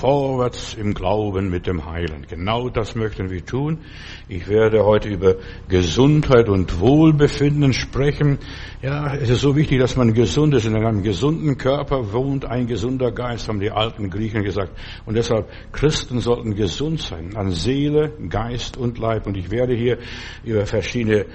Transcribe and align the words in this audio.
vorwärts 0.00 0.72
im 0.74 0.94
Glauben 0.94 1.50
mit 1.50 1.66
dem 1.66 1.84
Heilen. 1.84 2.26
Genau 2.26 2.70
das 2.70 2.94
möchten 2.94 3.28
wir 3.28 3.44
tun. 3.44 3.80
Ich 4.28 4.48
werde 4.48 4.86
heute 4.86 5.10
über 5.10 5.34
Gesundheit 5.68 6.48
und 6.48 6.80
Wohlbefinden 6.80 7.74
sprechen. 7.74 8.38
Ja, 8.80 9.14
es 9.14 9.28
ist 9.28 9.42
so 9.42 9.56
wichtig, 9.56 9.78
dass 9.78 9.96
man 9.96 10.14
gesund 10.14 10.54
ist. 10.54 10.64
In 10.64 10.74
einem 10.74 11.02
gesunden 11.02 11.58
Körper 11.58 12.14
wohnt 12.14 12.46
ein 12.46 12.66
gesunder 12.66 13.12
Geist, 13.12 13.48
haben 13.48 13.60
die 13.60 13.70
alten 13.70 14.08
Griechen 14.08 14.42
gesagt. 14.42 14.72
Und 15.04 15.16
deshalb, 15.16 15.50
Christen 15.70 16.20
sollten 16.20 16.54
gesund 16.54 17.00
sein. 17.00 17.36
An 17.36 17.50
Seele, 17.50 18.14
Geist 18.30 18.78
und 18.78 18.98
Leib. 18.98 19.26
Und 19.26 19.36
ich 19.36 19.50
werde 19.50 19.74
hier 19.74 19.98
über 20.44 20.64
verschiedene 20.64 21.26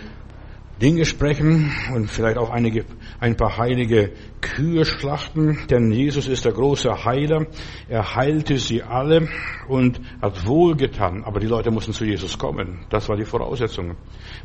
Dinge 0.82 1.06
sprechen 1.06 1.72
und 1.94 2.12
vielleicht 2.12 2.38
auch 2.38 2.50
einige, 2.50 2.84
ein 3.20 3.38
paar 3.38 3.58
heilige 3.58 4.12
Kühe 4.42 4.84
schlachten, 4.84 5.60
denn 5.70 5.92
Jesus 5.92 6.28
ist 6.28 6.44
der 6.44 6.52
große 6.52 7.06
Heiler. 7.06 7.48
Er 7.88 8.16
heilte 8.16 8.58
sie 8.58 8.84
alle 8.84 9.30
und 9.70 10.02
hat 10.22 10.46
wohlgetan, 10.46 11.24
aber 11.24 11.40
die 11.40 11.48
Leute 11.48 11.72
mussten 11.72 11.94
zu 11.94 12.04
Jesus 12.04 12.38
kommen. 12.38 12.86
Das 12.90 13.08
war 13.08 13.16
die 13.16 13.24
Voraussetzung. 13.24 13.96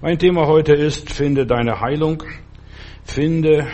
Mein 0.01 0.19
Thema 0.19 0.47
heute 0.47 0.73
ist, 0.73 1.11
finde 1.11 1.47
deine 1.47 1.81
Heilung, 1.81 2.23
finde 3.03 3.67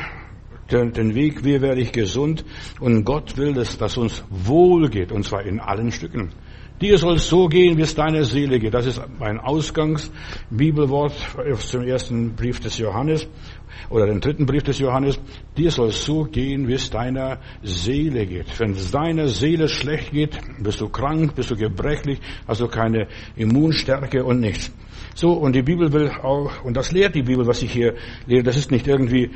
den, 0.71 1.15
Weg, 1.15 1.45
wie 1.45 1.61
werde 1.61 1.81
ich 1.81 1.93
gesund 1.93 2.45
und 2.81 3.05
Gott 3.05 3.37
will, 3.37 3.53
dass, 3.53 3.79
dass 3.79 3.97
uns 3.97 4.25
wohl 4.31 4.89
geht 4.89 5.13
und 5.13 5.25
zwar 5.25 5.43
in 5.45 5.61
allen 5.61 5.93
Stücken. 5.93 6.33
Dir 6.81 6.99
soll 6.99 7.19
so 7.19 7.49
gehen, 7.49 7.79
wie 7.79 7.83
es 7.83 7.95
deiner 7.95 8.23
Seele 8.25 8.59
geht. 8.59 8.75
Das 8.75 8.85
ist 8.85 9.01
mein 9.19 9.41
Ausgangsbibelwort 9.41 11.15
zum 11.59 11.83
ersten 11.83 12.37
Brief 12.37 12.61
des 12.61 12.77
Johannes 12.77 13.27
oder 13.89 14.07
den 14.07 14.21
dritten 14.21 14.45
Brief 14.45 14.63
des 14.63 14.79
Johannes. 14.79 15.19
Dir 15.57 15.71
soll 15.71 15.91
so 15.91 16.25
gehen, 16.25 16.69
wie 16.69 16.75
es 16.75 16.91
deiner 16.91 17.39
Seele 17.63 18.27
geht. 18.27 18.61
Wenn 18.61 18.73
es 18.73 18.91
deiner 18.91 19.29
Seele 19.29 19.69
schlecht 19.69 20.13
geht, 20.13 20.39
bist 20.59 20.83
du 20.83 20.91
krank, 20.91 21.35
bist 21.35 21.51
du 21.51 21.57
gebrechlich, 21.57 22.21
hast 22.47 22.61
du 22.61 22.69
keine 22.69 23.09
Immunstärke 23.37 24.23
und 24.23 24.41
nichts. 24.41 24.71
So, 25.15 25.33
und 25.33 25.55
die 25.55 25.63
Bibel 25.63 25.91
will 25.95 26.11
auch, 26.11 26.63
und 26.63 26.77
das 26.77 26.93
lehrt 26.93 27.15
die 27.15 27.23
Bibel, 27.23 27.47
was 27.47 27.63
ich 27.63 27.73
hier 27.73 27.95
lehre, 28.27 28.43
das 28.43 28.59
ist 28.59 28.71
nicht 28.71 28.87
irgendwie 28.87 29.31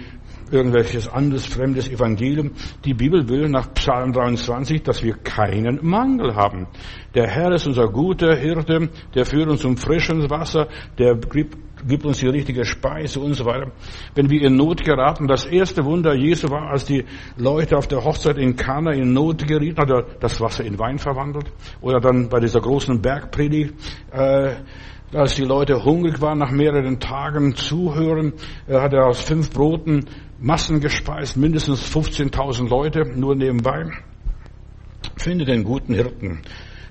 irgendwelches 0.50 1.08
anderes 1.08 1.46
fremdes 1.46 1.88
Evangelium. 1.88 2.52
Die 2.84 2.94
Bibel 2.94 3.28
will 3.28 3.48
nach 3.48 3.72
Psalm 3.74 4.12
23, 4.12 4.82
dass 4.82 5.02
wir 5.02 5.14
keinen 5.14 5.78
Mangel 5.82 6.34
haben. 6.34 6.66
Der 7.14 7.26
Herr 7.26 7.52
ist 7.52 7.66
unser 7.66 7.88
guter 7.88 8.36
Hirte, 8.36 8.88
der 9.14 9.26
führt 9.26 9.48
uns 9.48 9.62
zum 9.62 9.76
frischen 9.76 10.28
Wasser, 10.30 10.68
der 10.98 11.16
gibt, 11.16 12.04
uns 12.04 12.18
die 12.18 12.28
richtige 12.28 12.64
Speise 12.64 13.20
und 13.20 13.34
so 13.34 13.44
weiter. 13.44 13.72
Wenn 14.14 14.28
wir 14.30 14.42
in 14.42 14.56
Not 14.56 14.84
geraten, 14.84 15.26
das 15.26 15.46
erste 15.46 15.84
Wunder 15.84 16.14
Jesu 16.14 16.50
war, 16.50 16.70
als 16.70 16.84
die 16.84 17.04
Leute 17.36 17.76
auf 17.76 17.88
der 17.88 18.04
Hochzeit 18.04 18.36
in 18.38 18.54
Kana 18.54 18.92
in 18.92 19.12
Not 19.12 19.46
gerieten, 19.46 19.80
hat 19.80 19.90
er 19.90 20.04
das 20.20 20.40
Wasser 20.40 20.64
in 20.64 20.78
Wein 20.78 20.98
verwandelt. 20.98 21.50
Oder 21.80 22.00
dann 22.00 22.28
bei 22.28 22.38
dieser 22.38 22.60
großen 22.60 23.00
Bergpredigt, 23.00 23.74
äh, 24.12 24.54
als 25.12 25.34
die 25.34 25.44
Leute 25.44 25.84
hungrig 25.84 26.20
waren 26.20 26.38
nach 26.38 26.52
mehreren 26.52 27.00
Tagen 27.00 27.56
zuhören, 27.56 28.34
äh, 28.68 28.78
hat 28.78 28.92
er 28.92 29.06
aus 29.06 29.24
fünf 29.24 29.50
Broten 29.50 30.04
Massen 30.40 30.80
gespeist, 30.80 31.36
mindestens 31.36 31.84
15.000 31.94 32.68
Leute, 32.68 33.04
nur 33.04 33.34
nebenbei. 33.34 33.90
Finde 35.16 35.44
den 35.44 35.64
guten 35.64 35.94
Hirten. 35.94 36.40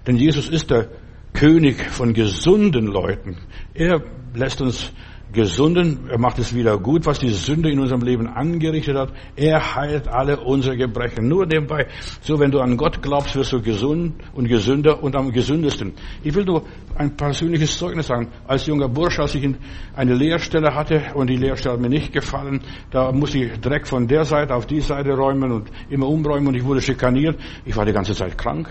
Denn 0.06 0.18
Jesus 0.18 0.50
ist 0.50 0.70
der 0.70 0.90
König 1.34 1.90
von 1.90 2.14
gesunden 2.14 2.86
Leuten. 2.86 3.38
Er 3.74 4.04
lässt 4.36 4.62
uns 4.62 4.94
gesunden, 5.32 6.10
er 6.10 6.20
macht 6.20 6.40
es 6.40 6.56
wieder 6.56 6.78
gut, 6.78 7.06
was 7.06 7.20
die 7.20 7.30
Sünde 7.30 7.70
in 7.70 7.80
unserem 7.80 8.02
Leben 8.02 8.28
angerichtet 8.28 8.98
hat. 8.98 9.14
Er 9.36 9.76
heilt 9.76 10.08
alle 10.08 10.40
unsere 10.40 10.76
Gebrechen. 10.76 11.28
Nur 11.28 11.46
nebenbei. 11.46 11.88
So, 12.22 12.40
wenn 12.40 12.52
du 12.52 12.60
an 12.60 12.78
Gott 12.78 13.02
glaubst, 13.02 13.36
wirst 13.36 13.54
du 13.54 13.62
gesund 13.62 14.16
und 14.34 14.48
gesünder 14.48 15.04
und 15.04 15.16
am 15.16 15.32
gesündesten. 15.32 15.94
Ich 16.24 16.34
will 16.34 16.46
nur 16.46 16.64
ein 16.96 17.16
persönliches 17.16 17.78
Zeugnis 17.78 18.08
sagen. 18.08 18.30
Als 18.48 18.66
junger 18.66 18.90
Bursch, 18.90 19.20
als 19.20 19.36
ich 19.36 19.48
eine 19.96 20.14
Lehrstelle 20.16 20.74
hatte 20.74 21.02
und 21.14 21.30
die 21.30 21.38
Lehrstelle 21.38 21.76
hat 21.76 21.82
mir 21.82 21.90
nicht 21.90 22.12
gefallen, 22.12 22.62
da 22.92 23.12
musste 23.12 23.40
ich 23.40 23.60
Dreck 23.60 23.88
von 23.88 24.08
der 24.08 24.26
Seite 24.26 24.56
auf 24.56 24.66
die 24.66 24.82
Seite 24.82 25.12
räumen 25.12 25.52
und 25.52 25.72
immer 25.90 26.08
umräumen 26.08 26.48
und 26.48 26.56
ich 26.56 26.66
wurde 26.66 26.82
schikaniert. 26.82 27.40
Ich 27.66 27.76
war 27.76 27.86
die 27.86 27.94
ganze 27.94 28.14
Zeit 28.14 28.38
krank. 28.38 28.70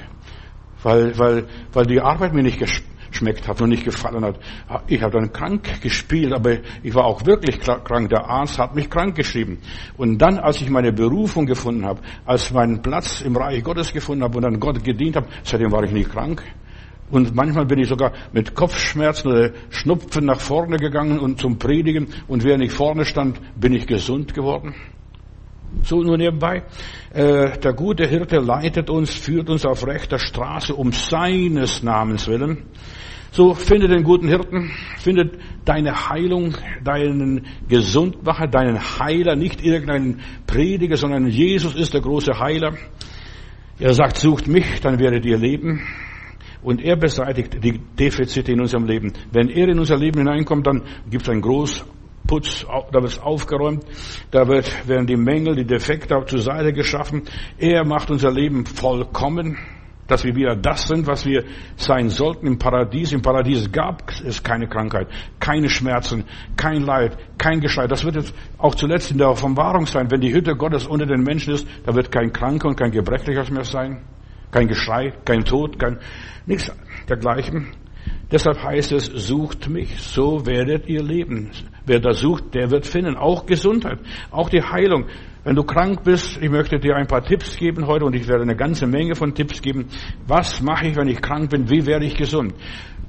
Weil, 0.83 1.19
weil, 1.19 1.47
weil 1.73 1.87
die 1.87 2.01
Arbeit 2.01 2.35
mir 2.35 2.43
nicht 2.43 2.61
geschmeckt 3.11 3.47
hat 3.49 3.61
und 3.61 3.71
nicht 3.71 3.85
gefallen 3.85 4.25
hat. 4.25 4.39
Ich 4.87 5.03
habe 5.03 5.19
dann 5.19 5.33
krank 5.33 5.81
gespielt, 5.81 6.33
aber 6.33 6.59
ich 6.83 6.95
war 6.95 7.05
auch 7.05 7.25
wirklich 7.27 7.61
krank. 7.61 8.09
Der 8.11 8.25
Arzt 8.25 8.59
hat 8.59 8.75
mich 8.75 8.91
krank 8.91 9.15
geschrieben. 9.15 9.59
Und 9.97 10.19
dann, 10.19 10.39
als 10.39 10.61
ich 10.61 10.71
meine 10.71 10.93
Berufung 10.93 11.47
gefunden 11.47 11.85
habe, 11.85 12.01
als 12.25 12.53
meinen 12.53 12.83
Platz 12.83 13.21
im 13.21 13.37
Reich 13.37 13.63
Gottes 13.63 13.93
gefunden 13.93 14.25
habe 14.25 14.37
und 14.37 14.43
dann 14.43 14.61
Gott 14.61 14.83
gedient 14.83 15.17
habe, 15.17 15.29
seitdem 15.43 15.73
war 15.73 15.85
ich 15.85 15.93
nicht 15.93 16.11
krank. 16.11 16.43
Und 17.11 17.35
manchmal 17.35 17.65
bin 17.65 17.79
ich 17.79 17.89
sogar 17.89 18.13
mit 18.33 18.55
Kopfschmerzen 18.55 19.29
oder 19.29 19.51
Schnupfen 19.71 20.27
nach 20.27 20.41
vorne 20.41 20.77
gegangen 20.77 21.19
und 21.19 21.41
zum 21.41 21.59
Predigen. 21.59 22.09
Und 22.27 22.45
während 22.45 22.65
ich 22.65 22.73
vorne 22.73 23.05
stand, 23.07 23.41
bin 23.59 23.73
ich 23.73 23.87
gesund 23.87 24.35
geworden. 24.35 24.75
So 25.83 26.03
nur 26.03 26.17
nebenbei. 26.17 26.65
Äh, 27.13 27.59
der 27.59 27.73
gute 27.73 28.07
Hirte 28.07 28.39
leitet 28.39 28.91
uns, 28.91 29.15
führt 29.15 29.51
uns 29.51 29.65
auf 29.65 29.87
rechter 29.87 30.19
Straße 30.19 30.75
um 30.75 30.93
seines 30.93 31.83
Namens 31.83 32.27
willen. 32.27 32.65
So, 33.31 33.55
finde 33.55 33.89
den 33.89 34.05
guten 34.05 34.27
Hirten, 34.27 34.71
finde 34.99 35.31
deine 35.65 36.09
Heilung, 36.09 36.57
deinen 36.83 37.47
Gesundmacher, 37.69 38.47
deinen 38.47 38.79
Heiler, 38.79 39.37
nicht 39.37 39.63
irgendeinen 39.63 40.21
Prediger, 40.47 40.97
sondern 40.97 41.29
Jesus 41.29 41.75
ist 41.75 41.93
der 41.93 42.01
große 42.01 42.39
Heiler. 42.39 42.73
Er 43.79 43.93
sagt, 43.93 44.17
sucht 44.17 44.49
mich, 44.49 44.81
dann 44.81 44.99
werdet 44.99 45.25
ihr 45.25 45.37
leben. 45.37 45.83
Und 46.63 46.83
er 46.83 46.97
beseitigt 46.97 47.63
die 47.63 47.79
Defizite 47.99 48.53
in 48.53 48.61
unserem 48.61 48.87
Leben. 48.87 49.13
Wenn 49.31 49.49
er 49.49 49.69
in 49.69 49.79
unser 49.79 49.97
Leben 49.97 50.19
hineinkommt, 50.19 50.67
dann 50.67 50.83
gibt 51.09 51.23
es 51.23 51.29
ein 51.29 51.41
groß 51.41 51.85
Putz, 52.29 52.65
da 52.93 53.03
wird 53.03 53.21
aufgeräumt, 53.23 53.85
da 54.31 54.47
wird, 54.47 54.87
werden 54.87 55.07
die 55.07 55.17
Mängel, 55.17 55.57
die 55.57 55.65
Defekte 55.65 56.15
auch 56.15 56.27
zur 56.27 56.41
Seite 56.41 56.73
geschaffen. 56.75 57.23
Er 57.57 57.85
macht 57.87 58.11
unser 58.11 58.31
Leben 58.31 58.67
vollkommen, 58.67 59.57
dass 60.07 60.25
wir 60.25 60.37
wieder 60.37 60.55
das 60.55 60.87
sind, 60.89 61.07
was 61.07 61.25
wir 61.25 61.45
sein 61.77 62.11
sollten 62.11 62.47
im 62.47 62.59
Paradies. 62.59 63.13
Im 63.13 63.23
Paradies 63.23 63.73
gab 63.73 64.03
es 64.25 64.43
keine 64.43 64.69
Krankheit, 64.69 65.09
keine 65.41 65.71
Schmerzen, 65.71 66.25
kein 66.55 66.83
Leid, 66.83 67.17
kein 67.39 67.61
Geschrei. 67.61 67.87
Das 67.87 68.05
wird 68.05 68.17
jetzt 68.17 68.35
auch 68.59 68.75
zuletzt 68.75 69.11
in 69.11 69.19
der 69.19 69.31
Offenbarung 69.31 69.87
sein. 69.87 70.11
Wenn 70.11 70.21
die 70.21 70.33
Hütte 70.33 70.55
Gottes 70.55 70.87
unter 70.87 71.07
den 71.07 71.23
Menschen 71.23 71.55
ist, 71.55 71.67
da 71.87 71.95
wird 71.95 72.13
kein 72.13 72.31
Kranker 72.31 72.69
und 72.69 72.77
kein 72.77 72.91
Gebrechlicher 72.91 73.51
mehr 73.51 73.65
sein. 73.65 74.05
Kein 74.51 74.69
Geschrei, 74.69 75.13
kein 75.25 75.45
Tod, 75.45 75.79
kein, 75.79 75.99
nichts 76.47 76.71
dergleichen. 77.09 77.69
Deshalb 78.31 78.63
heißt 78.63 78.93
es, 78.93 79.07
sucht 79.07 79.69
mich, 79.69 80.01
so 80.03 80.45
werdet 80.45 80.87
ihr 80.87 81.03
leben. 81.03 81.51
Wer 81.89 82.01
da 82.01 82.13
sucht, 82.13 82.55
der 82.55 82.71
wird 82.71 82.87
finden. 82.87 83.17
Auch 83.17 83.47
Gesundheit, 83.47 83.99
auch 84.31 84.51
die 84.51 84.63
Heilung. 84.63 85.07
Wenn 85.43 85.57
du 85.57 85.63
krank 85.63 86.05
bist, 86.05 86.39
ich 86.43 86.51
möchte 86.51 86.79
dir 86.79 86.97
ein 86.97 87.07
paar 87.07 87.25
Tipps 87.25 87.57
geben 87.57 87.87
heute 87.87 88.05
und 88.05 88.15
ich 88.15 88.29
werde 88.29 88.43
eine 88.43 88.55
ganze 88.55 88.87
Menge 88.87 89.15
von 89.15 89.35
Tipps 89.35 89.63
geben. 89.63 89.87
Was 90.27 90.61
mache 90.61 90.89
ich, 90.89 90.97
wenn 90.97 91.09
ich 91.09 91.23
krank 91.23 91.49
bin? 91.49 91.71
Wie 91.71 91.87
werde 91.87 92.05
ich 92.05 92.15
gesund? 92.15 92.53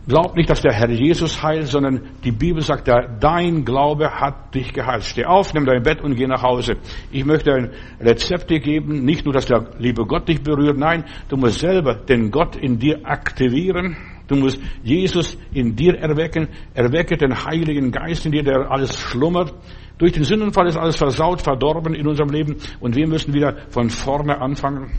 Glaub 0.07 0.37
nicht, 0.37 0.49
dass 0.49 0.61
der 0.61 0.71
Herr 0.71 0.89
Jesus 0.89 1.43
heilt, 1.43 1.67
sondern 1.67 2.01
die 2.23 2.31
Bibel 2.31 2.61
sagt, 2.61 2.87
dein 2.87 3.65
Glaube 3.65 4.09
hat 4.09 4.55
dich 4.55 4.71
geheilt. 4.71 5.03
Steh 5.03 5.25
auf, 5.25 5.53
nimm 5.53 5.65
dein 5.65 5.83
Bett 5.83 6.01
und 6.01 6.15
geh 6.15 6.27
nach 6.27 6.41
Hause. 6.41 6.77
Ich 7.11 7.25
möchte 7.25 7.53
ein 7.53 7.71
Rezept 7.99 8.49
dir 8.49 8.61
geben, 8.61 9.03
nicht 9.03 9.25
nur, 9.25 9.33
dass 9.33 9.45
der 9.45 9.71
liebe 9.77 10.05
Gott 10.05 10.29
dich 10.29 10.41
berührt, 10.41 10.77
nein, 10.77 11.03
du 11.27 11.35
musst 11.35 11.59
selber 11.59 11.95
den 11.95 12.31
Gott 12.31 12.55
in 12.55 12.79
dir 12.79 13.01
aktivieren 13.03 13.97
Du 14.29 14.35
musst 14.35 14.59
Jesus 14.83 15.37
in 15.51 15.75
dir 15.75 15.95
erwecken. 15.95 16.47
Erwecke 16.73 17.17
den 17.17 17.43
Heiligen 17.45 17.91
Geist 17.91 18.25
in 18.25 18.31
dir, 18.31 18.43
der 18.43 18.71
alles 18.71 18.97
schlummert. 18.97 19.53
Durch 19.97 20.13
den 20.13 20.23
Sündenfall 20.23 20.67
ist 20.67 20.77
alles 20.77 20.95
versaut, 20.95 21.41
verdorben 21.41 21.93
in 21.93 22.07
unserem 22.07 22.29
Leben 22.29 22.55
und 22.79 22.95
wir 22.95 23.05
müssen 23.05 23.33
wieder 23.33 23.57
von 23.69 23.89
vorne 23.89 24.39
anfangen. 24.39 24.91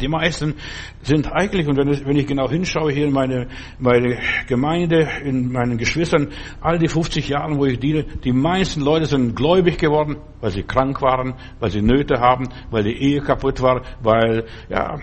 Die 0.00 0.06
meisten 0.06 0.54
sind 1.02 1.32
eigentlich, 1.32 1.66
und 1.66 1.76
wenn 1.76 2.16
ich, 2.16 2.26
genau 2.26 2.48
hinschaue 2.48 2.92
hier 2.92 3.06
in 3.06 3.12
meine, 3.12 3.48
meine 3.80 4.20
Gemeinde, 4.46 5.08
in 5.24 5.50
meinen 5.50 5.76
Geschwistern, 5.76 6.28
all 6.60 6.78
die 6.78 6.86
50 6.86 7.28
Jahre, 7.28 7.56
wo 7.56 7.64
ich 7.64 7.80
diene, 7.80 8.04
die 8.04 8.32
meisten 8.32 8.82
Leute 8.82 9.06
sind 9.06 9.34
gläubig 9.34 9.78
geworden, 9.78 10.18
weil 10.40 10.52
sie 10.52 10.62
krank 10.62 11.02
waren, 11.02 11.34
weil 11.58 11.70
sie 11.70 11.82
Nöte 11.82 12.20
haben, 12.20 12.48
weil 12.70 12.84
die 12.84 12.96
Ehe 12.96 13.20
kaputt 13.20 13.60
war, 13.60 13.82
weil, 14.00 14.44
ja, 14.68 15.00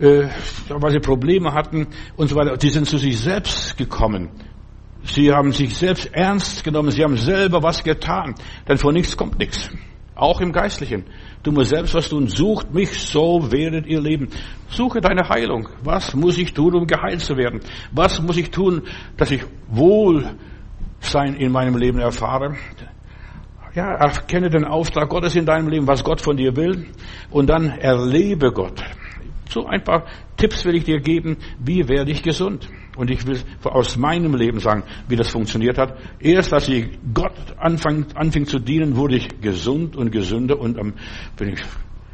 äh, 0.00 0.28
weil 0.68 0.92
sie 0.92 0.98
Probleme 0.98 1.52
hatten 1.52 1.86
und 2.16 2.28
so 2.28 2.36
weiter. 2.36 2.56
Die 2.56 2.70
sind 2.70 2.86
zu 2.86 2.98
sich 2.98 3.18
selbst 3.18 3.76
gekommen. 3.76 4.30
Sie 5.02 5.32
haben 5.32 5.52
sich 5.52 5.76
selbst 5.76 6.12
ernst 6.12 6.64
genommen. 6.64 6.90
Sie 6.90 7.02
haben 7.02 7.16
selber 7.16 7.62
was 7.62 7.84
getan. 7.84 8.34
Denn 8.68 8.78
von 8.78 8.94
nichts 8.94 9.16
kommt 9.16 9.38
nichts. 9.38 9.70
Auch 10.14 10.40
im 10.40 10.52
Geistlichen. 10.52 11.04
Du 11.42 11.52
musst 11.52 11.70
selbst 11.70 11.94
was 11.94 12.08
tun. 12.08 12.28
Sucht 12.28 12.74
mich, 12.74 12.90
so 12.90 13.50
werdet 13.50 13.86
ihr 13.86 14.00
leben. 14.00 14.28
Suche 14.68 15.00
deine 15.00 15.28
Heilung. 15.28 15.68
Was 15.82 16.14
muss 16.14 16.36
ich 16.36 16.52
tun, 16.52 16.74
um 16.74 16.86
geheilt 16.86 17.20
zu 17.20 17.36
werden? 17.36 17.60
Was 17.92 18.20
muss 18.20 18.36
ich 18.36 18.50
tun, 18.50 18.82
dass 19.16 19.30
ich 19.30 19.42
Wohlsein 19.68 21.34
in 21.38 21.52
meinem 21.52 21.76
Leben 21.76 21.98
erfahre? 21.98 22.56
Ja, 23.74 23.94
erkenne 23.94 24.50
den 24.50 24.64
Auftrag 24.64 25.08
Gottes 25.08 25.36
in 25.36 25.46
deinem 25.46 25.68
Leben, 25.68 25.86
was 25.86 26.02
Gott 26.02 26.20
von 26.20 26.36
dir 26.36 26.56
will, 26.56 26.88
und 27.30 27.48
dann 27.48 27.70
erlebe 27.70 28.52
Gott. 28.52 28.82
So 29.50 29.66
ein 29.66 29.82
paar 29.82 30.06
Tipps 30.36 30.64
will 30.64 30.76
ich 30.76 30.84
dir 30.84 31.00
geben, 31.00 31.36
wie 31.58 31.88
werde 31.88 32.12
ich 32.12 32.22
gesund? 32.22 32.68
Und 32.96 33.10
ich 33.10 33.26
will 33.26 33.40
aus 33.64 33.96
meinem 33.96 34.34
Leben 34.34 34.60
sagen, 34.60 34.84
wie 35.08 35.16
das 35.16 35.28
funktioniert 35.28 35.76
hat. 35.76 35.98
Erst 36.20 36.52
als 36.52 36.68
ich 36.68 36.98
Gott 37.12 37.34
anfing, 37.58 38.06
anfing 38.14 38.46
zu 38.46 38.60
dienen, 38.60 38.96
wurde 38.96 39.16
ich 39.16 39.40
gesund 39.40 39.96
und 39.96 40.12
gesünder 40.12 40.58
und 40.58 40.78
ähm, 40.78 40.94
bin 41.36 41.54
ich, 41.54 41.60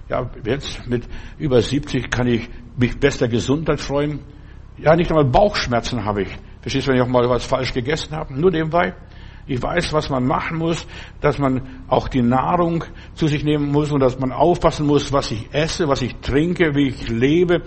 ja, 0.08 0.30
jetzt 0.44 0.86
mit 0.86 1.06
über 1.38 1.60
70 1.60 2.10
kann 2.10 2.26
ich 2.26 2.48
mich 2.76 2.98
bester 2.98 3.28
Gesundheit 3.28 3.80
freuen. 3.80 4.20
Ja, 4.78 4.96
nicht 4.96 5.10
einmal 5.10 5.26
Bauchschmerzen 5.26 6.04
habe 6.04 6.22
ich. 6.22 6.28
Verstehst 6.62 6.86
du, 6.86 6.90
wenn 6.90 6.96
ich 6.96 7.02
auch 7.02 7.08
mal 7.08 7.28
was 7.28 7.44
falsch 7.44 7.72
gegessen 7.74 8.16
habe? 8.16 8.38
Nur 8.38 8.50
nebenbei. 8.50 8.94
Ich 9.48 9.62
weiß, 9.62 9.92
was 9.92 10.10
man 10.10 10.26
machen 10.26 10.58
muss, 10.58 10.86
dass 11.20 11.38
man 11.38 11.62
auch 11.86 12.08
die 12.08 12.22
Nahrung 12.22 12.82
zu 13.14 13.28
sich 13.28 13.44
nehmen 13.44 13.70
muss 13.70 13.92
und 13.92 14.00
dass 14.00 14.18
man 14.18 14.32
aufpassen 14.32 14.86
muss, 14.86 15.12
was 15.12 15.30
ich 15.30 15.48
esse, 15.52 15.86
was 15.86 16.02
ich 16.02 16.16
trinke, 16.16 16.74
wie 16.74 16.88
ich 16.88 17.08
lebe. 17.08 17.62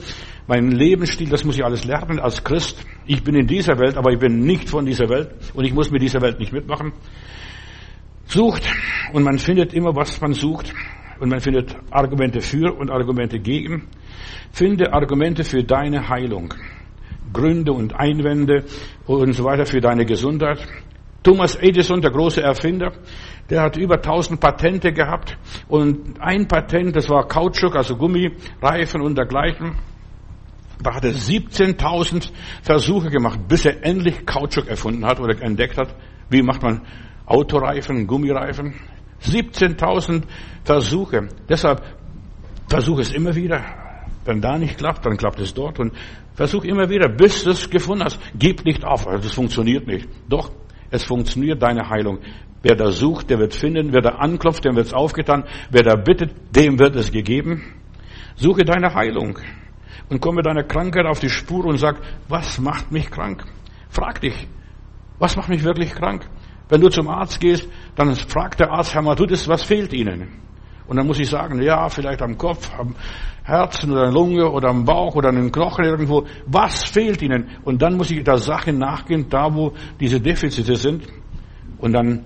Mein 0.46 0.72
Lebensstil, 0.72 1.30
das 1.30 1.46
muss 1.46 1.56
ich 1.56 1.64
alles 1.64 1.86
lernen 1.86 2.20
als 2.20 2.44
Christ. 2.44 2.86
Ich 3.06 3.24
bin 3.24 3.36
in 3.36 3.48
dieser 3.48 3.80
Welt, 3.80 3.96
aber 3.96 4.12
ich 4.12 4.20
bin 4.20 4.40
nicht 4.40 4.68
von 4.68 4.86
dieser 4.86 5.08
Welt 5.08 5.30
und 5.54 5.64
ich 5.64 5.74
muss 5.74 5.90
mit 5.90 6.02
dieser 6.02 6.22
Welt 6.22 6.38
nicht 6.40 6.52
mitmachen. 6.52 6.92
Sucht 8.26 8.70
und 9.14 9.24
man 9.24 9.40
findet 9.40 9.74
immer, 9.74 9.96
was 9.96 10.20
man 10.20 10.34
sucht 10.34 10.74
und 11.20 11.30
man 11.30 11.40
findet 11.40 11.78
Argumente 11.92 12.42
für 12.42 12.74
und 12.78 12.92
Argumente 12.92 13.40
gegen. 13.40 13.88
Finde 14.52 14.92
Argumente 14.92 15.46
für 15.46 15.64
deine 15.64 16.10
Heilung. 16.10 16.54
Gründe 17.32 17.72
und 17.72 17.94
Einwände 17.96 18.66
und 19.06 19.34
so 19.34 19.46
weiter 19.46 19.66
für 19.66 19.80
deine 19.80 20.06
Gesundheit. 20.06 20.68
Thomas 21.24 21.56
Edison, 21.56 22.02
der 22.02 22.12
große 22.12 22.42
Erfinder, 22.42 22.94
der 23.50 23.62
hat 23.62 23.78
über 23.78 23.96
1000 23.96 24.40
Patente 24.40 24.94
gehabt 24.94 25.38
und 25.68 26.22
ein 26.22 26.48
Patent, 26.48 26.96
das 26.96 27.10
war 27.10 27.28
Kautschuk, 27.28 27.76
also 27.76 27.96
Gummi, 27.96 28.32
Reifen 28.62 29.02
und 29.02 29.18
dergleichen. 29.18 29.76
Da 30.82 30.96
hat 30.96 31.04
er 31.04 31.12
17.000 31.12 32.32
Versuche 32.62 33.10
gemacht, 33.10 33.40
bis 33.50 33.66
er 33.66 33.86
endlich 33.86 34.26
Kautschuk 34.26 34.68
erfunden 34.68 35.06
hat 35.06 35.20
oder 35.20 35.42
entdeckt 35.42 35.78
hat. 35.78 35.94
Wie 36.30 36.42
macht 36.42 36.62
man 36.62 36.82
Autoreifen, 37.26 38.08
Gummireifen? 38.08 38.76
17.000 39.22 40.24
Versuche. 40.64 41.28
Deshalb 41.50 41.84
versuche 42.70 43.02
es 43.02 43.12
immer 43.12 43.36
wieder. 43.36 43.62
Wenn 44.24 44.40
da 44.40 44.58
nicht 44.58 44.78
klappt, 44.78 45.06
dann 45.06 45.18
klappt 45.18 45.40
es 45.40 45.54
dort 45.54 45.80
und 45.80 45.92
versuch 46.34 46.64
immer 46.64 46.90
wieder, 46.90 47.10
bis 47.10 47.44
du 47.44 47.52
es 47.52 47.70
gefunden 47.70 48.06
hast. 48.06 48.20
Gib 48.36 48.64
nicht 48.64 48.86
auf, 48.86 49.08
also 49.08 49.24
das 49.24 49.34
funktioniert 49.34 49.88
nicht. 49.88 50.08
Doch, 50.30 50.52
es 50.92 51.04
funktioniert 51.04 51.62
deine 51.62 51.90
Heilung. 51.90 52.20
Wer 52.62 52.76
da 52.76 52.92
sucht, 52.92 53.30
der 53.30 53.40
wird 53.40 53.54
finden. 53.54 53.94
Wer 53.94 54.02
da 54.02 54.16
anklopft, 54.16 54.66
dem 54.66 54.76
wird 54.76 54.88
es 54.88 54.94
aufgetan. 54.94 55.46
Wer 55.70 55.84
da 55.84 55.96
bittet, 55.96 56.32
dem 56.56 56.80
wird 56.80 56.96
es 56.96 57.12
gegeben. 57.12 57.64
Suche 58.36 58.66
deine 58.66 58.94
Heilung 58.94 59.40
und 60.10 60.22
komme 60.22 60.42
deiner 60.42 60.64
Krankheit 60.64 61.06
auf 61.06 61.20
die 61.20 61.30
Spur 61.30 61.66
und 61.66 61.78
sag, 61.78 61.98
was 62.28 62.60
macht 62.60 62.92
mich 62.92 63.10
krank? 63.12 63.44
Frag 63.90 64.22
dich, 64.22 64.48
was 65.20 65.36
macht 65.36 65.50
mich 65.50 65.64
wirklich 65.64 65.94
krank? 65.94 66.26
Wenn 66.70 66.82
du 66.82 66.90
zum 66.90 67.08
Arzt 67.08 67.40
gehst, 67.40 67.68
dann 67.96 68.16
fragt 68.16 68.60
der 68.60 68.72
Arzt, 68.72 68.94
Herr 68.94 69.02
Matudis, 69.02 69.48
was 69.48 69.64
fehlt 69.64 69.94
Ihnen? 69.94 70.49
Und 70.90 70.98
dann 70.98 71.06
muss 71.06 71.20
ich 71.20 71.30
sagen, 71.30 71.62
ja, 71.62 71.88
vielleicht 71.88 72.22
am 72.24 72.36
Kopf, 72.36 72.72
am 72.78 72.96
Herzen 73.44 73.92
oder 73.92 74.12
Lunge 74.12 74.50
oder 74.50 74.70
am 74.70 74.86
Bauch 74.86 75.16
oder 75.16 75.30
an 75.30 75.36
den 75.36 75.52
Knochen 75.52 75.86
irgendwo. 75.86 76.26
Was 76.48 76.84
fehlt 76.84 77.22
Ihnen? 77.22 77.48
Und 77.64 77.82
dann 77.82 77.96
muss 77.96 78.10
ich 78.10 78.24
der 78.24 78.38
Sache 78.38 78.74
nachgehen, 78.74 79.28
da 79.30 79.54
wo 79.54 79.74
diese 80.00 80.20
Defizite 80.20 80.76
sind. 80.76 81.08
Und 81.78 81.94
dann 81.94 82.26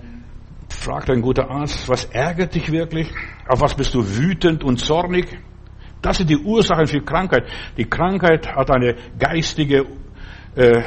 fragt 0.70 1.10
ein 1.10 1.20
guter 1.20 1.50
Arzt, 1.50 1.86
was 1.90 2.06
ärgert 2.06 2.54
dich 2.54 2.72
wirklich? 2.72 3.10
Auf 3.46 3.60
was 3.60 3.74
bist 3.74 3.94
du 3.94 4.02
wütend 4.02 4.64
und 4.64 4.78
zornig? 4.78 5.26
Das 6.00 6.16
sind 6.16 6.30
die 6.30 6.38
Ursachen 6.38 6.86
für 6.86 7.02
Krankheit. 7.02 7.44
Die 7.76 7.84
Krankheit 7.84 8.48
hat 8.48 8.70
eine 8.70 8.96
geistige 9.18 9.84
äh, 10.56 10.82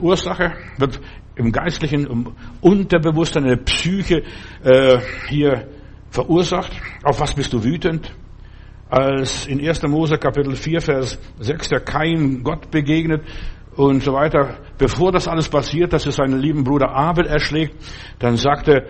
Ursache, 0.00 0.52
wird 0.78 1.00
im 1.36 1.52
geistlichen 1.52 2.06
im 2.08 2.32
Unterbewusstsein, 2.60 3.44
eine 3.44 3.56
Psyche 3.56 4.24
äh, 4.64 4.98
hier 5.28 5.68
verursacht. 6.10 6.72
Auf 7.04 7.20
was 7.20 7.34
bist 7.34 7.52
du 7.52 7.62
wütend? 7.62 8.12
Als 8.88 9.46
in 9.46 9.66
1. 9.66 9.82
Mose 9.84 10.18
Kapitel 10.18 10.56
4, 10.56 10.80
Vers 10.80 11.18
6 11.38 11.68
der 11.68 11.80
Kain 11.80 12.42
Gott 12.42 12.70
begegnet 12.70 13.22
und 13.76 14.02
so 14.02 14.12
weiter, 14.12 14.58
bevor 14.78 15.12
das 15.12 15.28
alles 15.28 15.48
passiert, 15.48 15.92
dass 15.92 16.04
er 16.06 16.12
seinen 16.12 16.40
lieben 16.40 16.64
Bruder 16.64 16.90
Abel 16.90 17.26
erschlägt, 17.26 17.76
dann 18.18 18.36
sagte, 18.36 18.86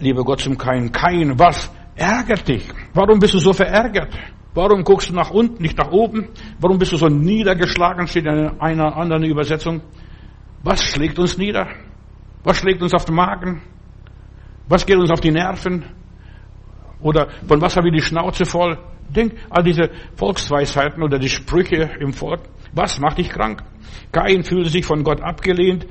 lieber 0.00 0.24
Gott 0.24 0.40
zum 0.40 0.56
Kain, 0.56 0.90
Kain, 0.90 1.38
was 1.38 1.70
ärgert 1.94 2.48
dich? 2.48 2.66
Warum 2.94 3.18
bist 3.18 3.34
du 3.34 3.38
so 3.38 3.52
verärgert? 3.52 4.16
Warum 4.54 4.84
guckst 4.84 5.10
du 5.10 5.14
nach 5.14 5.30
unten, 5.30 5.62
nicht 5.62 5.76
nach 5.76 5.90
oben? 5.90 6.28
Warum 6.58 6.78
bist 6.78 6.92
du 6.92 6.96
so 6.96 7.08
niedergeschlagen, 7.08 8.06
steht 8.06 8.24
in 8.24 8.58
einer 8.58 8.96
anderen 8.96 9.24
Übersetzung. 9.24 9.82
Was 10.62 10.82
schlägt 10.82 11.18
uns 11.18 11.36
nieder? 11.36 11.68
Was 12.44 12.56
schlägt 12.58 12.82
uns 12.82 12.94
auf 12.94 13.04
den 13.04 13.14
Magen? 13.14 13.62
Was 14.68 14.86
geht 14.86 14.96
uns 14.96 15.10
auf 15.10 15.20
die 15.20 15.30
Nerven? 15.30 15.84
Oder 17.02 17.28
von 17.46 17.60
was 17.60 17.76
haben 17.76 17.84
wir 17.84 17.92
die 17.92 18.02
Schnauze 18.02 18.44
voll? 18.44 18.78
Denk 19.08 19.34
all 19.50 19.62
diese 19.62 19.90
Volksweisheiten 20.16 21.02
oder 21.02 21.18
die 21.18 21.28
Sprüche 21.28 21.90
im 22.00 22.12
Volk. 22.12 22.40
Was 22.72 22.98
macht 22.98 23.18
dich 23.18 23.28
krank? 23.28 23.62
Kain 24.10 24.42
fühlte 24.42 24.70
sich 24.70 24.86
von 24.86 25.04
Gott 25.04 25.20
abgelehnt. 25.20 25.86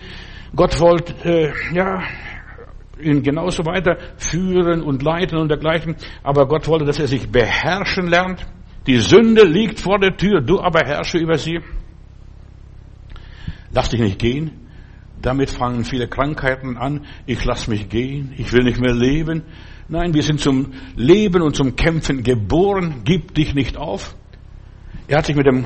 Gott 0.55 0.79
wollte, 0.79 1.13
äh, 1.23 1.53
ja, 1.73 2.01
ihn 2.99 3.23
genauso 3.23 3.65
weiter 3.65 3.97
führen 4.17 4.81
und 4.81 5.03
leiten 5.03 5.37
und 5.37 5.49
dergleichen. 5.49 5.95
Aber 6.23 6.47
Gott 6.47 6.67
wollte, 6.67 6.85
dass 6.85 6.99
er 6.99 7.07
sich 7.07 7.29
beherrschen 7.29 8.07
lernt. 8.07 8.45
Die 8.87 8.97
Sünde 8.97 9.43
liegt 9.43 9.79
vor 9.79 9.99
der 9.99 10.17
Tür, 10.17 10.41
du 10.41 10.59
aber 10.59 10.81
herrsche 10.85 11.17
über 11.17 11.37
sie. 11.37 11.59
Lass 13.71 13.89
dich 13.89 14.01
nicht 14.01 14.19
gehen. 14.19 14.51
Damit 15.21 15.51
fangen 15.51 15.85
viele 15.85 16.07
Krankheiten 16.07 16.77
an. 16.77 17.05
Ich 17.27 17.45
lass 17.45 17.67
mich 17.67 17.89
gehen. 17.89 18.33
Ich 18.37 18.51
will 18.53 18.63
nicht 18.63 18.79
mehr 18.79 18.93
leben. 18.93 19.43
Nein, 19.91 20.13
wir 20.13 20.23
sind 20.23 20.39
zum 20.39 20.71
Leben 20.95 21.41
und 21.41 21.53
zum 21.53 21.75
Kämpfen 21.75 22.23
geboren. 22.23 23.01
Gib 23.03 23.33
dich 23.33 23.53
nicht 23.53 23.75
auf. 23.75 24.15
Er 25.09 25.17
hat 25.17 25.25
sich 25.25 25.35
mit 25.35 25.45
dem 25.45 25.65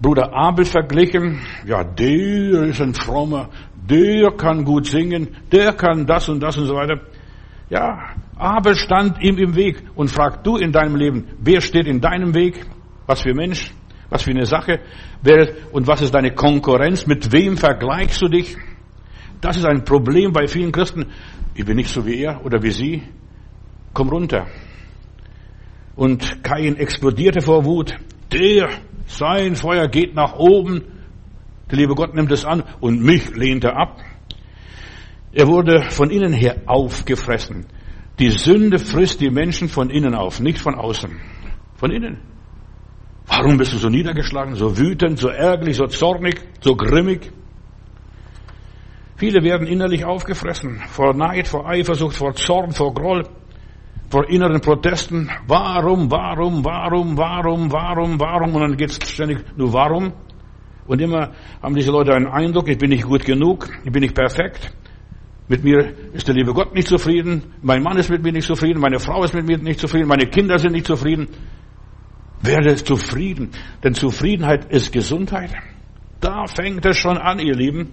Bruder 0.00 0.34
Abel 0.34 0.64
verglichen. 0.64 1.38
Ja, 1.64 1.84
der 1.84 2.64
ist 2.64 2.80
ein 2.80 2.94
frommer. 2.94 3.48
Der 3.88 4.32
kann 4.32 4.64
gut 4.64 4.86
singen. 4.86 5.28
Der 5.52 5.72
kann 5.74 6.04
das 6.04 6.28
und 6.28 6.42
das 6.42 6.58
und 6.58 6.66
so 6.66 6.74
weiter. 6.74 7.00
Ja, 7.68 8.16
Abel 8.34 8.74
stand 8.74 9.22
ihm 9.22 9.38
im 9.38 9.54
Weg 9.54 9.84
und 9.94 10.10
fragt 10.10 10.44
du 10.44 10.56
in 10.56 10.72
deinem 10.72 10.96
Leben, 10.96 11.26
wer 11.38 11.60
steht 11.60 11.86
in 11.86 12.00
deinem 12.00 12.34
Weg? 12.34 12.66
Was 13.06 13.22
für 13.22 13.34
Mensch? 13.34 13.72
Was 14.08 14.24
für 14.24 14.32
eine 14.32 14.46
Sache? 14.46 14.80
Wer, 15.22 15.48
und 15.70 15.86
was 15.86 16.02
ist 16.02 16.12
deine 16.12 16.34
Konkurrenz? 16.34 17.06
Mit 17.06 17.30
wem 17.30 17.56
vergleichst 17.56 18.20
du 18.20 18.26
dich? 18.26 18.56
Das 19.40 19.56
ist 19.56 19.64
ein 19.64 19.84
Problem 19.84 20.32
bei 20.32 20.48
vielen 20.48 20.72
Christen. 20.72 21.06
Ich 21.54 21.64
bin 21.64 21.76
nicht 21.76 21.90
so 21.90 22.04
wie 22.04 22.20
er 22.20 22.44
oder 22.44 22.60
wie 22.64 22.72
sie 22.72 23.02
komm 23.92 24.08
runter. 24.08 24.46
Und 25.96 26.42
Kain 26.42 26.76
explodierte 26.76 27.40
vor 27.40 27.64
Wut. 27.64 27.94
Der, 28.32 28.70
sein 29.06 29.56
Feuer 29.56 29.88
geht 29.88 30.14
nach 30.14 30.34
oben. 30.34 30.84
Der 31.70 31.78
liebe 31.78 31.94
Gott 31.94 32.14
nimmt 32.14 32.32
es 32.32 32.44
an 32.44 32.64
und 32.80 33.02
mich 33.02 33.34
lehnt 33.36 33.64
er 33.64 33.76
ab. 33.76 34.00
Er 35.32 35.46
wurde 35.46 35.82
von 35.90 36.10
innen 36.10 36.32
her 36.32 36.62
aufgefressen. 36.66 37.66
Die 38.18 38.30
Sünde 38.30 38.78
frisst 38.78 39.20
die 39.20 39.30
Menschen 39.30 39.68
von 39.68 39.90
innen 39.90 40.14
auf, 40.14 40.40
nicht 40.40 40.58
von 40.58 40.74
außen. 40.74 41.20
Von 41.76 41.90
innen. 41.90 42.18
Warum 43.26 43.58
bist 43.58 43.72
du 43.72 43.78
so 43.78 43.88
niedergeschlagen, 43.88 44.56
so 44.56 44.76
wütend, 44.76 45.18
so 45.18 45.28
ärgerlich, 45.28 45.76
so 45.76 45.86
zornig, 45.86 46.40
so 46.60 46.74
grimmig? 46.74 47.30
Viele 49.16 49.42
werden 49.44 49.66
innerlich 49.66 50.04
aufgefressen 50.04 50.82
vor 50.88 51.14
Neid, 51.14 51.46
vor 51.46 51.68
Eifersucht, 51.68 52.16
vor 52.16 52.34
Zorn, 52.34 52.72
vor 52.72 52.92
Groll 52.92 53.22
vor 54.10 54.28
inneren 54.28 54.60
Protesten. 54.60 55.30
Warum, 55.46 56.10
warum, 56.10 56.64
warum, 56.64 57.16
warum, 57.16 57.72
warum, 57.72 58.20
warum? 58.20 58.54
Und 58.54 58.60
dann 58.60 58.76
geht 58.76 58.90
es 58.90 59.08
ständig 59.08 59.44
nur 59.56 59.72
warum. 59.72 60.12
Und 60.86 61.00
immer 61.00 61.30
haben 61.62 61.74
diese 61.76 61.92
Leute 61.92 62.12
einen 62.12 62.26
Eindruck, 62.26 62.68
ich 62.68 62.76
bin 62.76 62.90
nicht 62.90 63.04
gut 63.04 63.24
genug, 63.24 63.68
ich 63.84 63.92
bin 63.92 64.02
nicht 64.02 64.14
perfekt. 64.14 64.72
Mit 65.46 65.62
mir 65.62 65.94
ist 66.12 66.26
der 66.26 66.34
liebe 66.34 66.52
Gott 66.52 66.74
nicht 66.74 66.88
zufrieden, 66.88 67.54
mein 67.62 67.82
Mann 67.82 67.96
ist 67.96 68.10
mit 68.10 68.22
mir 68.22 68.32
nicht 68.32 68.46
zufrieden, 68.46 68.80
meine 68.80 68.98
Frau 68.98 69.22
ist 69.22 69.34
mit 69.34 69.46
mir 69.46 69.58
nicht 69.58 69.80
zufrieden, 69.80 70.08
meine 70.08 70.26
Kinder 70.26 70.58
sind 70.58 70.72
nicht 70.72 70.86
zufrieden. 70.86 71.28
Werde 72.42 72.74
zufrieden, 72.76 73.50
denn 73.84 73.94
Zufriedenheit 73.94 74.72
ist 74.72 74.92
Gesundheit. 74.92 75.50
Da 76.20 76.46
fängt 76.46 76.84
es 76.86 76.96
schon 76.96 77.18
an, 77.18 77.38
ihr 77.38 77.54
Lieben. 77.54 77.90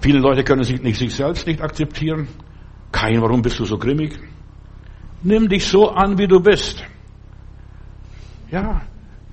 Viele 0.00 0.20
Leute 0.20 0.44
können 0.44 0.62
sich, 0.62 0.80
nicht, 0.80 0.98
sich 0.98 1.14
selbst 1.14 1.46
nicht 1.46 1.60
akzeptieren. 1.60 2.28
Kein, 2.92 3.20
warum 3.20 3.42
bist 3.42 3.58
du 3.58 3.64
so 3.64 3.76
grimmig? 3.76 4.18
Nimm 5.22 5.48
dich 5.48 5.66
so 5.66 5.88
an, 5.90 6.18
wie 6.18 6.26
du 6.26 6.40
bist. 6.40 6.84
Ja, 8.50 8.82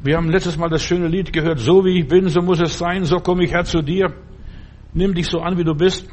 wir 0.02 0.18
haben 0.18 0.30
letztes 0.30 0.58
Mal 0.58 0.70
das 0.70 0.84
schöne 0.84 1.08
Lied 1.08 1.32
gehört, 1.32 1.60
so 1.60 1.86
wie 1.86 2.00
ich 2.00 2.08
bin, 2.08 2.28
so 2.30 2.42
muss 2.42 2.60
es 2.60 2.78
sein, 2.78 3.06
so 3.06 3.18
komme 3.18 3.46
ich 3.46 3.52
her 3.52 3.64
zu 3.64 3.82
dir. 3.82 4.14
Nimm 4.94 5.14
dich 5.14 5.28
so 5.28 5.40
an, 5.40 5.58
wie 5.58 5.64
du 5.64 5.74
bist. 5.74 6.08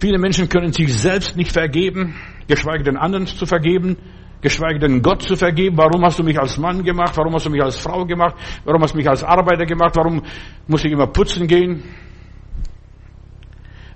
Viele 0.00 0.18
Menschen 0.18 0.48
können 0.48 0.72
sich 0.72 0.92
selbst 0.96 1.36
nicht 1.36 1.52
vergeben, 1.52 2.14
geschweige 2.46 2.84
denn 2.84 2.96
anderen 2.96 3.26
zu 3.26 3.46
vergeben. 3.46 3.96
geschweige 4.40 4.78
denn 4.78 5.02
Gott 5.02 5.22
zu 5.22 5.36
vergeben. 5.36 5.76
Warum 5.76 6.04
hast 6.04 6.18
du 6.18 6.22
mich 6.22 6.38
als 6.38 6.58
Mann 6.58 6.82
gemacht? 6.82 7.16
Warum 7.16 7.34
hast 7.34 7.46
du 7.46 7.50
mich 7.50 7.62
als 7.62 7.78
Frau 7.78 8.04
gemacht? 8.04 8.36
Warum 8.64 8.82
hast 8.82 8.94
du 8.94 8.98
mich 8.98 9.08
als 9.08 9.24
Arbeiter 9.24 9.66
gemacht? 9.66 9.96
Warum 9.96 10.22
muss 10.66 10.84
ich 10.84 10.92
immer 10.92 11.06
putzen 11.06 11.46
gehen? 11.46 11.82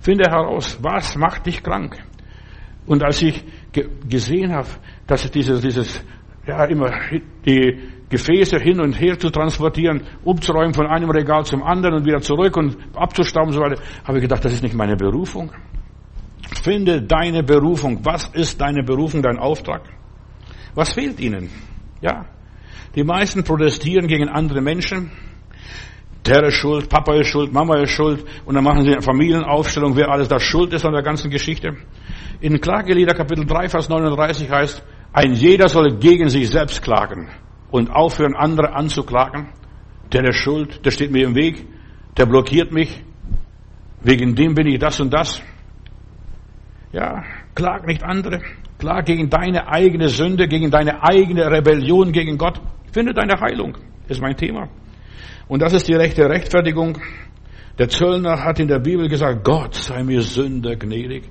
Finde 0.00 0.28
heraus, 0.28 0.78
was 0.82 1.16
macht 1.16 1.46
dich 1.46 1.62
krank? 1.62 1.96
Und 2.86 3.04
als 3.04 3.22
ich 3.22 3.44
gesehen 4.08 4.52
habe, 4.52 4.68
dass 5.06 5.30
dieses, 5.30 5.60
dieses, 5.60 6.04
ja, 6.46 6.64
immer 6.64 6.90
die 7.46 7.78
Gefäße 8.08 8.58
hin 8.58 8.80
und 8.80 8.92
her 9.00 9.18
zu 9.18 9.30
transportieren, 9.30 10.02
umzuräumen 10.22 10.74
von 10.74 10.86
einem 10.86 11.10
Regal 11.10 11.44
zum 11.44 11.62
anderen 11.62 11.96
und 11.96 12.04
wieder 12.04 12.20
zurück 12.20 12.56
und 12.56 12.76
abzustauben 12.94 13.48
und 13.48 13.54
so 13.54 13.60
weiter, 13.60 13.80
habe 14.04 14.18
ich 14.18 14.22
gedacht, 14.22 14.44
das 14.44 14.52
ist 14.52 14.62
nicht 14.62 14.74
meine 14.74 14.96
Berufung. 14.96 15.50
Finde 16.62 17.02
deine 17.02 17.42
Berufung. 17.42 18.04
Was 18.04 18.28
ist 18.28 18.60
deine 18.60 18.82
Berufung, 18.82 19.22
dein 19.22 19.38
Auftrag? 19.38 19.82
Was 20.74 20.92
fehlt 20.92 21.20
ihnen? 21.20 21.48
Ja. 22.00 22.26
Die 22.94 23.04
meisten 23.04 23.44
protestieren 23.44 24.06
gegen 24.06 24.28
andere 24.28 24.60
Menschen. 24.60 25.10
Der 26.26 26.44
ist 26.44 26.54
schuld, 26.54 26.88
Papa 26.88 27.14
ist 27.14 27.28
schuld, 27.28 27.52
Mama 27.52 27.78
ist 27.78 27.90
schuld. 27.90 28.24
Und 28.44 28.54
dann 28.54 28.64
machen 28.64 28.82
sie 28.84 28.92
eine 28.92 29.02
Familienaufstellung, 29.02 29.96
wer 29.96 30.10
alles 30.10 30.28
da 30.28 30.38
schuld 30.38 30.72
ist 30.72 30.84
an 30.84 30.92
der 30.92 31.02
ganzen 31.02 31.30
Geschichte. 31.30 31.76
In 32.42 32.60
Klagelieder 32.60 33.14
Kapitel 33.14 33.46
3, 33.46 33.68
Vers 33.68 33.88
39 33.88 34.50
heißt, 34.50 34.82
ein 35.12 35.34
jeder 35.34 35.68
soll 35.68 35.96
gegen 35.98 36.28
sich 36.28 36.50
selbst 36.50 36.82
klagen 36.82 37.30
und 37.70 37.88
aufhören, 37.88 38.34
andere 38.34 38.74
anzuklagen. 38.74 39.50
Der 40.12 40.24
ist 40.24 40.38
schuld, 40.38 40.84
der 40.84 40.90
steht 40.90 41.12
mir 41.12 41.24
im 41.24 41.36
Weg, 41.36 41.64
der 42.16 42.26
blockiert 42.26 42.72
mich. 42.72 43.00
Wegen 44.02 44.34
dem 44.34 44.56
bin 44.56 44.66
ich 44.66 44.80
das 44.80 44.98
und 44.98 45.14
das. 45.14 45.40
Ja, 46.90 47.22
klag 47.54 47.86
nicht 47.86 48.02
andere. 48.02 48.40
Klag 48.76 49.04
gegen 49.04 49.30
deine 49.30 49.68
eigene 49.68 50.08
Sünde, 50.08 50.48
gegen 50.48 50.72
deine 50.72 51.00
eigene 51.00 51.48
Rebellion 51.48 52.10
gegen 52.10 52.38
Gott. 52.38 52.60
Finde 52.92 53.14
deine 53.14 53.40
Heilung. 53.40 53.78
ist 54.08 54.20
mein 54.20 54.36
Thema. 54.36 54.68
Und 55.46 55.62
das 55.62 55.74
ist 55.74 55.86
die 55.86 55.94
rechte 55.94 56.28
Rechtfertigung. 56.28 56.98
Der 57.78 57.88
Zöllner 57.88 58.42
hat 58.42 58.58
in 58.58 58.66
der 58.66 58.80
Bibel 58.80 59.08
gesagt, 59.08 59.44
Gott 59.44 59.76
sei 59.76 60.02
mir 60.02 60.22
Sünder 60.22 60.74
gnädig. 60.74 61.30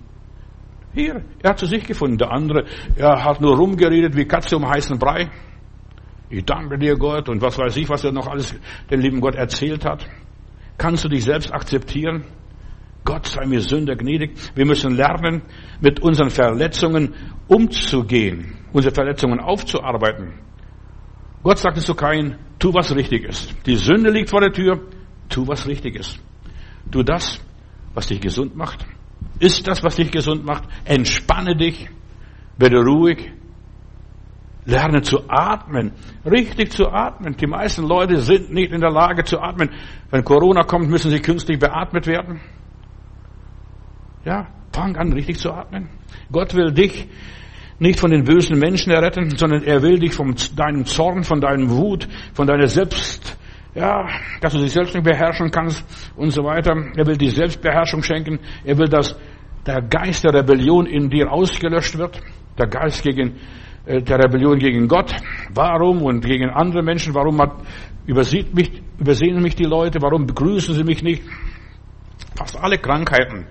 Hier, 0.94 1.24
er 1.42 1.52
hat 1.52 1.60
zu 1.60 1.66
sich 1.66 1.86
gefunden. 1.86 2.18
Der 2.18 2.32
andere, 2.32 2.66
er 2.96 3.24
hat 3.24 3.42
nur 3.42 3.56
rumgeredet 3.56 4.16
wie 4.16 4.26
Katze 4.26 4.58
um 4.58 4.68
heißen 4.68 5.00
Brei. 5.00 5.30
Ich 6.30 6.46
danke 6.46 6.78
dir, 6.78 6.96
Gott, 6.96 7.28
und 7.30 7.42
was 7.42 7.58
weiß 7.58 7.76
ich, 7.78 7.90
was 7.90 8.04
er 8.04 8.12
noch 8.12 8.28
alles 8.28 8.56
dem 8.90 9.02
lieben 9.02 9.20
Gott 9.20 9.36
erzählt 9.36 9.86
hat. 9.86 10.06
Kannst 10.78 11.04
du 11.04 11.10
dich 11.10 11.24
selbst 11.24 11.54
akzeptieren? 11.54 12.24
Gott 13.04 13.28
sei 13.28 13.46
mir 13.46 13.62
Sünder 13.62 13.96
gnädig. 13.96 14.32
Wir 14.56 14.66
müssen 14.66 14.96
lernen, 14.96 15.42
mit 15.80 16.00
unseren 16.00 16.30
Verletzungen 16.30 17.16
umzugehen, 17.48 18.58
unsere 18.72 18.94
Verletzungen 18.94 19.40
aufzuarbeiten. 19.40 20.34
Gott 21.44 21.58
sagte 21.58 21.82
zu 21.82 21.96
Kain, 21.96 22.38
tu 22.60 22.74
was 22.74 22.96
richtig 22.96 23.24
ist. 23.24 23.56
Die 23.66 23.76
Sünde 23.76 24.12
liegt 24.12 24.30
vor 24.30 24.42
der 24.42 24.52
Tür, 24.52 24.80
tu 25.28 25.48
was 25.48 25.68
richtig 25.68 25.96
ist. 25.96 26.20
Tu 26.92 27.04
das, 27.04 27.42
was 27.94 28.08
dich 28.08 28.22
gesund 28.22 28.56
macht. 28.56 28.86
Ist 29.42 29.68
das, 29.68 29.84
was 29.84 29.96
dich 29.96 30.12
gesund 30.12 30.46
macht. 30.46 30.66
Entspanne 30.86 31.56
dich, 31.56 31.90
werde 32.58 32.78
ruhig, 32.78 33.32
lerne 34.66 35.02
zu 35.02 35.28
atmen, 35.28 35.94
richtig 36.24 36.72
zu 36.72 36.88
atmen. 36.88 37.36
Die 37.38 37.48
meisten 37.48 37.88
Leute 37.88 38.18
sind 38.18 38.54
nicht 38.54 38.72
in 38.72 38.82
der 38.82 38.92
Lage 38.92 39.24
zu 39.24 39.40
atmen. 39.40 39.72
Wenn 40.12 40.24
Corona 40.24 40.62
kommt, 40.62 40.92
müssen 40.92 41.10
sie 41.10 41.20
künstlich 41.20 41.58
beatmet 41.58 42.06
werden. 42.06 42.40
Ja, 44.26 44.48
fang 44.72 44.96
an, 44.96 45.12
richtig 45.12 45.40
zu 45.40 45.52
atmen. 45.52 45.90
Gott 46.32 46.54
will 46.54 46.72
dich 46.72 47.08
nicht 47.80 48.00
von 48.00 48.12
den 48.12 48.24
bösen 48.24 48.60
Menschen 48.60 48.92
erretten, 48.92 49.36
sondern 49.36 49.64
er 49.64 49.82
will 49.82 49.98
dich 49.98 50.14
von 50.14 50.36
deinem 50.56 50.86
Zorn, 50.86 51.24
von 51.24 51.42
deinem 51.42 51.72
Wut, 51.72 52.08
von 52.36 52.46
deiner 52.46 52.68
Selbst, 52.68 53.40
ja, 53.74 54.06
dass 54.40 54.54
du 54.54 54.60
dich 54.60 54.72
selbst 54.72 54.94
nicht 54.94 55.04
beherrschen 55.04 55.50
kannst 55.50 55.84
und 56.16 56.30
so 56.30 56.44
weiter. 56.44 56.76
Er 56.96 57.08
will 57.08 57.18
dir 57.18 57.32
Selbstbeherrschung 57.32 58.04
schenken. 58.04 58.40
Er 58.64 58.78
will, 58.78 58.88
dass 58.88 59.16
der 59.66 59.82
Geist 59.82 60.24
der 60.24 60.34
Rebellion 60.34 60.86
in 60.86 61.10
dir 61.10 61.32
ausgelöscht 61.32 61.98
wird. 61.98 62.20
Der 62.58 62.68
Geist 62.68 63.04
gegen, 63.04 63.36
äh, 63.86 64.02
der 64.02 64.20
Rebellion 64.20 64.58
gegen 64.60 64.88
Gott. 64.88 65.14
Warum 65.54 66.02
und 66.02 66.26
gegen 66.26 66.50
andere 66.50 66.84
Menschen? 66.84 67.14
Warum 67.14 67.40
hat, 67.42 67.54
übersieht 68.06 68.54
mich, 68.54 68.82
übersehen 69.00 69.42
mich 69.42 69.56
die 69.56 69.66
Leute? 69.66 70.02
Warum 70.02 70.26
begrüßen 70.26 70.74
sie 70.74 70.84
mich 70.84 71.04
nicht? 71.04 71.24
Fast 72.36 72.58
alle 72.58 72.78
Krankheiten 72.78 73.46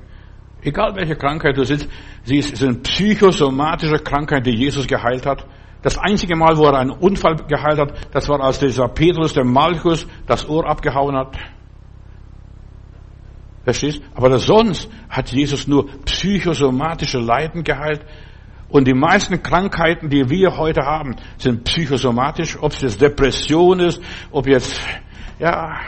Egal 0.62 0.95
welche 0.95 1.17
Krankheit 1.17 1.57
du 1.57 1.64
sitzt, 1.64 1.88
sie 2.25 2.43
sind 2.43 2.83
psychosomatische 2.83 4.02
Krankheiten, 4.02 4.45
die 4.45 4.57
Jesus 4.57 4.87
geheilt 4.87 5.25
hat. 5.25 5.47
Das 5.83 5.97
einzige 5.97 6.37
Mal, 6.37 6.59
wo 6.59 6.64
er 6.64 6.79
einen 6.79 6.90
Unfall 6.90 7.37
geheilt 7.49 7.79
hat, 7.79 8.14
das 8.14 8.29
war, 8.29 8.40
als 8.40 8.59
dieser 8.59 8.88
Petrus, 8.88 9.33
der 9.33 9.45
Malchus, 9.45 10.07
das 10.26 10.47
Ohr 10.47 10.69
abgehauen 10.69 11.17
hat. 11.17 11.35
Verstehst? 13.64 14.02
Aber 14.14 14.38
sonst 14.38 14.88
hat 15.09 15.31
Jesus 15.33 15.67
nur 15.67 15.87
psychosomatische 16.05 17.19
Leiden 17.19 17.62
geheilt. 17.62 18.05
Und 18.69 18.87
die 18.87 18.95
meisten 18.95 19.43
Krankheiten, 19.43 20.09
die 20.09 20.31
wir 20.31 20.57
heute 20.57 20.83
haben, 20.83 21.17
sind 21.37 21.64
psychosomatisch. 21.64 22.57
Ob 22.61 22.73
es 22.73 22.81
jetzt 22.83 23.00
Depression 23.00 23.81
ist, 23.81 24.00
ob 24.31 24.47
jetzt, 24.47 24.81
ja, 25.38 25.79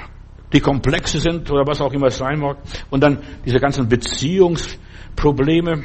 die 0.53 0.61
komplexe 0.61 1.21
sind 1.21 1.51
oder 1.51 1.67
was 1.67 1.81
auch 1.81 1.93
immer 1.93 2.09
es 2.09 2.19
sein 2.19 2.41
mag. 2.41 2.59
Und 2.91 3.03
dann 3.03 3.19
diese 3.45 3.59
ganzen 3.59 3.89
Beziehungsprobleme. 3.89 5.85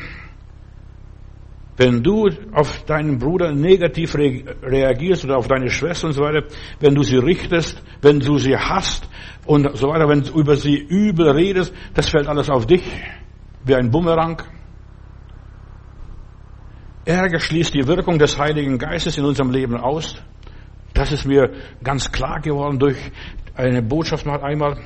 Wenn 1.78 2.02
du 2.02 2.28
auf 2.54 2.86
deinen 2.86 3.20
Bruder 3.20 3.54
negativ 3.54 4.16
reagierst 4.16 5.26
oder 5.26 5.38
auf 5.38 5.48
deine 5.48 5.70
Schwester 5.70 6.08
und 6.08 6.14
so 6.14 6.24
weiter, 6.24 6.44
wenn 6.80 6.96
du 6.96 7.04
sie 7.04 7.18
richtest, 7.18 7.82
wenn 8.02 8.20
du 8.20 8.40
sie 8.40 8.58
hasst 8.58 9.08
und 9.46 9.78
so 9.78 9.88
weiter, 9.90 10.10
wenn 10.10 10.24
du 10.24 10.40
über 10.40 10.56
sie 10.56 10.76
übel 10.76 11.30
redest, 11.30 11.74
das 11.94 12.10
fällt 12.10 12.28
alles 12.28 12.50
auf 12.50 12.66
dich 12.66 12.82
wie 13.64 13.76
ein 13.76 13.92
Bumerang. 13.92 14.42
Ärger 17.06 17.40
schließt 17.40 17.74
die 17.74 17.88
Wirkung 17.88 18.18
des 18.18 18.40
Heiligen 18.40 18.80
Geistes 18.80 19.18
in 19.18 19.26
unserem 19.26 19.52
Leben 19.52 19.78
aus. 19.78 20.22
Das 20.94 21.12
ist 21.12 21.26
mir 21.26 21.54
ganz 21.84 22.12
klar 22.12 22.40
geworden 22.42 22.80
durch 22.80 22.98
eine 23.54 23.84
Botschaft 23.84 24.26
noch 24.26 24.42
einmal. 24.42 24.78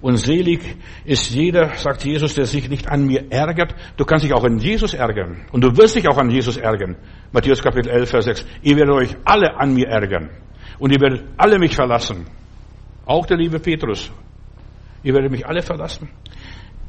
Und 0.00 0.16
selig 0.16 0.60
ist 1.04 1.30
jeder, 1.30 1.74
sagt 1.76 2.04
Jesus, 2.04 2.34
der 2.34 2.46
sich 2.46 2.68
nicht 2.68 2.88
an 2.88 3.06
mir 3.06 3.30
ärgert. 3.30 3.74
Du 3.96 4.04
kannst 4.04 4.24
dich 4.24 4.32
auch 4.32 4.44
an 4.44 4.58
Jesus 4.58 4.94
ärgern. 4.94 5.46
Und 5.52 5.62
du 5.62 5.76
wirst 5.76 5.96
dich 5.96 6.08
auch 6.08 6.18
an 6.18 6.30
Jesus 6.30 6.56
ärgern. 6.56 6.96
Matthäus 7.32 7.62
Kapitel 7.62 7.90
11, 7.90 8.10
Vers 8.10 8.24
6. 8.24 8.46
Ihr 8.62 8.76
werdet 8.76 8.94
euch 8.94 9.16
alle 9.24 9.56
an 9.56 9.74
mir 9.74 9.88
ärgern. 9.88 10.30
Und 10.78 10.92
ihr 10.92 11.00
werdet 11.00 11.24
alle 11.36 11.58
mich 11.58 11.74
verlassen. 11.74 12.26
Auch 13.06 13.26
der 13.26 13.36
liebe 13.36 13.58
Petrus. 13.58 14.10
Ihr 15.02 15.14
werdet 15.14 15.30
mich 15.30 15.46
alle 15.46 15.62
verlassen. 15.62 16.08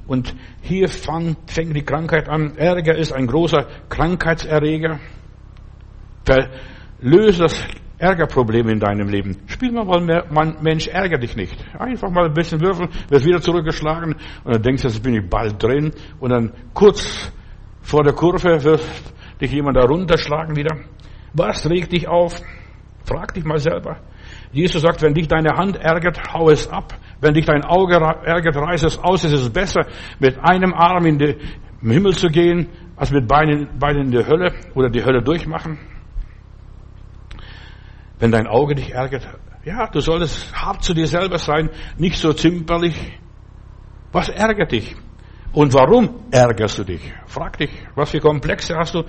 Und 0.08 0.34
hier 0.62 0.88
fängt, 0.88 1.75
die 1.75 1.84
Krankheit 1.84 2.30
an. 2.30 2.56
Ärger 2.58 2.96
ist 2.96 3.12
ein 3.12 3.27
großer 3.27 3.68
Krankheitserreger. 3.89 5.00
Löse 7.01 7.44
das 7.44 7.68
Ärgerprobleme 7.98 8.72
in 8.72 8.80
deinem 8.80 9.08
Leben. 9.08 9.38
Spiel 9.48 9.72
mal, 9.72 9.86
mal 10.30 10.56
Mensch, 10.62 10.88
ärger 10.88 11.18
dich 11.18 11.36
nicht. 11.36 11.56
Einfach 11.78 12.10
mal 12.10 12.25
ein 12.25 12.34
bisschen 12.34 12.62
würfeln, 12.62 12.90
wirst 13.10 13.25
wieder 13.25 13.42
zurückgeschlagen 13.42 14.16
und 14.44 14.54
dann 14.54 14.62
denkst 14.62 14.82
du, 14.82 14.90
jetzt 14.90 15.02
bin 15.02 15.16
ich 15.16 15.30
bald 15.30 15.62
drin 15.62 15.94
und 16.20 16.30
dann 16.30 16.52
kurz 16.74 17.32
vor 17.82 18.04
der 18.04 18.14
Kurve 18.14 18.64
wird 18.64 18.82
dich 19.40 19.52
jemand 19.52 19.78
da 19.78 19.86
runterschlagen 19.86 20.56
wieder. 20.56 20.75
Was 21.34 21.70
regt 21.70 21.92
dich 21.92 22.08
auf? 22.08 22.42
Frag 23.06 23.34
dich 23.34 23.46
mal 23.46 23.60
selber. 23.60 23.98
Jesus 24.52 24.82
sagt, 24.82 25.02
wenn 25.02 25.14
dich 25.14 25.28
deine 25.28 25.56
Hand 25.56 25.78
ärgert, 25.78 26.34
hau 26.34 26.50
es 26.50 26.68
ab. 26.68 26.94
Wenn 27.22 27.34
dich 27.34 27.46
dein 27.46 27.64
Auge 27.64 27.96
ärgert, 27.96 28.56
reiß 28.56 28.84
es 28.84 28.98
aus. 28.98 29.24
Es 29.24 29.32
ist 29.32 29.54
besser, 29.54 29.86
mit 30.20 30.38
einem 30.40 30.74
Arm 30.74 31.06
in 31.06 31.20
den 31.20 31.36
Himmel 31.82 32.14
zu 32.14 32.28
gehen, 32.28 32.68
als 32.96 33.12
mit 33.12 33.28
beiden, 33.28 33.68
beiden 33.78 34.06
in 34.06 34.12
die 34.12 34.25
Hölle 34.25 34.54
oder 34.74 34.90
die 34.90 35.04
Hölle 35.04 35.22
durchmachen. 35.22 35.78
Wenn 38.19 38.31
dein 38.31 38.48
Auge 38.48 38.75
dich 38.75 38.91
ärgert, 38.93 39.27
ja, 39.65 39.88
du 39.88 40.00
solltest 40.00 40.53
hart 40.53 40.84
zu 40.84 40.93
dir 40.93 41.07
selber 41.07 41.38
sein, 41.38 41.69
nicht 41.98 42.17
so 42.17 42.34
zimperlich. 42.34 42.95
Was 44.12 44.29
ärgert 44.29 44.72
dich? 44.72 44.95
Und 45.51 45.74
warum 45.74 46.10
ärgerst 46.31 46.77
du 46.79 46.84
dich? 46.84 47.13
Frag 47.27 47.57
dich, 47.57 47.72
was 47.95 48.12
für 48.12 48.19
Komplexe 48.19 48.75
hast 48.75 48.93
du? 48.93 49.03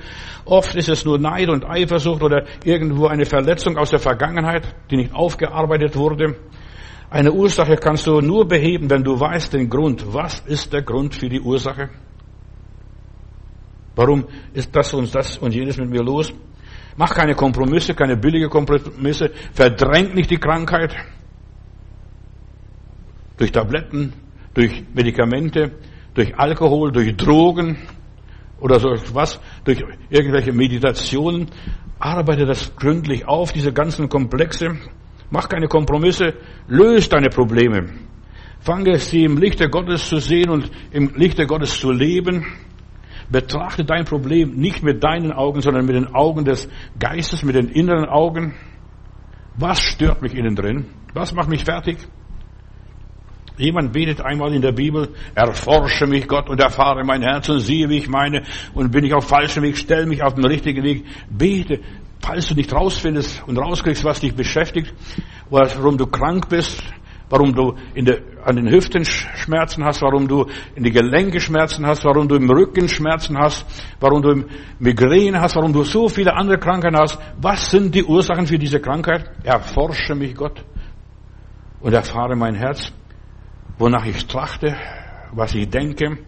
Oft 0.45 0.77
ist 0.77 0.89
es 0.89 1.05
nur 1.05 1.19
Neid 1.19 1.49
und 1.49 1.65
Eifersucht 1.65 2.23
oder 2.23 2.47
irgendwo 2.65 3.07
eine 3.07 3.27
Verletzung 3.27 3.77
aus 3.77 3.91
der 3.91 3.99
Vergangenheit, 3.99 4.75
die 4.91 4.97
nicht 4.97 5.13
aufgearbeitet 5.13 5.97
wurde. 5.97 6.37
Eine 7.11 7.33
Ursache 7.33 7.77
kannst 7.77 8.07
du 8.07 8.21
nur 8.21 8.47
beheben, 8.47 8.89
wenn 8.91 9.03
du 9.03 9.19
weißt 9.19 9.55
den 9.55 9.69
Grund. 9.69 10.13
Was 10.15 10.41
ist 10.41 10.73
der 10.73 10.83
Grund 10.83 11.15
für 11.15 11.29
die 11.29 11.41
Ursache? 11.41 11.91
Warum 13.97 14.27
ist 14.53 14.75
das 14.75 14.95
und 14.95 15.13
das 15.15 15.39
und 15.39 15.53
jenes 15.53 15.79
mit 15.79 15.91
mir 15.91 16.03
los? 16.03 16.33
Mach 16.97 17.15
keine 17.15 17.35
Kompromisse, 17.35 17.95
keine 17.95 18.17
billige 18.17 18.49
Kompromisse. 18.49 19.31
Verdrängt 19.53 20.15
nicht 20.15 20.31
die 20.31 20.39
Krankheit. 20.39 20.95
Durch 23.37 23.53
Tabletten, 23.53 24.15
durch 24.55 24.85
Medikamente, 24.95 25.73
durch 26.15 26.39
Alkohol, 26.39 26.93
durch 26.93 27.15
Drogen. 27.17 27.77
oder 28.61 28.81
so 28.81 28.89
was, 29.15 29.41
durch 29.65 29.85
irgendwelche 30.09 30.53
Meditationen. 30.53 31.49
Arbeite 31.99 32.45
das 32.47 32.75
gründlich 32.77 33.27
auf, 33.27 33.53
diese 33.53 33.73
ganzen 33.73 34.09
Komplexe. 34.09 34.77
Mach 35.31 35.49
keine 35.49 35.67
Kompromisse, 35.67 36.35
löse 36.69 37.09
deine 37.09 37.29
Probleme. 37.29 37.91
Fange 38.61 38.99
sie 38.99 39.25
im 39.25 39.39
Lichte 39.39 39.69
Gottes 39.69 40.09
zu 40.09 40.19
sehen 40.19 40.51
und 40.51 40.71
im 40.91 41.13
Lichte 41.17 41.47
Gottes 41.47 41.79
zu 41.79 41.91
leben. 41.91 42.47
Betrachte 43.31 43.85
dein 43.85 44.05
Problem 44.05 44.55
nicht 44.55 44.83
mit 44.83 45.03
deinen 45.03 45.33
Augen, 45.33 45.61
sondern 45.61 45.85
mit 45.87 45.97
den 45.97 46.15
Augen 46.15 46.45
des 46.45 46.69
Geistes, 46.99 47.43
mit 47.43 47.57
den 47.57 47.69
inneren 47.69 48.07
Augen. 48.07 48.55
Was 49.57 49.81
stört 49.81 50.23
mich 50.23 50.35
innen 50.35 50.55
drin? 50.55 50.87
Was 51.15 51.33
macht 51.33 51.49
mich 51.49 51.65
fertig? 51.65 51.99
Jemand 53.59 53.93
betet 53.93 54.21
einmal 54.21 54.53
in 54.53 54.61
der 54.61 54.73
Bibel, 54.73 55.09
erforsche 55.35 56.07
mich 56.07 56.29
Gott 56.29 56.51
und 56.51 56.61
erfahre 56.61 57.05
mein 57.05 57.23
Herz 57.23 57.49
und 57.49 57.61
siehe, 57.61 57.89
wie 57.89 57.97
ich 57.97 58.09
meine 58.09 58.43
und 58.75 58.93
bin 58.93 59.05
ich 59.05 59.15
auf 59.15 59.27
falschem 59.27 59.63
Weg, 59.63 59.79
stell 59.79 60.05
mich 60.05 60.23
auf 60.23 60.35
den 60.35 60.45
richtigen 60.45 60.83
Weg. 60.83 61.07
Bete, 61.31 61.81
falls 62.21 62.49
du 62.49 62.55
nicht 62.55 62.73
rausfindest 62.73 63.45
und 63.47 63.57
rauskriegst, 63.59 64.05
was 64.05 64.21
dich 64.21 64.35
beschäftigt, 64.35 64.93
warum 65.49 65.97
du 65.97 66.07
krank 66.07 66.51
bist, 66.51 66.83
warum 67.29 67.53
du 67.55 67.75
der, 67.97 68.21
an 68.45 68.57
den 68.57 68.71
Hüften 68.71 69.05
Schmerzen 69.05 69.85
hast, 69.85 70.03
warum 70.03 70.29
du 70.29 70.47
in 70.75 70.85
die 70.85 70.93
Gelenke 70.93 71.41
Schmerzen 71.41 71.87
hast, 71.87 72.05
warum 72.05 72.29
du 72.29 72.37
im 72.37 72.51
Rücken 72.51 72.89
Schmerzen 72.89 73.39
hast, 73.39 73.67
warum 74.01 74.23
du 74.23 74.45
Migräne 74.79 75.41
hast, 75.41 75.57
warum 75.57 75.73
du 75.73 75.83
so 75.83 76.09
viele 76.09 76.35
andere 76.35 76.59
Krankheiten 76.59 76.97
hast. 76.97 77.19
Was 77.41 77.71
sind 77.71 77.95
die 77.95 78.05
Ursachen 78.05 78.47
für 78.47 78.59
diese 78.59 78.81
Krankheit? 78.81 79.31
Erforsche 79.43 80.15
mich 80.15 80.35
Gott 80.35 80.65
und 81.81 81.93
erfahre 81.93 82.37
mein 82.37 82.55
Herz 82.55 82.93
wonach 83.79 84.07
ich 84.07 84.27
trachte, 84.27 84.77
was 85.33 85.55
ich 85.55 85.69
denke. 85.69 86.19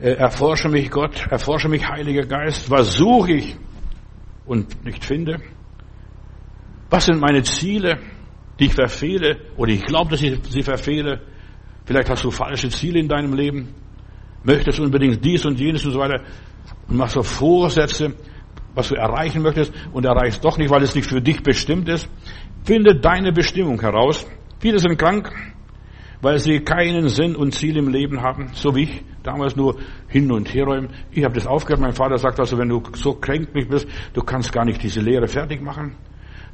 Äh, 0.00 0.14
erforsche 0.14 0.68
mich 0.68 0.90
Gott, 0.90 1.26
erforsche 1.30 1.68
mich 1.68 1.88
Heiliger 1.88 2.26
Geist. 2.26 2.70
Was 2.70 2.94
suche 2.94 3.32
ich 3.32 3.56
und 4.46 4.84
nicht 4.84 5.04
finde? 5.04 5.40
Was 6.90 7.06
sind 7.06 7.20
meine 7.20 7.42
Ziele, 7.42 7.98
die 8.58 8.66
ich 8.66 8.74
verfehle 8.74 9.38
oder 9.56 9.72
ich 9.72 9.82
glaube, 9.82 10.10
dass 10.10 10.22
ich 10.22 10.38
sie 10.48 10.62
verfehle? 10.62 11.20
Vielleicht 11.84 12.08
hast 12.08 12.24
du 12.24 12.30
falsche 12.30 12.68
Ziele 12.70 12.98
in 12.98 13.08
deinem 13.08 13.34
Leben, 13.34 13.74
möchtest 14.42 14.80
unbedingt 14.80 15.24
dies 15.24 15.44
und 15.44 15.58
jenes 15.58 15.84
und 15.84 15.92
so 15.92 15.98
weiter 15.98 16.22
und 16.88 16.96
machst 16.96 17.14
so 17.14 17.22
Vorsätze, 17.22 18.14
was 18.74 18.88
du 18.88 18.94
erreichen 18.94 19.42
möchtest 19.42 19.72
und 19.92 20.04
erreichst 20.04 20.44
doch 20.44 20.58
nicht, 20.58 20.70
weil 20.70 20.82
es 20.82 20.94
nicht 20.94 21.08
für 21.08 21.20
dich 21.20 21.42
bestimmt 21.42 21.88
ist. 21.88 22.08
Finde 22.64 22.96
deine 22.96 23.32
Bestimmung 23.32 23.80
heraus. 23.80 24.26
Viele 24.58 24.78
sind 24.78 24.98
krank, 24.98 25.30
weil 26.22 26.38
sie 26.38 26.60
keinen 26.60 27.08
Sinn 27.08 27.36
und 27.36 27.52
Ziel 27.52 27.76
im 27.76 27.88
Leben 27.88 28.22
haben, 28.22 28.50
so 28.54 28.74
wie 28.74 28.84
ich 28.84 29.04
damals 29.22 29.56
nur 29.56 29.76
hin 30.08 30.30
und 30.32 30.52
her 30.54 30.64
räumen. 30.64 30.88
Ich 31.10 31.24
habe 31.24 31.34
das 31.34 31.46
aufgehört. 31.46 31.80
Mein 31.80 31.92
Vater 31.92 32.16
sagt 32.16 32.40
also, 32.40 32.56
wenn 32.58 32.68
du 32.68 32.82
so 32.94 33.14
kränklich 33.14 33.68
bist, 33.68 33.86
du 34.14 34.22
kannst 34.22 34.52
gar 34.52 34.64
nicht 34.64 34.82
diese 34.82 35.00
Lehre 35.00 35.28
fertig 35.28 35.60
machen. 35.62 35.96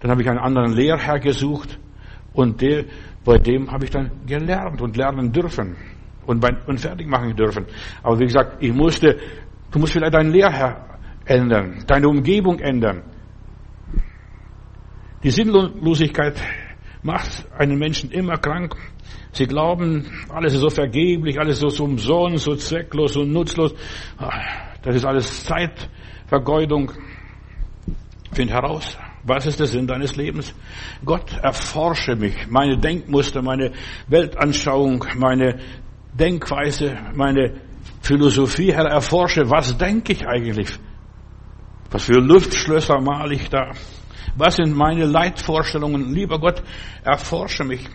Dann 0.00 0.10
habe 0.10 0.22
ich 0.22 0.28
einen 0.28 0.38
anderen 0.38 0.72
Lehrherr 0.72 1.20
gesucht 1.20 1.78
und 2.32 2.60
der, 2.60 2.84
bei 3.24 3.38
dem 3.38 3.70
habe 3.70 3.84
ich 3.84 3.90
dann 3.90 4.10
gelernt 4.26 4.80
und 4.80 4.96
lernen 4.96 5.32
dürfen 5.32 5.76
und, 6.26 6.40
bei, 6.40 6.50
und 6.66 6.78
fertig 6.78 7.06
machen 7.06 7.34
dürfen. 7.34 7.66
Aber 8.02 8.18
wie 8.18 8.24
gesagt, 8.24 8.62
ich 8.62 8.72
musste, 8.72 9.18
du 9.70 9.78
musst 9.78 9.92
vielleicht 9.92 10.14
deinen 10.14 10.30
Lehrherr 10.30 10.98
ändern, 11.24 11.84
deine 11.86 12.08
Umgebung 12.08 12.58
ändern. 12.60 13.02
Die 15.22 15.30
Sinnlosigkeit 15.30 16.40
macht 17.02 17.46
einen 17.58 17.78
Menschen 17.78 18.10
immer 18.10 18.38
krank. 18.38 18.74
Sie 19.32 19.46
glauben, 19.46 20.06
alles 20.28 20.54
ist 20.54 20.60
so 20.60 20.70
vergeblich, 20.70 21.38
alles 21.38 21.62
ist 21.62 21.76
so 21.76 21.84
umsonst, 21.84 22.44
so 22.44 22.54
zwecklos, 22.56 23.12
so 23.12 23.24
nutzlos. 23.24 23.74
Ah, 24.18 24.40
das 24.82 24.96
ist 24.96 25.04
alles 25.04 25.44
Zeitvergeudung. 25.44 26.92
Find 28.32 28.50
heraus, 28.50 28.96
was 29.24 29.46
ist 29.46 29.60
der 29.60 29.66
Sinn 29.66 29.86
deines 29.86 30.16
Lebens? 30.16 30.54
Gott, 31.04 31.32
erforsche 31.42 32.16
mich, 32.16 32.46
meine 32.48 32.78
Denkmuster, 32.78 33.42
meine 33.42 33.72
Weltanschauung, 34.08 35.04
meine 35.16 35.58
Denkweise, 36.12 36.96
meine 37.14 37.60
Philosophie, 38.00 38.72
Herr, 38.72 38.86
erforsche, 38.86 39.48
was 39.50 39.76
denke 39.76 40.12
ich 40.12 40.26
eigentlich? 40.26 40.68
Was 41.90 42.04
für 42.04 42.20
Luftschlösser 42.20 43.00
male 43.00 43.34
ich 43.34 43.48
da? 43.48 43.72
Was 44.36 44.56
sind 44.56 44.76
meine 44.76 45.06
Leitvorstellungen? 45.06 46.14
Lieber 46.14 46.38
Gott, 46.38 46.62
erforsche 47.04 47.64
mich. 47.64 47.86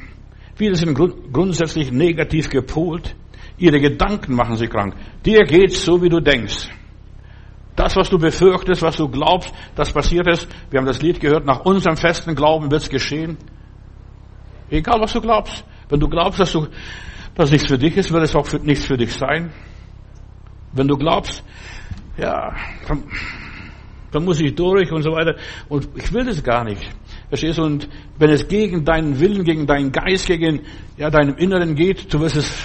Viele 0.55 0.75
sind 0.75 0.95
grundsätzlich 0.95 1.91
negativ 1.91 2.49
gepolt. 2.49 3.15
Ihre 3.57 3.79
Gedanken 3.79 4.35
machen 4.35 4.57
sie 4.57 4.67
krank. 4.67 4.95
Dir 5.25 5.43
geht's 5.45 5.83
so, 5.83 6.01
wie 6.01 6.09
du 6.09 6.19
denkst. 6.19 6.69
Das, 7.75 7.95
was 7.95 8.09
du 8.09 8.17
befürchtest, 8.17 8.81
was 8.81 8.95
du 8.95 9.09
glaubst, 9.09 9.53
das 9.75 9.91
passiert 9.91 10.27
ist. 10.27 10.47
Wir 10.69 10.79
haben 10.79 10.85
das 10.85 11.01
Lied 11.01 11.19
gehört. 11.19 11.45
Nach 11.45 11.61
unserem 11.61 11.97
festen 11.97 12.33
Glauben 12.33 12.71
wird's 12.71 12.89
geschehen. 12.89 13.37
Egal, 14.69 14.99
was 15.01 15.13
du 15.13 15.21
glaubst. 15.21 15.65
Wenn 15.89 15.99
du 15.99 16.07
glaubst, 16.07 16.39
dass 16.39 16.53
du, 16.53 16.67
dass 17.35 17.51
nichts 17.51 17.67
für 17.67 17.77
dich 17.77 17.97
ist, 17.97 18.11
wird 18.11 18.23
es 18.23 18.35
auch 18.35 18.45
für, 18.45 18.59
nichts 18.59 18.85
für 18.85 18.97
dich 18.97 19.13
sein. 19.13 19.51
Wenn 20.71 20.87
du 20.87 20.97
glaubst, 20.97 21.43
ja, 22.17 22.55
dann, 22.87 23.03
dann 24.11 24.23
muss 24.23 24.39
ich 24.39 24.55
durch 24.55 24.91
und 24.91 25.03
so 25.03 25.11
weiter. 25.11 25.35
Und 25.67 25.89
ich 25.95 26.11
will 26.13 26.23
das 26.23 26.41
gar 26.41 26.63
nicht. 26.63 26.81
Verstehst 27.27 27.57
du? 27.57 27.63
Und 27.63 27.89
wenn 28.17 28.29
es 28.29 28.47
gegen 28.47 28.85
deinen 28.85 29.19
Willen, 29.19 29.43
gegen 29.43 29.67
deinen 29.67 29.91
Geist, 29.91 30.27
gegen 30.27 30.61
ja, 30.95 31.09
deinem 31.09 31.35
Inneren 31.35 31.75
geht, 31.75 32.13
du 32.13 32.21
wirst 32.21 32.37
es 32.37 32.57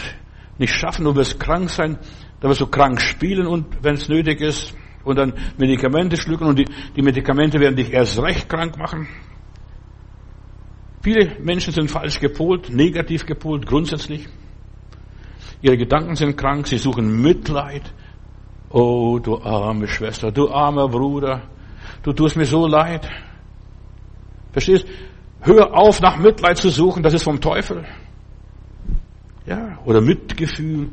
nicht 0.59 0.73
schaffen, 0.73 1.05
du 1.05 1.16
wirst 1.16 1.40
krank 1.40 1.68
sein, 1.68 1.99
dann 2.40 2.51
wirst 2.51 2.61
du 2.61 2.66
krank 2.66 3.01
spielen 3.01 3.46
und 3.46 3.83
wenn 3.83 3.94
es 3.94 4.09
nötig 4.09 4.40
ist 4.40 4.75
und 5.04 5.16
dann 5.16 5.32
Medikamente 5.58 6.16
schlucken 6.16 6.46
und 6.46 6.58
die, 6.58 6.66
die 6.96 7.02
Medikamente 7.02 7.58
werden 7.58 7.76
dich 7.76 7.92
erst 7.92 8.20
recht 8.20 8.48
krank 8.48 8.76
machen. 8.78 9.08
Viele 11.02 11.40
Menschen 11.40 11.72
sind 11.72 11.90
falsch 11.90 12.20
gepolt, 12.20 12.70
negativ 12.70 13.24
gepolt, 13.24 13.66
grundsätzlich. 13.66 14.28
Ihre 15.62 15.76
Gedanken 15.76 16.14
sind 16.14 16.36
krank, 16.36 16.66
sie 16.66 16.78
suchen 16.78 17.22
Mitleid. 17.22 17.92
Oh, 18.70 19.18
du 19.18 19.38
arme 19.38 19.88
Schwester, 19.88 20.30
du 20.30 20.50
armer 20.50 20.88
Bruder, 20.88 21.42
du 22.02 22.12
tust 22.12 22.36
mir 22.36 22.44
so 22.44 22.66
leid. 22.66 23.08
Verstehst? 24.52 24.86
Hör 25.40 25.74
auf, 25.76 26.00
nach 26.00 26.18
Mitleid 26.18 26.58
zu 26.58 26.68
suchen, 26.68 27.02
das 27.02 27.14
ist 27.14 27.22
vom 27.24 27.40
Teufel. 27.40 27.84
Ja, 29.46 29.78
oder 29.84 30.02
Mitgefühl. 30.02 30.90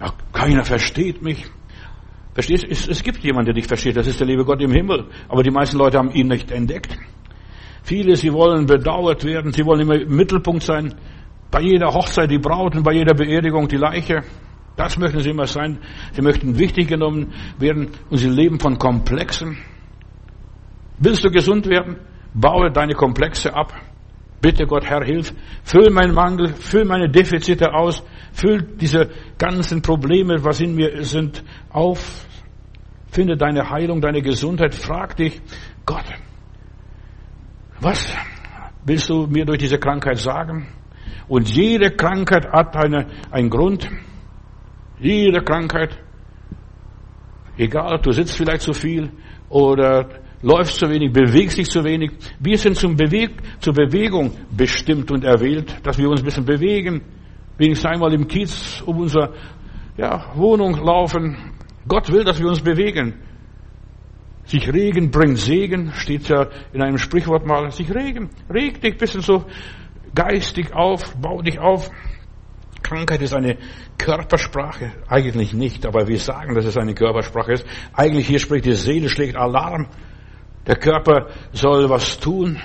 Ja, 0.00 0.12
keiner 0.32 0.64
versteht 0.64 1.20
mich. 1.20 1.46
Verstehst? 2.34 2.66
Es, 2.68 2.88
es 2.88 3.02
gibt 3.02 3.18
jemanden, 3.18 3.46
der 3.46 3.54
dich 3.54 3.66
versteht. 3.66 3.96
Das 3.96 4.06
ist 4.06 4.20
der 4.20 4.26
liebe 4.26 4.44
Gott 4.44 4.60
im 4.62 4.72
Himmel. 4.72 5.06
Aber 5.28 5.42
die 5.42 5.50
meisten 5.50 5.76
Leute 5.78 5.98
haben 5.98 6.10
ihn 6.10 6.28
nicht 6.28 6.50
entdeckt. 6.50 6.96
Viele, 7.82 8.16
sie 8.16 8.32
wollen 8.32 8.66
bedauert 8.66 9.24
werden. 9.24 9.52
Sie 9.52 9.64
wollen 9.64 9.80
immer 9.80 10.00
im 10.00 10.14
Mittelpunkt 10.14 10.62
sein. 10.62 10.94
Bei 11.50 11.60
jeder 11.60 11.88
Hochzeit 11.88 12.30
die 12.30 12.38
Braut 12.38 12.76
und 12.76 12.82
bei 12.82 12.92
jeder 12.92 13.14
Beerdigung 13.14 13.68
die 13.68 13.76
Leiche. 13.76 14.22
Das 14.76 14.96
möchten 14.98 15.20
sie 15.20 15.30
immer 15.30 15.46
sein. 15.46 15.78
Sie 16.12 16.22
möchten 16.22 16.58
wichtig 16.58 16.88
genommen 16.88 17.32
werden 17.58 17.90
und 18.10 18.18
sie 18.18 18.28
leben 18.28 18.60
von 18.60 18.78
Komplexen. 18.78 19.58
Willst 20.98 21.24
du 21.24 21.30
gesund 21.30 21.66
werden? 21.68 21.96
Baue 22.34 22.70
deine 22.70 22.94
Komplexe 22.94 23.54
ab. 23.54 23.72
Bitte 24.40 24.66
Gott, 24.66 24.84
Herr, 24.84 25.04
hilf. 25.04 25.32
Füll 25.64 25.90
meinen 25.90 26.14
Mangel, 26.14 26.48
füll 26.54 26.84
meine 26.84 27.08
Defizite 27.08 27.72
aus, 27.72 28.04
füll 28.32 28.62
diese 28.62 29.10
ganzen 29.36 29.82
Probleme, 29.82 30.44
was 30.44 30.60
in 30.60 30.76
mir 30.76 31.02
sind, 31.02 31.42
auf. 31.70 32.26
Finde 33.10 33.36
deine 33.36 33.68
Heilung, 33.68 34.00
deine 34.00 34.22
Gesundheit. 34.22 34.74
Frag 34.74 35.16
dich, 35.16 35.40
Gott, 35.84 36.04
was 37.80 38.14
willst 38.84 39.08
du 39.08 39.26
mir 39.26 39.44
durch 39.44 39.58
diese 39.58 39.78
Krankheit 39.78 40.18
sagen? 40.18 40.68
Und 41.26 41.48
jede 41.50 41.90
Krankheit 41.90 42.46
hat 42.50 42.76
eine, 42.76 43.06
einen 43.30 43.50
Grund. 43.50 43.88
Jede 45.00 45.42
Krankheit. 45.42 45.98
Egal, 47.56 47.98
du 48.00 48.12
sitzt 48.12 48.36
vielleicht 48.36 48.62
zu 48.62 48.72
viel 48.72 49.10
oder 49.48 50.08
läufst 50.42 50.76
zu 50.76 50.88
wenig, 50.88 51.12
bewegst 51.12 51.58
dich 51.58 51.68
zu 51.68 51.84
wenig. 51.84 52.12
Wir 52.38 52.58
sind 52.58 52.76
zum 52.76 52.96
Beweg 52.96 53.30
zur 53.60 53.74
Bewegung 53.74 54.32
bestimmt 54.56 55.10
und 55.10 55.24
erwählt, 55.24 55.74
dass 55.82 55.98
wir 55.98 56.08
uns 56.08 56.20
ein 56.20 56.24
bisschen 56.24 56.44
bewegen, 56.44 57.02
wenigstens 57.56 57.90
einmal 57.90 58.12
im 58.14 58.26
Kiez 58.28 58.82
um 58.86 58.98
unsere 58.98 59.34
ja, 59.96 60.32
Wohnung 60.34 60.74
laufen. 60.84 61.36
Gott 61.86 62.10
will, 62.12 62.24
dass 62.24 62.38
wir 62.38 62.46
uns 62.46 62.60
bewegen. 62.60 63.14
Sich 64.44 64.72
regen 64.72 65.10
bringt 65.10 65.38
Segen, 65.38 65.92
steht 65.92 66.28
ja 66.28 66.46
in 66.72 66.80
einem 66.80 66.98
Sprichwort 66.98 67.44
mal. 67.44 67.70
Sich 67.70 67.94
regen, 67.94 68.30
reg 68.48 68.80
dich 68.80 68.92
ein 68.92 68.98
bisschen 68.98 69.20
so 69.20 69.44
geistig 70.14 70.72
auf, 70.72 71.14
bau 71.16 71.42
dich 71.42 71.58
auf. 71.58 71.90
Krankheit 72.82 73.20
ist 73.20 73.34
eine 73.34 73.58
Körpersprache. 73.98 74.92
Eigentlich 75.08 75.52
nicht, 75.52 75.84
aber 75.84 76.06
wir 76.08 76.18
sagen, 76.18 76.54
dass 76.54 76.64
es 76.64 76.78
eine 76.78 76.94
Körpersprache 76.94 77.52
ist. 77.52 77.66
Eigentlich 77.92 78.26
hier 78.26 78.38
spricht 78.38 78.64
die 78.64 78.72
Seele, 78.72 79.08
schlägt 79.08 79.36
Alarm. 79.36 79.88
Der 80.68 80.76
Körper 80.76 81.28
soll 81.52 81.88
was 81.88 82.20
tun. 82.20 82.60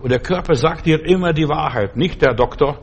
Und 0.00 0.10
der 0.10 0.18
Körper 0.18 0.54
sagt 0.54 0.86
dir 0.86 1.04
immer 1.04 1.32
die 1.32 1.46
Wahrheit, 1.46 1.96
nicht 1.96 2.22
der 2.22 2.34
Doktor. 2.34 2.80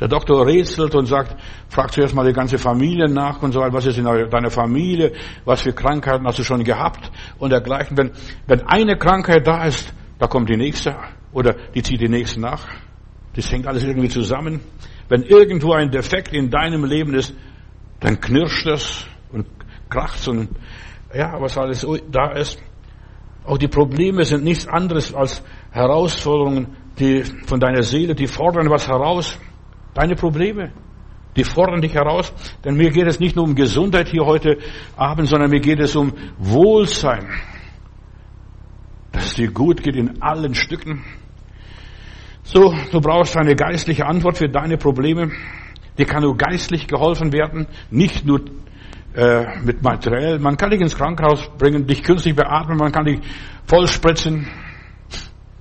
Der 0.00 0.08
Doktor 0.08 0.44
rätselt 0.44 0.96
und 0.96 1.06
sagt, 1.06 1.36
fragt 1.68 1.92
zuerst 1.92 2.14
mal 2.14 2.26
die 2.26 2.32
ganze 2.32 2.58
Familie 2.58 3.08
nach 3.08 3.40
und 3.40 3.52
so 3.52 3.60
weiter, 3.60 3.72
was 3.72 3.86
ist 3.86 3.98
in 3.98 4.04
deiner 4.04 4.50
Familie, 4.50 5.12
was 5.44 5.62
für 5.62 5.72
Krankheiten 5.72 6.26
hast 6.26 6.40
du 6.40 6.42
schon 6.42 6.64
gehabt 6.64 7.10
und 7.38 7.50
dergleichen. 7.50 7.96
Wenn, 7.96 8.10
wenn 8.48 8.62
eine 8.62 8.98
Krankheit 8.98 9.46
da 9.46 9.64
ist, 9.64 9.94
da 10.18 10.26
kommt 10.26 10.48
die 10.48 10.56
nächste 10.56 10.96
oder 11.32 11.54
die 11.72 11.82
zieht 11.82 12.00
die 12.00 12.08
nächste 12.08 12.40
nach. 12.40 12.66
Das 13.36 13.50
hängt 13.52 13.68
alles 13.68 13.84
irgendwie 13.84 14.08
zusammen. 14.08 14.60
Wenn 15.08 15.22
irgendwo 15.22 15.72
ein 15.72 15.90
Defekt 15.90 16.32
in 16.32 16.50
deinem 16.50 16.84
Leben 16.84 17.14
ist, 17.14 17.32
dann 18.00 18.20
knirscht 18.20 18.66
es 18.66 19.06
und 19.30 19.46
kracht 19.88 20.26
und 20.26 20.48
ja, 21.14 21.40
was 21.40 21.56
alles 21.56 21.86
da 22.10 22.32
ist. 22.32 22.60
Auch 23.44 23.58
die 23.58 23.68
Probleme 23.68 24.24
sind 24.24 24.44
nichts 24.44 24.68
anderes 24.68 25.12
als 25.14 25.42
Herausforderungen, 25.72 26.76
die 26.98 27.24
von 27.46 27.58
deiner 27.58 27.82
Seele, 27.82 28.14
die 28.14 28.26
fordern 28.26 28.70
was 28.70 28.86
heraus. 28.88 29.38
Deine 29.94 30.14
Probleme, 30.14 30.72
die 31.36 31.44
fordern 31.44 31.80
dich 31.80 31.94
heraus. 31.94 32.32
Denn 32.64 32.76
mir 32.76 32.90
geht 32.90 33.06
es 33.06 33.18
nicht 33.18 33.34
nur 33.34 33.44
um 33.44 33.54
Gesundheit 33.54 34.08
hier 34.08 34.24
heute 34.24 34.58
Abend, 34.96 35.28
sondern 35.28 35.50
mir 35.50 35.60
geht 35.60 35.80
es 35.80 35.96
um 35.96 36.12
Wohlsein. 36.38 37.28
Dass 39.10 39.26
es 39.26 39.34
dir 39.34 39.50
gut 39.50 39.82
geht 39.82 39.96
in 39.96 40.22
allen 40.22 40.54
Stücken. 40.54 41.04
So, 42.44 42.74
du 42.90 43.00
brauchst 43.00 43.36
eine 43.36 43.54
geistliche 43.54 44.06
Antwort 44.06 44.38
für 44.38 44.48
deine 44.48 44.76
Probleme. 44.76 45.32
Dir 45.98 46.06
kann 46.06 46.22
nur 46.22 46.36
geistlich 46.36 46.86
geholfen 46.86 47.32
werden, 47.32 47.66
nicht 47.90 48.24
nur 48.24 48.40
äh, 49.14 49.60
mit 49.62 49.82
materiell. 49.82 50.38
Man 50.38 50.56
kann 50.56 50.70
dich 50.70 50.80
ins 50.80 50.96
Krankenhaus 50.96 51.50
bringen, 51.58 51.86
dich 51.86 52.02
künstlich 52.02 52.34
beatmen, 52.34 52.78
man 52.78 52.92
kann 52.92 53.04
dich 53.04 53.20
vollspritzen. 53.66 54.48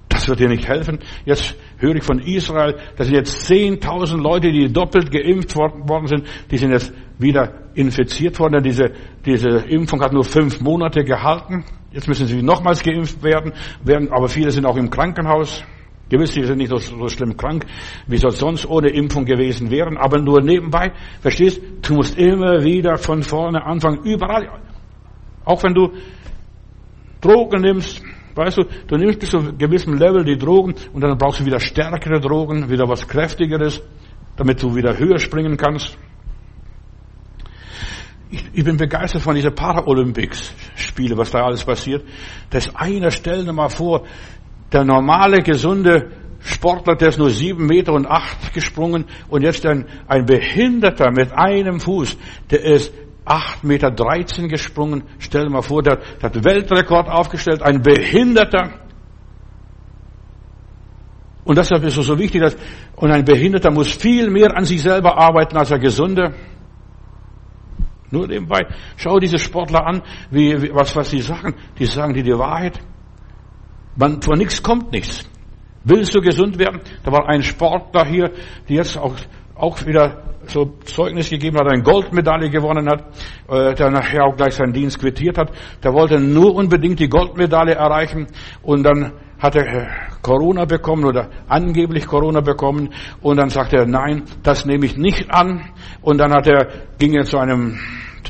Das 0.08 0.28
wird 0.28 0.40
dir 0.40 0.50
nicht 0.50 0.68
helfen. 0.68 1.00
Jetzt 1.26 1.56
höre 1.78 1.96
ich 1.96 2.04
von 2.04 2.20
Israel, 2.20 2.76
dass 2.98 3.10
jetzt 3.10 3.50
10.000 3.50 4.22
Leute, 4.22 4.52
die 4.52 4.72
doppelt 4.72 5.12
geimpft 5.12 5.56
worden 5.56 6.08
sind, 6.08 6.28
die 6.52 6.58
sind 6.58 6.72
jetzt 6.72 6.94
wieder 7.18 7.72
infiziert 7.74 8.40
worden. 8.40 8.62
Diese, 8.64 8.92
diese 9.26 9.50
Impfung 9.50 10.02
hat 10.02 10.14
nur 10.14 10.24
fünf 10.24 10.62
Monate 10.62 11.04
gehalten. 11.04 11.64
Jetzt 11.92 12.08
müssen 12.08 12.28
sie 12.28 12.42
nochmals 12.42 12.84
geimpft 12.84 13.24
werden, 13.24 13.54
werden, 13.84 14.12
aber 14.12 14.28
viele 14.28 14.52
sind 14.52 14.66
auch 14.66 14.78
im 14.78 14.90
Krankenhaus. 14.90 15.64
Gewiss, 16.12 16.34
sie 16.34 16.44
sind 16.44 16.58
nicht 16.58 16.70
so, 16.70 16.78
so 16.78 17.08
schlimm 17.08 17.38
krank, 17.38 17.66
wie 18.06 18.18
sie 18.18 18.30
sonst 18.32 18.66
ohne 18.66 18.90
Impfung 18.90 19.24
gewesen 19.24 19.72
wären, 19.72 19.96
aber 19.96 20.20
nur 20.20 20.42
nebenbei, 20.42 20.92
verstehst, 21.22 21.62
du 21.82 21.94
musst 21.94 22.18
immer 22.18 22.62
wieder 22.66 22.98
von 22.98 23.24
vorne 23.24 23.64
anfangen, 23.66 24.04
überall. 24.04 24.60
Auch 25.46 25.64
wenn 25.64 25.74
du 25.74 25.94
Drogen 27.22 27.62
nimmst, 27.62 28.04
weißt 28.36 28.58
du, 28.58 28.64
du 28.88 28.98
nimmst 28.98 29.20
bis 29.22 29.30
zu 29.30 29.38
einem 29.38 29.58
gewissen 29.58 29.98
Level 29.98 30.26
die 30.26 30.38
Drogen 30.38 30.76
und 30.92 31.00
dann 31.00 31.18
brauchst 31.18 31.40
du 31.40 31.46
wieder 31.46 31.62
stärkere 31.62 32.20
Drogen, 32.20 32.70
wieder 32.70 32.90
was 32.90 33.08
kräftigeres, 33.08 33.82
damit 34.36 34.62
du 34.62 34.76
wieder 34.76 34.98
höher 35.00 35.18
springen 35.18 35.56
kannst. 35.56 35.98
Ich, 38.30 38.44
ich 38.52 38.64
bin 38.66 38.76
begeistert 38.76 39.22
von 39.22 39.36
dieser 39.36 39.52
Paralympics-Spiele, 39.52 41.18
was 41.18 41.32
da 41.32 41.46
alles 41.46 41.64
passiert. 41.64 42.04
Das 42.50 42.74
einer, 42.76 43.12
stell 43.12 43.46
dir 43.46 43.54
mal 43.54 43.70
vor, 43.70 44.06
der 44.72 44.84
normale, 44.84 45.42
gesunde 45.42 46.12
Sportler, 46.40 46.96
der 46.96 47.10
ist 47.10 47.20
nur 47.20 47.30
sieben 47.30 47.68
Meter 47.68 47.94
und 47.94 48.08
acht 48.08 48.54
gesprungen 48.54 49.06
und 49.30 49.44
jetzt 49.44 49.66
ein, 49.66 49.86
ein 50.08 50.26
Behinderter 50.26 51.12
mit 51.12 51.32
einem 51.32 51.80
Fuß, 51.80 52.18
der 52.50 52.64
ist 52.64 52.94
acht 53.26 53.64
Meter 53.64 53.92
dreizehn 53.92 54.48
gesprungen. 54.48 55.04
Stell 55.20 55.46
dir 55.46 55.52
mal 55.52 55.62
vor, 55.62 55.84
der, 55.84 55.98
der 55.98 56.30
hat 56.30 56.44
Weltrekord 56.44 57.08
aufgestellt, 57.08 57.62
ein 57.62 57.82
Behinderter. 57.82 58.80
Und 61.44 61.58
deshalb 61.58 61.84
ist 61.84 61.98
es 61.98 62.06
so 62.06 62.18
wichtig, 62.18 62.42
dass, 62.42 62.56
und 62.96 63.12
ein 63.12 63.26
Behinderter 63.26 63.72
muss 63.72 63.92
viel 63.92 64.30
mehr 64.30 64.56
an 64.56 64.66
sich 64.66 64.82
selber 64.82 65.18
arbeiten 65.18 65.58
als 65.58 65.72
ein 65.72 65.80
Gesunder. 65.80 66.34
Nur 68.10 68.28
nebenbei, 68.28 68.68
schau 68.98 69.20
diese 69.20 69.38
Sportler 69.38 69.86
an, 69.86 70.02
wie, 70.30 70.62
wie, 70.62 70.74
was, 70.74 70.96
was 70.96 71.10
sie 71.10 71.22
sagen. 71.22 71.56
Die 71.80 71.86
sagen 71.86 72.14
dir 72.14 72.24
die 72.24 72.38
Wahrheit. 72.38 72.80
Man, 74.02 74.20
von 74.20 74.40
nichts 74.40 74.64
kommt 74.64 74.92
nichts. 74.92 75.30
Willst 75.84 76.16
du 76.16 76.22
gesund 76.22 76.58
werden? 76.58 76.82
Da 77.04 77.12
war 77.12 77.30
ein 77.30 77.44
Sportler 77.44 78.04
hier, 78.04 78.32
der 78.68 78.78
jetzt 78.78 78.98
auch, 78.98 79.14
auch 79.54 79.86
wieder 79.86 80.24
so 80.48 80.74
Zeugnis 80.86 81.30
gegeben 81.30 81.60
hat, 81.60 81.68
eine 81.72 81.84
Goldmedaille 81.84 82.50
gewonnen 82.50 82.90
hat, 82.90 83.04
äh, 83.48 83.76
der 83.76 83.92
nachher 83.92 84.26
auch 84.26 84.36
gleich 84.36 84.56
seinen 84.56 84.74
Dienst 84.74 84.98
quittiert 85.00 85.38
hat. 85.38 85.52
Der 85.84 85.94
wollte 85.94 86.20
nur 86.20 86.56
unbedingt 86.56 87.00
die 87.00 87.10
Goldmedaille 87.10 87.76
erreichen 87.76 88.26
und 88.64 88.82
dann 88.82 89.14
hat 89.38 89.56
er 89.56 89.68
äh, 89.68 89.88
Corona 90.24 90.66
bekommen 90.66 91.06
oder 91.06 91.30
angeblich 91.48 92.08
Corona 92.08 92.42
bekommen 92.42 92.90
und 93.22 93.38
dann 93.38 93.50
sagt 93.50 93.72
er, 93.74 93.86
nein, 93.86 94.24
das 94.42 94.66
nehme 94.66 94.88
ich 94.88 94.98
nicht 94.98 95.30
an 95.30 95.70
und 96.02 96.18
dann 96.18 96.34
hat 96.34 96.48
er, 96.48 96.70
ging 96.98 97.14
er 97.14 97.26
zu 97.26 97.38
einem 97.38 97.78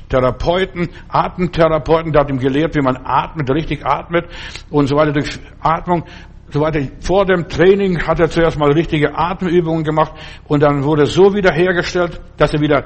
Therapeuten, 0.09 0.89
Atemtherapeuten, 1.09 2.11
der 2.11 2.21
hat 2.21 2.29
ihm 2.29 2.39
gelehrt, 2.39 2.75
wie 2.75 2.81
man 2.81 2.97
atmet, 3.03 3.49
richtig 3.49 3.85
atmet 3.85 4.25
und 4.69 4.87
so 4.87 4.95
weiter 4.95 5.13
durch 5.13 5.39
Atmung. 5.59 6.03
So 6.49 6.59
weiter. 6.59 6.81
Vor 6.99 7.25
dem 7.25 7.47
Training 7.47 8.05
hat 8.05 8.19
er 8.19 8.29
zuerst 8.29 8.59
mal 8.59 8.71
richtige 8.73 9.17
Atemübungen 9.17 9.85
gemacht 9.85 10.13
und 10.49 10.61
dann 10.61 10.83
wurde 10.83 11.05
so 11.05 11.33
wiederhergestellt, 11.33 12.19
dass 12.35 12.53
er 12.53 12.59
wieder 12.59 12.85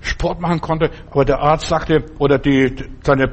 Sport 0.00 0.40
machen 0.40 0.60
konnte. 0.60 0.90
Aber 1.10 1.24
der 1.24 1.38
Arzt 1.40 1.68
sagte, 1.68 2.04
oder 2.18 2.38
die, 2.38 2.74
seine 3.02 3.30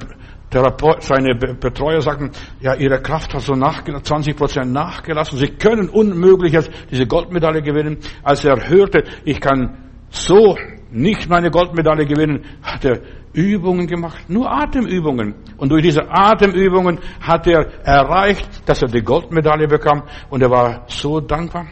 Therapeut, 0.49 1.01
seine 1.01 1.35
Betreuer 1.35 2.01
sagten, 2.01 2.31
ja, 2.59 2.75
ihre 2.75 3.01
Kraft 3.01 3.33
hat 3.33 3.41
so 3.41 3.53
nachgelassen, 3.53 4.05
20 4.05 4.35
Prozent 4.35 4.71
nachgelassen. 4.71 5.37
Sie 5.37 5.47
können 5.47 5.89
unmöglich 5.89 6.53
jetzt 6.53 6.71
diese 6.89 7.05
Goldmedaille 7.05 7.61
gewinnen. 7.61 7.97
Als 8.23 8.43
er 8.45 8.69
hörte, 8.69 9.03
ich 9.23 9.39
kann 9.39 9.77
so 10.09 10.57
nicht 10.91 11.29
meine 11.29 11.49
Goldmedaille 11.49 12.05
gewinnen, 12.05 12.45
hat 12.61 12.85
er 12.85 13.01
Übungen 13.33 13.87
gemacht, 13.87 14.29
nur 14.29 14.51
Atemübungen. 14.51 15.35
Und 15.57 15.71
durch 15.71 15.83
diese 15.83 16.09
Atemübungen 16.09 16.99
hat 17.21 17.47
er 17.47 17.85
erreicht, 17.85 18.67
dass 18.67 18.81
er 18.81 18.89
die 18.89 19.01
Goldmedaille 19.01 19.67
bekam. 19.67 20.03
Und 20.29 20.41
er 20.41 20.49
war 20.49 20.83
so 20.87 21.19
dankbar. 21.19 21.67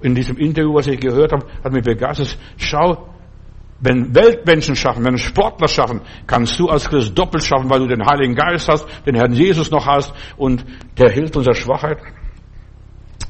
In 0.00 0.14
diesem 0.14 0.36
Interview, 0.36 0.74
was 0.74 0.86
ich 0.86 1.00
gehört 1.00 1.32
habe, 1.32 1.46
hat 1.62 1.72
mich 1.72 1.84
begeistert. 1.84 2.38
Schau, 2.56 3.08
wenn 3.80 4.14
Weltmenschen 4.14 4.76
schaffen, 4.76 5.04
wenn 5.04 5.18
Sportler 5.18 5.68
schaffen, 5.68 6.00
kannst 6.26 6.58
du 6.58 6.68
als 6.68 6.88
Christ 6.88 7.18
doppelt 7.18 7.42
schaffen, 7.42 7.68
weil 7.68 7.80
du 7.80 7.88
den 7.88 8.06
Heiligen 8.06 8.34
Geist 8.34 8.68
hast, 8.68 8.86
den 9.04 9.16
Herrn 9.16 9.32
Jesus 9.32 9.70
noch 9.70 9.86
hast 9.86 10.14
und 10.36 10.64
der 10.98 11.10
hilft 11.10 11.36
unserer 11.36 11.54
Schwachheit. 11.54 11.98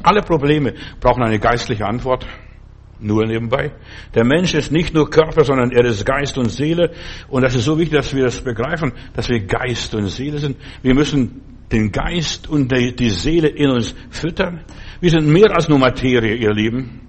Alle 0.02 0.20
Probleme 0.20 0.74
brauchen 1.00 1.22
eine 1.22 1.38
geistliche 1.38 1.86
Antwort. 1.86 2.26
Nur 3.02 3.26
nebenbei. 3.26 3.72
Der 4.14 4.24
Mensch 4.24 4.54
ist 4.54 4.70
nicht 4.70 4.94
nur 4.94 5.10
Körper, 5.10 5.44
sondern 5.44 5.72
er 5.72 5.84
ist 5.84 6.06
Geist 6.06 6.38
und 6.38 6.50
Seele. 6.50 6.92
Und 7.28 7.42
das 7.42 7.56
ist 7.56 7.64
so 7.64 7.76
wichtig, 7.76 7.98
dass 7.98 8.14
wir 8.14 8.24
das 8.24 8.40
begreifen, 8.40 8.92
dass 9.14 9.28
wir 9.28 9.40
Geist 9.40 9.94
und 9.96 10.06
Seele 10.06 10.38
sind. 10.38 10.56
Wir 10.82 10.94
müssen 10.94 11.42
den 11.72 11.90
Geist 11.90 12.48
und 12.48 12.70
die 12.70 13.10
Seele 13.10 13.48
in 13.48 13.70
uns 13.70 13.94
füttern. 14.10 14.60
Wir 15.00 15.10
sind 15.10 15.26
mehr 15.26 15.50
als 15.52 15.68
nur 15.68 15.78
Materie, 15.78 16.36
ihr 16.36 16.52
Lieben. 16.52 17.00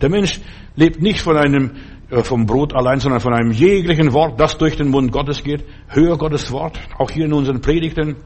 Der 0.00 0.08
Mensch 0.08 0.40
lebt 0.76 1.02
nicht 1.02 1.20
von 1.20 1.36
einem, 1.36 1.72
äh, 2.10 2.22
vom 2.22 2.46
Brot 2.46 2.74
allein, 2.74 3.00
sondern 3.00 3.20
von 3.20 3.34
einem 3.34 3.50
jeglichen 3.50 4.12
Wort, 4.14 4.40
das 4.40 4.56
durch 4.56 4.76
den 4.76 4.88
Mund 4.88 5.12
Gottes 5.12 5.42
geht. 5.42 5.64
Hör 5.88 6.16
Gottes 6.16 6.50
Wort, 6.52 6.80
auch 6.96 7.10
hier 7.10 7.26
in 7.26 7.34
unseren 7.34 7.60
Predigten. 7.60 8.16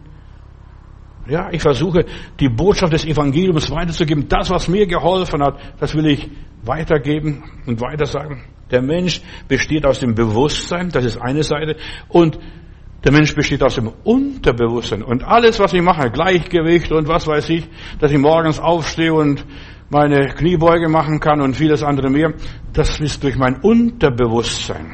Ja, 1.26 1.50
ich 1.52 1.62
versuche, 1.62 2.04
die 2.40 2.48
Botschaft 2.48 2.92
des 2.92 3.04
Evangeliums 3.04 3.70
weiterzugeben. 3.70 4.28
Das, 4.28 4.50
was 4.50 4.68
mir 4.68 4.87
geholfen 4.87 5.42
hat, 5.42 5.58
das 5.78 5.94
will 5.94 6.06
ich 6.06 6.30
weitergeben 6.64 7.44
und 7.66 7.80
weitersagen. 7.80 8.42
Der 8.70 8.82
Mensch 8.82 9.20
besteht 9.46 9.87
aus 9.87 10.00
dem 10.00 10.14
Bewusstsein, 10.14 10.88
das 10.88 11.04
ist 11.04 11.18
eine 11.18 11.42
Seite, 11.42 11.76
und 12.08 12.38
der 13.04 13.12
Mensch 13.12 13.35
besteht 13.35 13.62
aus 13.62 13.74
dem 13.74 13.88
Unterbewusstsein. 14.04 15.02
Und 15.02 15.24
alles, 15.24 15.58
was 15.58 15.72
ich 15.72 15.82
mache, 15.82 16.11
Gleichgewicht 16.11 16.90
und 16.92 17.08
was 17.08 17.26
weiß 17.26 17.50
ich, 17.50 17.68
dass 17.98 18.12
ich 18.12 18.18
morgens 18.18 18.58
aufstehe 18.61 19.12
und 19.12 19.44
meine 19.90 20.28
Kniebeuge 20.28 20.88
machen 20.88 21.20
kann 21.20 21.40
und 21.40 21.56
vieles 21.56 21.82
andere 21.82 22.11
mehr, 22.11 22.32
das 22.72 22.98
ist 23.00 23.22
durch 23.22 23.37
mein 23.37 23.56
Unterbewusstsein. 23.61 24.87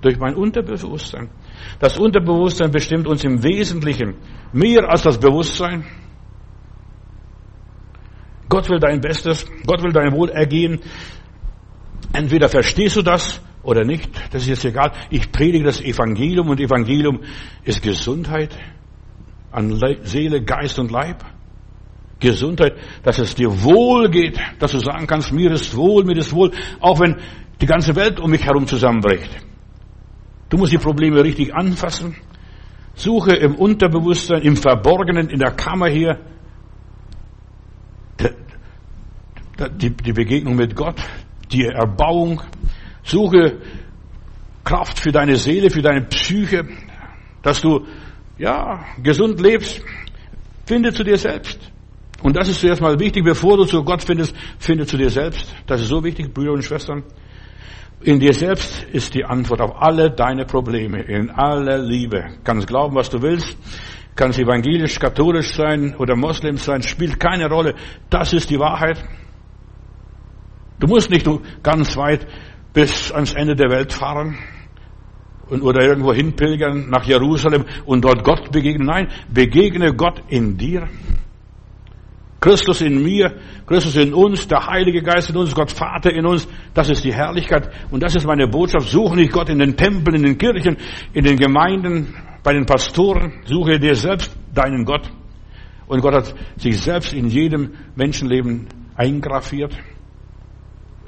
Durch 0.00 0.18
mein 0.18 0.34
Unterbewusstsein. 0.34 1.28
Das 1.78 1.98
Unterbewusstsein 1.98 2.70
bestimmt 2.70 3.06
uns 3.06 3.24
im 3.24 3.42
Wesentlichen 3.42 4.16
mehr 4.52 4.88
als 4.88 5.02
das 5.02 5.18
Bewusstsein. 5.18 5.84
Gott 8.48 8.68
will 8.68 8.80
dein 8.80 9.00
Bestes, 9.00 9.46
Gott 9.66 9.82
will 9.82 9.92
dein 9.92 10.12
Wohlergehen. 10.12 10.80
Entweder 12.12 12.48
verstehst 12.48 12.96
du 12.96 13.02
das 13.02 13.40
oder 13.62 13.84
nicht, 13.84 14.10
das 14.32 14.42
ist 14.42 14.48
jetzt 14.48 14.64
egal. 14.64 14.92
Ich 15.10 15.30
predige 15.30 15.64
das 15.64 15.80
Evangelium 15.80 16.48
und 16.48 16.60
Evangelium 16.60 17.20
ist 17.64 17.82
Gesundheit 17.82 18.56
an 19.52 19.80
Seele, 20.02 20.42
Geist 20.42 20.78
und 20.78 20.90
Leib. 20.90 21.24
Gesundheit, 22.18 22.74
dass 23.02 23.18
es 23.18 23.34
dir 23.34 23.62
wohl 23.62 24.10
geht, 24.10 24.38
dass 24.58 24.72
du 24.72 24.78
sagen 24.78 25.06
kannst, 25.06 25.32
mir 25.32 25.50
ist 25.52 25.74
wohl, 25.74 26.04
mir 26.04 26.18
ist 26.18 26.32
wohl, 26.34 26.50
auch 26.80 27.00
wenn 27.00 27.16
die 27.60 27.66
ganze 27.66 27.96
Welt 27.96 28.20
um 28.20 28.30
mich 28.30 28.44
herum 28.44 28.66
zusammenbricht. 28.66 29.30
Du 30.50 30.58
musst 30.58 30.72
die 30.72 30.78
Probleme 30.78 31.22
richtig 31.24 31.54
anfassen. 31.54 32.16
Suche 32.94 33.34
im 33.34 33.54
Unterbewusstsein, 33.54 34.42
im 34.42 34.56
Verborgenen, 34.56 35.30
in 35.30 35.38
der 35.38 35.52
Kammer 35.52 35.88
hier. 35.88 36.18
die, 39.78 40.12
Begegnung 40.12 40.56
mit 40.56 40.74
Gott, 40.74 41.00
die 41.52 41.64
Erbauung. 41.64 42.42
Suche 43.02 43.58
Kraft 44.64 45.00
für 45.00 45.12
deine 45.12 45.36
Seele, 45.36 45.70
für 45.70 45.82
deine 45.82 46.02
Psyche, 46.02 46.66
dass 47.42 47.60
du, 47.60 47.86
ja, 48.38 48.84
gesund 49.02 49.40
lebst. 49.40 49.82
Finde 50.66 50.92
zu 50.92 51.04
dir 51.04 51.16
selbst. 51.16 51.58
Und 52.22 52.36
das 52.36 52.48
ist 52.48 52.60
zuerst 52.60 52.82
mal 52.82 52.98
wichtig, 52.98 53.24
bevor 53.24 53.56
du 53.56 53.64
zu 53.64 53.82
Gott 53.82 54.02
findest, 54.02 54.34
finde 54.58 54.86
zu 54.86 54.96
dir 54.96 55.10
selbst. 55.10 55.54
Das 55.66 55.80
ist 55.80 55.88
so 55.88 56.04
wichtig, 56.04 56.32
Brüder 56.32 56.52
und 56.52 56.62
Schwestern. 56.62 57.02
In 58.02 58.18
dir 58.18 58.32
selbst 58.32 58.82
ist 58.92 59.14
die 59.14 59.26
Antwort 59.26 59.60
auf 59.60 59.82
alle 59.82 60.10
deine 60.10 60.46
Probleme, 60.46 61.02
in 61.02 61.30
aller 61.30 61.76
Liebe. 61.76 62.30
Kannst 62.44 62.66
glauben, 62.66 62.94
was 62.94 63.10
du 63.10 63.20
willst, 63.20 63.58
kannst 64.16 64.38
evangelisch, 64.38 64.98
katholisch 64.98 65.54
sein 65.54 65.94
oder 65.96 66.16
Moslem 66.16 66.56
sein, 66.56 66.82
spielt 66.82 67.20
keine 67.20 67.50
Rolle. 67.50 67.74
Das 68.08 68.32
ist 68.32 68.48
die 68.48 68.58
Wahrheit. 68.58 69.04
Du 70.78 70.86
musst 70.86 71.10
nicht 71.10 71.28
ganz 71.62 71.94
weit 71.98 72.26
bis 72.72 73.12
ans 73.12 73.34
Ende 73.34 73.54
der 73.54 73.68
Welt 73.68 73.92
fahren 73.92 74.38
oder 75.50 75.82
irgendwo 75.82 76.14
hinpilgern 76.14 76.88
nach 76.88 77.04
Jerusalem 77.04 77.66
und 77.84 78.02
dort 78.02 78.24
Gott 78.24 78.50
begegnen. 78.50 78.86
Nein, 78.86 79.08
begegne 79.28 79.92
Gott 79.94 80.22
in 80.28 80.56
dir. 80.56 80.88
Christus 82.40 82.80
in 82.80 83.02
mir, 83.02 83.34
Christus 83.66 83.96
in 83.96 84.14
uns, 84.14 84.48
der 84.48 84.66
Heilige 84.66 85.02
Geist 85.02 85.28
in 85.28 85.36
uns, 85.36 85.54
Gott 85.54 85.70
Vater 85.70 86.10
in 86.10 86.24
uns, 86.26 86.48
das 86.72 86.88
ist 86.88 87.04
die 87.04 87.12
Herrlichkeit 87.12 87.70
und 87.90 88.02
das 88.02 88.14
ist 88.16 88.26
meine 88.26 88.48
Botschaft. 88.48 88.88
Suche 88.88 89.16
nicht 89.16 89.32
Gott 89.32 89.50
in 89.50 89.58
den 89.58 89.76
Tempeln, 89.76 90.16
in 90.16 90.22
den 90.22 90.38
Kirchen, 90.38 90.78
in 91.12 91.24
den 91.24 91.36
Gemeinden, 91.36 92.14
bei 92.42 92.54
den 92.54 92.64
Pastoren, 92.64 93.42
suche 93.44 93.78
dir 93.78 93.94
selbst 93.94 94.34
deinen 94.54 94.86
Gott. 94.86 95.10
Und 95.86 96.00
Gott 96.00 96.14
hat 96.14 96.34
sich 96.56 96.80
selbst 96.80 97.12
in 97.12 97.28
jedem 97.28 97.74
Menschenleben 97.94 98.68
eingrafiert. 98.96 99.76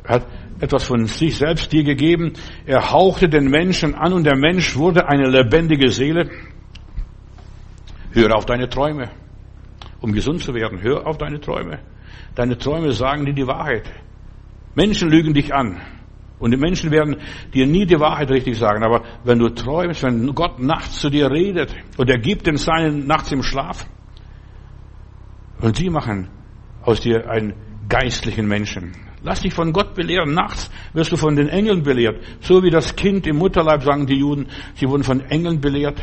Er 0.04 0.16
hat 0.16 0.26
etwas 0.60 0.84
von 0.84 1.06
sich 1.06 1.36
selbst 1.36 1.72
dir 1.72 1.84
gegeben. 1.84 2.32
Er 2.66 2.90
hauchte 2.90 3.28
den 3.28 3.48
Menschen 3.48 3.94
an 3.94 4.12
und 4.12 4.24
der 4.24 4.36
Mensch 4.36 4.76
wurde 4.76 5.08
eine 5.08 5.28
lebendige 5.28 5.88
Seele. 5.90 6.30
Höre 8.10 8.36
auf 8.36 8.44
deine 8.44 8.68
Träume, 8.68 9.10
um 10.02 10.12
gesund 10.12 10.40
zu 10.40 10.54
werden. 10.54 10.82
Hör 10.82 11.06
auf 11.06 11.16
deine 11.16 11.40
Träume. 11.40 11.78
Deine 12.34 12.58
Träume 12.58 12.92
sagen 12.92 13.24
dir 13.24 13.32
die 13.32 13.46
Wahrheit. 13.46 13.90
Menschen 14.74 15.08
lügen 15.08 15.32
dich 15.32 15.54
an. 15.54 15.80
Und 16.38 16.50
die 16.50 16.56
Menschen 16.56 16.90
werden 16.90 17.16
dir 17.54 17.66
nie 17.66 17.86
die 17.86 18.00
Wahrheit 18.00 18.30
richtig 18.30 18.58
sagen. 18.58 18.82
Aber 18.82 19.04
wenn 19.22 19.38
du 19.38 19.48
träumst, 19.48 20.02
wenn 20.02 20.34
Gott 20.34 20.58
nachts 20.58 21.00
zu 21.00 21.08
dir 21.08 21.30
redet 21.30 21.74
und 21.96 22.10
er 22.10 22.18
gibt 22.18 22.46
den 22.46 22.56
Seinen 22.56 23.06
nachts 23.06 23.30
im 23.30 23.42
Schlaf 23.42 23.86
und 25.60 25.76
sie 25.76 25.88
machen 25.88 26.28
aus 26.82 27.00
dir 27.00 27.30
einen 27.30 27.54
geistlichen 27.88 28.48
Menschen. 28.48 28.92
Lass 29.22 29.42
dich 29.42 29.54
von 29.54 29.72
Gott 29.72 29.94
belehren. 29.94 30.34
Nachts 30.34 30.68
wirst 30.94 31.12
du 31.12 31.16
von 31.16 31.36
den 31.36 31.48
Engeln 31.48 31.84
belehrt. 31.84 32.20
So 32.40 32.64
wie 32.64 32.70
das 32.70 32.96
Kind 32.96 33.24
im 33.28 33.36
Mutterleib, 33.36 33.84
sagen 33.84 34.06
die 34.06 34.18
Juden, 34.18 34.48
sie 34.74 34.88
wurden 34.88 35.04
von 35.04 35.20
Engeln 35.20 35.60
belehrt. 35.60 36.02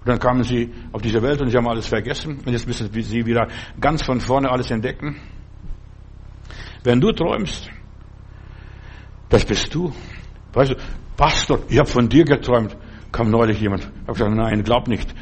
Und 0.00 0.08
dann 0.08 0.18
kamen 0.18 0.42
sie 0.44 0.72
auf 0.92 1.02
diese 1.02 1.22
Welt 1.22 1.42
und 1.42 1.50
sie 1.50 1.56
haben 1.56 1.68
alles 1.68 1.86
vergessen. 1.86 2.40
Und 2.44 2.52
jetzt 2.52 2.66
müssen 2.66 2.90
sie 2.90 3.26
wieder 3.26 3.48
ganz 3.78 4.02
von 4.02 4.20
vorne 4.20 4.50
alles 4.50 4.70
entdecken. 4.70 5.20
Wenn 6.82 7.00
du 7.00 7.12
träumst, 7.12 7.68
das 9.28 9.44
bist 9.44 9.74
du. 9.74 9.92
Weißt 10.54 10.72
du, 10.72 10.76
Pastor, 11.16 11.60
ich 11.68 11.78
habe 11.78 11.88
von 11.88 12.08
dir 12.08 12.24
geträumt. 12.24 12.76
Kam 13.12 13.30
neulich 13.30 13.60
jemand, 13.60 13.90
habe 14.06 14.12
gesagt, 14.12 14.34
nein, 14.34 14.62
glaub 14.62 14.86
nicht, 14.86 15.12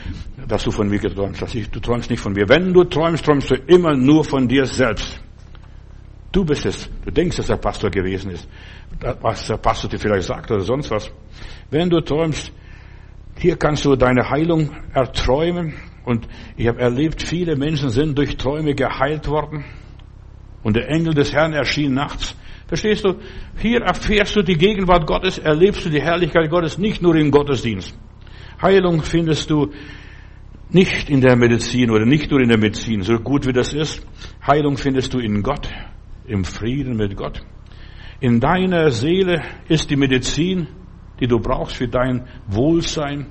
dass 0.47 0.63
du 0.63 0.71
von 0.71 0.89
mir 0.89 0.99
geträumt 0.99 1.41
hast. 1.41 1.55
Du 1.55 1.81
träumst 1.81 2.11
nicht 2.11 2.21
von 2.21 2.35
mir. 2.35 2.49
Wenn 2.49 2.73
du 2.73 2.85
träumst, 2.85 3.25
träumst 3.25 3.51
du 3.51 3.55
immer 3.55 3.97
nur 3.97 4.25
von 4.25 4.47
dir 4.47 4.67
selbst. 4.67 5.21
Du 6.31 6.45
bist 6.45 6.67
es. 6.67 6.89
Du 7.05 7.11
denkst, 7.11 7.39
dass 7.39 7.47
der 7.47 7.57
Pastor 7.57 7.91
gewesen 7.91 8.31
ist. 8.31 8.47
Was 9.23 9.47
der 9.47 9.57
Pastor 9.57 9.91
dir 9.91 9.99
vielleicht 9.99 10.29
sagt 10.29 10.51
oder 10.51 10.61
sonst 10.61 10.91
was. 10.91 11.11
Wenn 11.71 11.89
du 11.89 12.01
träumst, 12.01 12.53
hier 13.39 13.57
kannst 13.57 13.85
du 13.85 13.97
deine 13.97 14.29
Heilung 14.31 14.71
erträumen. 14.93 15.75
Und 16.05 16.27
ich 16.57 16.67
habe 16.67 16.81
erlebt, 16.81 17.23
viele 17.23 17.57
Menschen 17.57 17.91
sind 17.91 18.19
durch 18.19 18.37
Träume 18.37 18.75
geheilt 18.75 19.29
worden. 19.29 19.65
Und 20.63 20.77
der 20.77 20.89
Engel 20.89 21.15
des 21.15 21.33
Herrn 21.33 21.53
erschien 21.53 21.95
nachts. 21.95 22.37
Verstehst 22.67 23.05
du? 23.05 23.15
Hier 23.59 23.81
erfährst 23.81 24.37
du 24.37 24.43
die 24.43 24.57
Gegenwart 24.57 25.07
Gottes, 25.07 25.39
erlebst 25.39 25.85
du 25.85 25.91
die 25.91 26.03
Herrlichkeit 26.03 26.51
Gottes 26.51 26.79
nicht 26.79 27.01
nur 27.01 27.15
im 27.15 27.31
Gottesdienst. 27.31 27.97
Heilung 28.61 29.03
findest 29.03 29.51
du 29.51 29.71
nicht 30.71 31.09
in 31.09 31.21
der 31.21 31.37
Medizin 31.37 31.91
oder 31.91 32.05
nicht 32.05 32.31
nur 32.31 32.41
in 32.41 32.49
der 32.49 32.59
Medizin, 32.59 33.03
so 33.03 33.19
gut 33.19 33.47
wie 33.47 33.53
das 33.53 33.73
ist. 33.73 34.07
Heilung 34.47 34.77
findest 34.77 35.15
du 35.15 35.19
in 35.19 35.43
Gott 35.43 35.71
im 36.27 36.45
Frieden 36.45 36.97
mit 36.97 37.17
Gott. 37.17 37.41
In 38.21 38.41
deiner 38.41 38.91
Seele 38.91 39.43
ist 39.69 39.91
die 39.91 39.97
Medizin, 39.97 40.67
die 41.21 41.27
du 41.27 41.39
brauchst 41.39 41.77
für 41.77 41.89
dein 41.89 42.27
Wohlsein. 42.47 43.27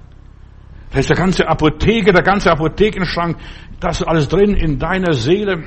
Da 0.91 0.99
ist 0.99 1.09
der 1.09 1.17
ganze 1.17 1.47
Apotheke, 1.47 2.13
der 2.13 2.23
ganze 2.23 2.51
Apothekenschrank, 2.51 3.37
das 3.79 4.01
ist 4.01 4.07
alles 4.07 4.27
drin 4.27 4.55
in 4.55 4.79
deiner 4.79 5.13
Seele. 5.13 5.63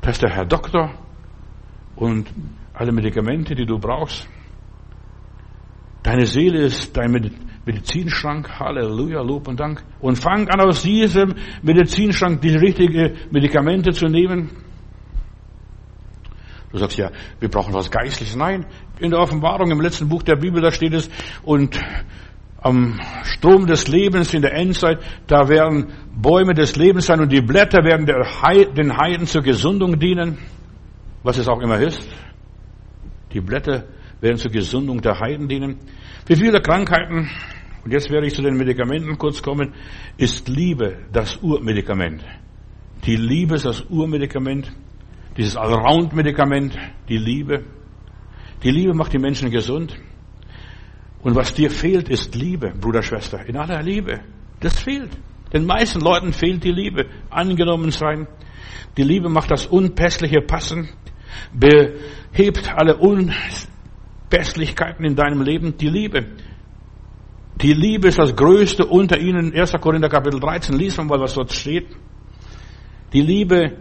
Da 0.00 0.10
ist 0.10 0.22
der 0.22 0.30
Herr 0.30 0.44
Doktor 0.44 0.90
und 1.96 2.28
alle 2.74 2.92
Medikamente, 2.92 3.54
die 3.54 3.66
du 3.66 3.78
brauchst. 3.78 4.28
Deine 6.02 6.26
Seele 6.26 6.62
ist 6.64 6.96
dein 6.96 7.12
Medizinschrank. 7.64 8.58
Halleluja, 8.58 9.22
Lob 9.22 9.46
und 9.46 9.60
Dank. 9.60 9.84
Und 10.00 10.16
fang 10.16 10.48
an 10.48 10.60
aus 10.60 10.82
diesem 10.82 11.34
Medizinschrank 11.62 12.40
die 12.40 12.56
richtigen 12.56 13.16
Medikamente 13.30 13.92
zu 13.92 14.06
nehmen. 14.06 14.50
Du 16.72 16.78
sagst 16.78 16.96
ja, 16.96 17.10
wir 17.38 17.50
brauchen 17.50 17.74
was 17.74 17.90
Geistliches. 17.90 18.34
Nein, 18.34 18.64
in 18.98 19.10
der 19.10 19.20
Offenbarung 19.20 19.70
im 19.70 19.80
letzten 19.80 20.08
Buch 20.08 20.22
der 20.22 20.36
Bibel, 20.36 20.62
da 20.62 20.70
steht 20.70 20.94
es, 20.94 21.10
und 21.42 21.78
am 22.62 22.98
Strom 23.24 23.66
des 23.66 23.88
Lebens 23.88 24.32
in 24.32 24.40
der 24.40 24.54
Endzeit, 24.54 25.00
da 25.26 25.48
werden 25.48 25.92
Bäume 26.16 26.54
des 26.54 26.76
Lebens 26.76 27.06
sein 27.06 27.20
und 27.20 27.30
die 27.30 27.42
Blätter 27.42 27.84
werden 27.84 28.06
den 28.06 28.96
Heiden 28.96 29.26
zur 29.26 29.42
Gesundung 29.42 29.98
dienen, 29.98 30.38
was 31.22 31.38
es 31.38 31.48
auch 31.48 31.60
immer 31.60 31.78
ist. 31.78 32.08
Die 33.32 33.40
Blätter 33.40 33.84
werden 34.20 34.38
zur 34.38 34.52
Gesundung 34.52 35.02
der 35.02 35.18
Heiden 35.18 35.48
dienen. 35.48 35.78
Für 36.26 36.36
viele 36.36 36.60
Krankheiten, 36.60 37.28
und 37.84 37.92
jetzt 37.92 38.10
werde 38.10 38.28
ich 38.28 38.34
zu 38.34 38.42
den 38.42 38.56
Medikamenten 38.56 39.18
kurz 39.18 39.42
kommen, 39.42 39.74
ist 40.16 40.48
Liebe 40.48 40.98
das 41.12 41.36
Urmedikament. 41.42 42.24
Die 43.04 43.16
Liebe 43.16 43.56
ist 43.56 43.64
das 43.64 43.80
Urmedikament. 43.90 44.72
Dieses 45.36 45.56
Allround-Medikament, 45.56 46.78
die 47.08 47.18
Liebe. 47.18 47.64
Die 48.62 48.70
Liebe 48.70 48.94
macht 48.94 49.12
die 49.12 49.18
Menschen 49.18 49.50
gesund. 49.50 49.98
Und 51.22 51.34
was 51.34 51.54
dir 51.54 51.70
fehlt, 51.70 52.08
ist 52.08 52.34
Liebe, 52.34 52.72
Bruder, 52.78 53.02
Schwester. 53.02 53.44
In 53.46 53.56
aller 53.56 53.82
Liebe. 53.82 54.20
Das 54.60 54.80
fehlt. 54.80 55.10
Den 55.52 55.66
meisten 55.66 56.00
Leuten 56.00 56.32
fehlt 56.32 56.64
die 56.64 56.72
Liebe. 56.72 57.06
Angenommen 57.30 57.90
sein. 57.90 58.26
Die 58.96 59.04
Liebe 59.04 59.28
macht 59.28 59.50
das 59.50 59.66
Unpässliche 59.66 60.40
passen. 60.40 60.88
Behebt 61.52 62.72
alle 62.74 62.96
Unpässlichkeiten 62.96 65.04
in 65.04 65.16
deinem 65.16 65.42
Leben. 65.42 65.76
Die 65.76 65.88
Liebe. 65.88 66.28
Die 67.60 67.74
Liebe 67.74 68.08
ist 68.08 68.18
das 68.18 68.34
Größte 68.34 68.86
unter 68.86 69.18
ihnen. 69.18 69.54
1. 69.54 69.72
Korinther 69.80 70.08
Kapitel 70.08 70.40
13. 70.40 70.74
Lies 70.76 70.96
mal, 70.96 71.20
was 71.20 71.34
dort 71.34 71.52
steht. 71.52 71.88
Die 73.12 73.22
Liebe, 73.22 73.76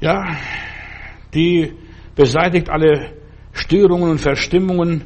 ja, 0.00 0.36
die 1.36 1.72
beseitigt 2.16 2.70
alle 2.70 3.12
Störungen 3.52 4.10
und 4.10 4.18
Verstimmungen, 4.18 5.04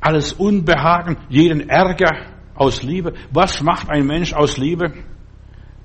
alles 0.00 0.32
Unbehagen, 0.32 1.18
jeden 1.28 1.68
Ärger 1.68 2.26
aus 2.54 2.82
Liebe. 2.82 3.12
Was 3.30 3.62
macht 3.62 3.90
ein 3.90 4.06
Mensch 4.06 4.32
aus 4.32 4.56
Liebe? 4.56 4.92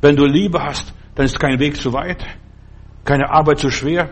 Wenn 0.01 0.15
du 0.15 0.25
Liebe 0.25 0.63
hast, 0.63 0.93
dann 1.15 1.25
ist 1.25 1.39
kein 1.39 1.59
Weg 1.59 1.77
zu 1.77 1.91
weit, 1.93 2.23
keine 3.03 3.29
Arbeit 3.29 3.59
zu 3.59 3.69
schwer. 3.69 4.09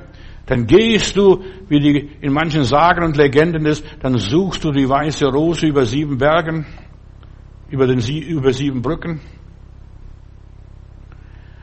Dann 0.48 0.68
gehst 0.68 1.16
du, 1.16 1.44
wie 1.70 1.80
die 1.80 2.10
in 2.22 2.34
manchen 2.34 2.64
Sagen 2.64 3.04
und 3.04 3.18
Legenden 3.18 3.66
ist, 3.66 3.84
dann 4.02 4.18
suchst 4.18 4.64
du 4.64 4.72
die 4.72 4.88
weiße 4.88 5.26
Rose 5.26 5.66
über 5.66 5.86
sieben 5.86 6.18
Bergen, 6.18 6.66
über, 7.70 7.88
den, 7.88 8.00
über 8.00 8.54
sieben 8.54 8.82
Brücken. 8.82 9.22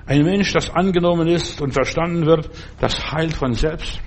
Ein 0.05 0.25
Mensch, 0.25 0.53
das 0.53 0.69
angenommen 0.69 1.29
ist 1.29 1.61
und 1.61 1.73
verstanden 1.73 2.27
wird, 2.27 2.51
das 2.81 3.13
heilt 3.13 3.35
von 3.35 3.55
selbst. 3.55 4.01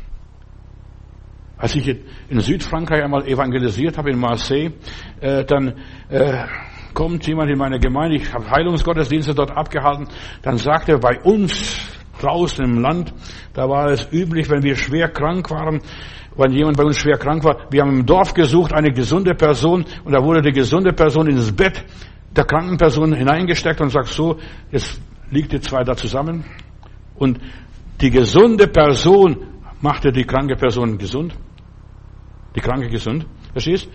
Als 1.65 1.73
ich 1.73 1.97
in 2.29 2.39
Südfrankreich 2.41 3.03
einmal 3.03 3.27
evangelisiert 3.27 3.97
habe, 3.97 4.11
in 4.11 4.19
Marseille, 4.19 4.69
äh, 5.19 5.43
dann 5.45 5.73
äh, 6.09 6.45
kommt 6.93 7.25
jemand 7.25 7.49
in 7.49 7.57
meine 7.57 7.79
Gemeinde, 7.79 8.17
ich 8.17 8.31
habe 8.31 8.51
Heilungsgottesdienste 8.51 9.33
dort 9.33 9.49
abgehalten, 9.49 10.07
dann 10.43 10.57
sagt 10.57 10.89
er, 10.89 10.99
bei 10.99 11.19
uns 11.21 11.89
draußen 12.21 12.63
im 12.63 12.81
Land, 12.83 13.15
da 13.53 13.67
war 13.67 13.87
es 13.89 14.07
üblich, 14.11 14.47
wenn 14.47 14.61
wir 14.61 14.75
schwer 14.75 15.09
krank 15.09 15.49
waren, 15.49 15.81
wenn 16.37 16.51
jemand 16.51 16.77
bei 16.77 16.83
uns 16.83 16.99
schwer 16.99 17.17
krank 17.17 17.43
war, 17.43 17.65
wir 17.71 17.81
haben 17.81 18.01
im 18.01 18.05
Dorf 18.05 18.35
gesucht, 18.35 18.71
eine 18.71 18.91
gesunde 18.91 19.33
Person, 19.33 19.85
und 20.03 20.11
da 20.11 20.23
wurde 20.23 20.43
die 20.43 20.51
gesunde 20.51 20.93
Person 20.93 21.27
ins 21.27 21.51
Bett 21.51 21.83
der 22.35 22.43
kranken 22.43 22.77
Person 22.77 23.11
hineingesteckt 23.11 23.81
und 23.81 23.89
sagt 23.89 24.09
so, 24.09 24.37
jetzt 24.71 25.01
liegt 25.31 25.51
die 25.51 25.61
zwei 25.61 25.83
da 25.83 25.95
zusammen, 25.95 26.45
und 27.15 27.39
die 28.01 28.11
gesunde 28.11 28.67
Person 28.67 29.47
macht 29.81 30.05
er 30.05 30.11
die 30.11 30.25
kranke 30.25 30.55
Person 30.55 30.99
gesund. 30.99 31.35
Die 32.55 32.61
Kranke 32.61 32.89
gesund. 32.89 33.25
Verstehst? 33.51 33.89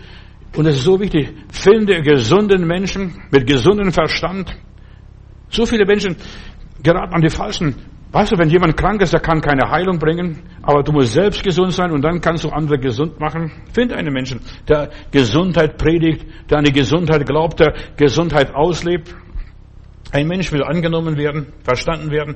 Und 0.55 0.65
es 0.65 0.77
ist 0.77 0.83
so 0.83 0.99
wichtig, 0.99 1.29
finde 1.49 2.01
gesunden 2.01 2.67
Menschen 2.67 3.21
mit 3.31 3.47
gesundem 3.47 3.91
Verstand. 3.91 4.53
So 5.49 5.65
viele 5.65 5.85
Menschen 5.85 6.17
geraten 6.83 7.13
an 7.13 7.21
die 7.21 7.29
falschen. 7.29 7.75
Weißt 8.11 8.33
du, 8.33 8.37
wenn 8.37 8.49
jemand 8.49 8.75
krank 8.75 9.01
ist, 9.01 9.13
der 9.13 9.21
kann 9.21 9.39
keine 9.39 9.71
Heilung 9.71 9.97
bringen, 9.97 10.41
aber 10.61 10.83
du 10.83 10.91
musst 10.91 11.13
selbst 11.13 11.41
gesund 11.43 11.71
sein 11.71 11.91
und 11.91 12.01
dann 12.01 12.19
kannst 12.19 12.43
du 12.43 12.49
andere 12.49 12.77
gesund 12.77 13.17
machen. 13.21 13.51
Finde 13.71 13.95
einen 13.95 14.13
Menschen, 14.13 14.41
der 14.67 14.89
Gesundheit 15.11 15.77
predigt, 15.77 16.25
der 16.49 16.57
an 16.57 16.65
die 16.65 16.73
Gesundheit 16.73 17.25
glaubt, 17.25 17.61
der 17.61 17.73
Gesundheit 17.95 18.53
auslebt. 18.53 19.15
Ein 20.11 20.27
Mensch 20.27 20.51
will 20.51 20.63
angenommen 20.63 21.15
werden, 21.15 21.53
verstanden 21.63 22.11
werden 22.11 22.35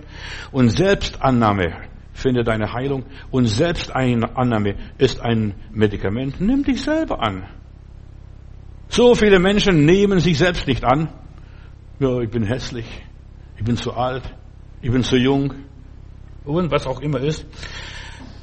und 0.54 0.70
Selbstannahme 0.70 1.74
findet 2.16 2.48
eine 2.50 2.74
Heilung 2.74 3.04
und 3.30 3.46
Selbstannahme 3.46 4.76
ist 4.98 5.22
ein 5.22 5.54
Medikament. 5.72 6.40
Nimm 6.40 6.64
dich 6.64 6.82
selber 6.82 7.22
an. 7.22 7.46
So 8.88 9.14
viele 9.16 9.40
Menschen 9.40 9.86
nehmen 9.86 10.20
sich 10.20 10.38
selbst 10.38 10.66
nicht 10.66 10.84
an. 10.84 11.10
Ja, 12.00 12.20
ich 12.22 12.30
bin 12.30 12.44
hässlich, 12.44 12.86
ich 13.58 13.64
bin 13.64 13.78
zu 13.78 13.94
alt, 13.94 14.24
ich 14.82 14.92
bin 14.92 15.04
zu 15.04 15.18
jung 15.18 15.54
und 16.46 16.72
was 16.72 16.88
auch 16.88 17.02
immer 17.02 17.20
ist. 17.20 17.46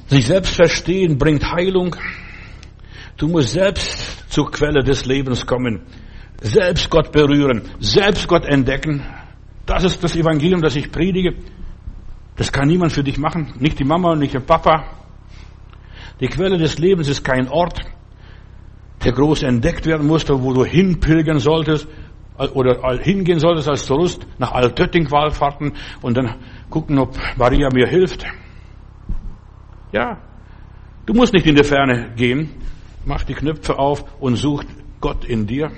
Sich 0.07 0.27
selbst 0.27 0.55
verstehen 0.55 1.17
bringt 1.17 1.51
Heilung. 1.51 1.95
Du 3.17 3.27
musst 3.27 3.49
selbst 3.49 4.31
zur 4.31 4.51
Quelle 4.51 4.83
des 4.83 5.05
Lebens 5.05 5.45
kommen, 5.45 5.81
selbst 6.41 6.89
Gott 6.89 7.11
berühren, 7.11 7.63
selbst 7.79 8.27
Gott 8.27 8.45
entdecken. 8.45 9.03
Das 9.65 9.83
ist 9.83 10.03
das 10.03 10.15
Evangelium, 10.15 10.61
das 10.61 10.75
ich 10.75 10.91
predige. 10.91 11.35
Das 12.35 12.51
kann 12.51 12.67
niemand 12.67 12.91
für 12.91 13.03
dich 13.03 13.17
machen, 13.17 13.53
nicht 13.59 13.79
die 13.79 13.83
Mama 13.83 14.11
und 14.11 14.19
nicht 14.19 14.33
der 14.33 14.39
Papa. 14.39 14.85
Die 16.19 16.27
Quelle 16.27 16.57
des 16.57 16.79
Lebens 16.79 17.07
ist 17.07 17.23
kein 17.23 17.47
Ort, 17.47 17.79
der 19.03 19.11
groß 19.11 19.43
entdeckt 19.43 19.85
werden 19.85 20.07
musste, 20.07 20.41
wo 20.41 20.53
du 20.53 20.63
hinpilgern 20.63 21.39
solltest 21.39 21.87
oder 22.37 22.97
hingehen 22.99 23.39
solltest 23.39 23.69
als 23.69 23.85
Tourist 23.85 24.25
nach 24.39 24.51
Altötting 24.51 25.11
Wallfahrten 25.11 25.73
und 26.01 26.17
dann 26.17 26.35
gucken, 26.69 26.97
ob 26.97 27.15
Maria 27.37 27.69
mir 27.71 27.87
hilft. 27.87 28.25
Ja, 29.91 30.17
du 31.05 31.13
musst 31.13 31.33
nicht 31.33 31.45
in 31.45 31.55
die 31.55 31.63
Ferne 31.63 32.13
gehen. 32.15 32.49
Mach 33.05 33.23
die 33.23 33.33
Knöpfe 33.33 33.77
auf 33.77 34.05
und 34.19 34.37
such 34.37 34.63
Gott 35.01 35.25
in 35.25 35.45
dir. 35.45 35.71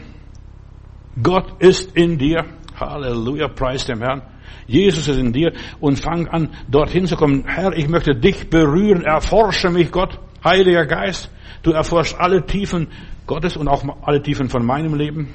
Gott 1.22 1.60
ist 1.60 1.96
in 1.96 2.18
dir. 2.18 2.46
Halleluja, 2.80 3.48
preis 3.48 3.86
dem 3.86 4.02
Herrn. 4.02 4.22
Jesus 4.68 5.08
ist 5.08 5.20
in 5.20 5.34
dir 5.34 5.54
und 5.80 6.00
fang 6.00 6.28
an, 6.28 6.50
dorthin 6.70 7.06
zu 7.06 7.16
kommen. 7.16 7.46
Herr, 7.46 7.76
ich 7.78 7.88
möchte 7.88 8.16
dich 8.16 8.50
berühren. 8.50 9.04
Erforsche 9.04 9.70
mich, 9.70 9.92
Gott. 9.92 10.20
Heiliger 10.44 10.86
Geist, 10.86 11.32
du 11.64 11.72
erforschst 11.72 12.20
alle 12.20 12.46
Tiefen 12.46 12.90
Gottes 13.26 13.58
und 13.58 13.68
auch 13.68 13.84
alle 14.04 14.22
Tiefen 14.22 14.50
von 14.50 14.64
meinem 14.66 14.94
Leben. 14.94 15.34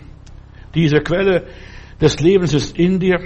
Diese 0.74 1.00
Quelle 1.00 1.48
des 2.00 2.20
Lebens 2.20 2.54
ist 2.54 2.78
in 2.78 3.00
dir. 3.00 3.20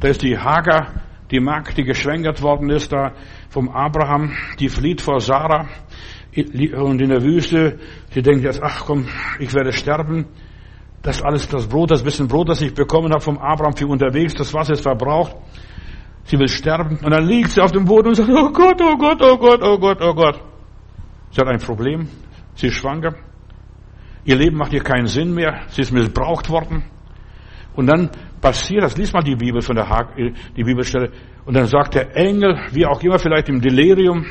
Da 0.00 0.08
ist 0.08 0.22
die 0.22 0.36
Hagar, 0.36 1.02
die 1.30 1.40
Magd, 1.40 1.78
die 1.78 1.84
geschwängert 1.84 2.42
worden 2.42 2.68
ist, 2.70 2.92
da 2.92 3.12
vom 3.48 3.68
Abraham, 3.68 4.32
die 4.58 4.68
flieht 4.68 5.00
vor 5.00 5.20
Sarah 5.20 5.68
und 6.36 7.00
in 7.00 7.10
der 7.10 7.22
Wüste, 7.22 7.78
sie 8.10 8.22
denkt 8.22 8.44
jetzt, 8.44 8.60
ach 8.62 8.84
komm, 8.86 9.06
ich 9.38 9.54
werde 9.54 9.72
sterben. 9.72 10.26
Das 11.04 11.22
alles, 11.22 11.46
das 11.48 11.66
Brot, 11.68 11.90
das 11.90 12.02
bisschen 12.02 12.28
Brot, 12.28 12.48
das 12.48 12.62
ich 12.62 12.72
bekommen 12.72 13.12
habe 13.12 13.20
vom 13.20 13.36
Abraham 13.38 13.76
für 13.76 13.86
unterwegs, 13.86 14.34
das 14.34 14.52
Wasser 14.54 14.72
ist 14.72 14.82
verbraucht. 14.82 15.36
Sie 16.24 16.38
will 16.38 16.48
sterben 16.48 16.96
und 16.96 17.10
dann 17.10 17.26
liegt 17.26 17.50
sie 17.50 17.60
auf 17.60 17.72
dem 17.72 17.84
Boden 17.84 18.08
und 18.08 18.14
sagt, 18.14 18.30
oh 18.30 18.50
Gott, 18.50 18.80
oh 18.80 18.96
Gott, 18.96 19.20
oh 19.20 19.36
Gott, 19.36 19.60
oh 19.62 19.78
Gott, 19.78 19.98
oh 20.00 20.14
Gott. 20.14 20.40
Sie 21.30 21.40
hat 21.40 21.48
ein 21.48 21.58
Problem. 21.58 22.08
Sie 22.54 22.68
ist 22.68 22.76
schwanger. 22.76 23.14
Ihr 24.24 24.36
Leben 24.36 24.56
macht 24.56 24.72
ihr 24.72 24.82
keinen 24.82 25.06
Sinn 25.06 25.34
mehr. 25.34 25.60
Sie 25.68 25.82
ist 25.82 25.92
missbraucht 25.92 26.48
worden. 26.48 26.84
Und 27.76 27.86
dann 27.86 28.08
passiert 28.40 28.82
das. 28.82 28.96
Lies 28.96 29.12
mal 29.12 29.22
die 29.22 29.36
Bibel 29.36 29.60
von 29.60 29.76
der 29.76 29.86
Hag, 29.86 30.16
die 30.16 30.64
Bibelstelle. 30.64 31.10
Und 31.44 31.54
dann 31.54 31.66
sagt 31.66 31.96
der 31.96 32.16
Engel, 32.16 32.58
wie 32.72 32.86
auch 32.86 33.02
immer, 33.02 33.18
vielleicht 33.18 33.50
im 33.50 33.60
Delirium, 33.60 34.24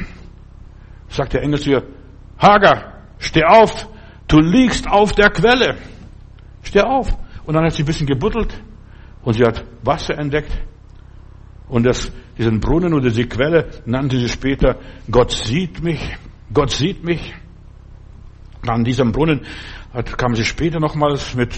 sagt 1.08 1.34
der 1.34 1.44
Engel 1.44 1.60
zu 1.60 1.70
ihr, 1.70 1.84
Hagar, 2.40 3.04
steh 3.20 3.44
auf. 3.44 3.88
Du 4.28 4.40
liegst 4.40 4.90
auf 4.90 5.12
der 5.12 5.30
Quelle. 5.30 5.76
Steh 6.64 6.82
auf. 6.82 7.16
Und 7.46 7.56
dann 7.56 7.66
hat 7.66 7.74
sie 7.74 7.84
ein 7.84 7.86
bisschen 7.86 8.08
gebuddelt. 8.08 8.62
Und 9.22 9.34
sie 9.34 9.44
hat 9.44 9.64
Wasser 9.84 10.18
entdeckt. 10.18 10.52
Und 11.68 11.86
das, 11.86 12.12
diesen 12.38 12.60
Brunnen 12.60 12.94
oder 12.94 13.10
diese 13.10 13.28
Quelle 13.28 13.70
nannte 13.86 14.18
sie 14.18 14.30
später, 14.30 14.78
Gott 15.10 15.32
sieht 15.32 15.82
mich. 15.82 16.02
Gott 16.54 16.72
sieht 16.72 17.04
mich. 17.04 17.34
An 18.68 18.84
diesem 18.84 19.12
Brunnen 19.12 19.42
kam 20.18 20.36
sie 20.36 20.46
später 20.46 20.80
nochmals 20.80 21.36
mit 21.36 21.54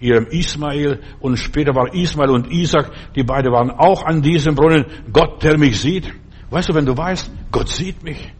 ihrem 0.00 0.26
Ismael 0.26 1.00
und 1.20 1.38
später 1.38 1.74
war 1.74 1.94
Ismael 1.94 2.30
und 2.30 2.50
Isaac, 2.52 2.90
die 3.14 3.22
beiden 3.22 3.52
waren 3.52 3.70
auch 3.70 4.04
an 4.04 4.20
diesem 4.20 4.54
Brunnen. 4.54 4.84
Gott, 5.12 5.42
der 5.42 5.56
mich 5.58 5.80
sieht. 5.80 6.12
Weißt 6.50 6.68
du, 6.68 6.74
wenn 6.74 6.86
du 6.86 6.96
weißt, 6.96 7.30
Gott 7.50 7.68
sieht 7.68 8.02
mich, 8.02 8.32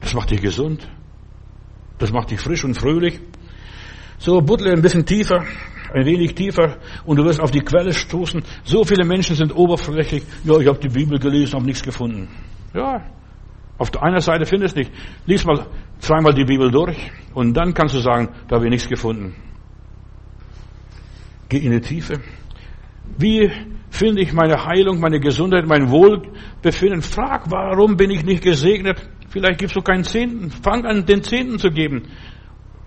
das 0.00 0.14
macht 0.14 0.30
dich 0.30 0.40
gesund. 0.40 0.88
Das 1.98 2.12
macht 2.12 2.30
dich 2.30 2.40
frisch 2.40 2.64
und 2.64 2.74
fröhlich. 2.74 3.20
So, 4.18 4.40
buddle 4.40 4.72
ein 4.72 4.82
bisschen 4.82 5.06
tiefer, 5.06 5.44
ein 5.94 6.04
wenig 6.04 6.34
tiefer 6.34 6.76
und 7.06 7.16
du 7.16 7.24
wirst 7.24 7.40
auf 7.40 7.50
die 7.50 7.60
Quelle 7.60 7.92
stoßen. 7.92 8.42
So 8.64 8.84
viele 8.84 9.04
Menschen 9.04 9.36
sind 9.36 9.54
oberflächlich. 9.54 10.24
Ja, 10.44 10.58
ich 10.58 10.66
habe 10.66 10.78
die 10.78 10.88
Bibel 10.88 11.18
gelesen, 11.18 11.54
habe 11.54 11.66
nichts 11.66 11.82
gefunden. 11.82 12.28
Ja, 12.74 13.02
auf 13.78 13.90
der 13.90 14.02
einen 14.02 14.20
Seite 14.20 14.44
findest 14.44 14.74
du 14.74 14.80
nicht. 14.80 14.92
Lies 15.26 15.44
mal 15.44 15.66
zweimal 16.00 16.34
die 16.34 16.44
Bibel 16.44 16.70
durch 16.70 16.98
und 17.32 17.54
dann 17.54 17.72
kannst 17.72 17.94
du 17.94 18.00
sagen, 18.00 18.28
da 18.48 18.56
habe 18.56 18.66
ich 18.66 18.70
nichts 18.70 18.88
gefunden. 18.88 19.36
Geh 21.48 21.58
in 21.58 21.70
die 21.70 21.80
Tiefe. 21.80 22.20
Wie 23.16 23.50
finde 23.88 24.20
ich 24.20 24.32
meine 24.32 24.66
Heilung, 24.66 25.00
meine 25.00 25.20
Gesundheit, 25.20 25.66
mein 25.66 25.90
Wohlbefinden? 25.90 27.02
Frag, 27.02 27.50
warum 27.50 27.96
bin 27.96 28.10
ich 28.10 28.24
nicht 28.24 28.42
gesegnet? 28.42 29.08
Vielleicht 29.30 29.58
gibst 29.58 29.76
du 29.76 29.80
keinen 29.80 30.04
Zehnten. 30.04 30.50
Fang 30.50 30.84
an, 30.84 31.06
den 31.06 31.22
Zehnten 31.22 31.58
zu 31.58 31.70
geben. 31.70 32.08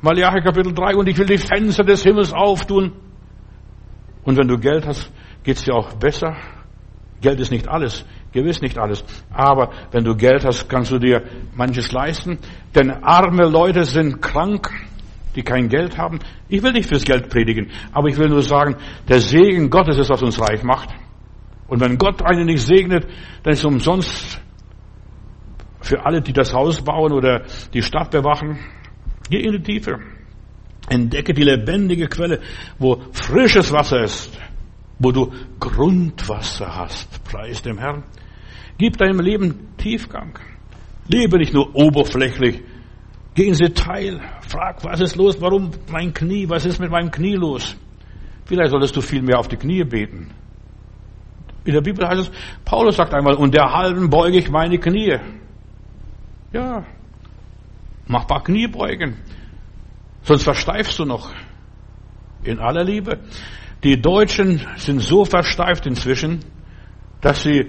Malachi 0.02 0.42
Kapitel 0.42 0.74
3, 0.74 0.96
und 0.96 1.08
ich 1.08 1.18
will 1.18 1.28
die 1.28 1.38
Fenster 1.38 1.84
des 1.84 2.04
Himmels 2.04 2.34
auftun. 2.34 2.94
Und 4.24 4.38
wenn 4.38 4.48
du 4.48 4.58
Geld 4.58 4.86
hast, 4.86 5.12
geht's 5.44 5.64
dir 5.64 5.76
auch 5.76 5.94
besser. 5.94 6.36
Geld 7.22 7.40
ist 7.40 7.52
nicht 7.52 7.68
alles. 7.68 8.04
Gewiss 8.32 8.62
nicht 8.62 8.80
alles. 8.80 9.04
Aber 9.32 9.72
wenn 9.92 10.04
du 10.04 10.16
Geld 10.16 10.44
hast, 10.44 10.68
kannst 10.70 10.92
du 10.92 10.98
dir 10.98 11.24
manches 11.56 11.92
leisten. 11.92 12.40
Denn 12.74 12.90
arme 12.90 13.48
Leute 13.48 13.86
sind 13.86 14.22
krank, 14.22 14.72
die 15.36 15.44
kein 15.44 15.70
Geld 15.70 15.98
haben. 15.98 16.20
Ich 16.50 16.64
will 16.64 16.72
nicht 16.72 16.90
fürs 16.90 17.04
Geld 17.04 17.30
predigen, 17.30 17.70
aber 17.92 18.08
ich 18.08 18.18
will 18.18 18.30
nur 18.30 18.42
sagen, 18.42 18.76
der 19.08 19.20
Segen 19.20 19.70
Gottes 19.70 19.98
ist, 19.98 20.10
was 20.10 20.24
uns 20.24 20.40
reich 20.42 20.64
macht. 20.64 20.90
Und 21.68 21.80
wenn 21.80 21.98
Gott 21.98 22.22
einen 22.24 22.48
nicht 22.48 22.64
segnet, 22.64 23.06
dann 23.44 23.54
ist 23.54 23.60
es 23.60 23.66
umsonst 23.66 24.42
für 25.80 26.06
alle, 26.06 26.22
die 26.22 26.34
das 26.34 26.54
Haus 26.54 26.82
bauen 26.82 27.12
oder 27.12 27.44
die 27.74 27.82
Stadt 27.82 28.12
bewachen. 28.12 28.60
Geh 29.32 29.40
in 29.40 29.54
die 29.54 29.64
Tiefe. 29.64 29.98
Entdecke 30.90 31.34
die 31.34 31.44
lebendige 31.44 32.08
Quelle, 32.08 32.42
wo 32.78 33.02
frisches 33.14 33.72
Wasser 33.72 34.04
ist, 34.04 34.38
wo 35.00 35.12
du 35.12 35.32
Grundwasser 35.58 36.76
hast. 36.76 37.24
Preis 37.24 37.62
dem 37.62 37.78
Herrn. 37.78 38.04
Gib 38.78 38.98
deinem 38.98 39.22
Leben 39.22 39.70
Tiefgang. 39.78 40.38
Lebe 41.08 41.38
nicht 41.38 41.54
nur 41.54 41.74
oberflächlich. 41.74 42.62
Geh 43.34 43.48
ins 43.48 43.60
Detail. 43.60 44.20
Frag, 44.42 44.84
was 44.84 45.00
ist 45.00 45.16
los? 45.16 45.40
Warum 45.40 45.72
mein 45.90 46.14
Knie? 46.14 46.50
Was 46.50 46.66
ist 46.66 46.80
mit 46.80 46.92
meinem 46.92 47.10
Knie 47.10 47.36
los? 47.36 47.78
Vielleicht 48.46 48.72
solltest 48.72 48.98
du 48.98 49.02
viel 49.02 49.22
mehr 49.22 49.40
auf 49.40 49.48
die 49.48 49.56
Knie 49.56 49.86
beten. 49.86 50.32
In 51.64 51.74
der 51.74 51.82
Bibel 51.82 52.06
heißt 52.06 52.22
es, 52.22 52.32
Paulus 52.66 52.98
sagt 52.98 53.14
einmal, 53.14 53.36
und 53.36 53.54
der 53.54 53.72
halben 53.72 54.10
beuge 54.10 54.40
ich 54.40 54.50
meine 54.50 54.78
Knie. 54.78 55.20
Ja. 56.52 56.84
Mach 58.12 58.28
paar 58.28 58.44
Knie 58.44 58.68
beugen. 58.68 59.16
Sonst 60.24 60.44
versteifst 60.44 61.00
du 61.00 61.06
noch. 61.06 61.32
In 62.44 62.60
aller 62.60 62.84
Liebe. 62.84 63.20
Die 63.86 64.02
Deutschen 64.02 64.60
sind 64.76 65.00
so 65.00 65.24
versteift 65.24 65.86
inzwischen, 65.86 66.40
dass 67.22 67.44
sie 67.44 67.68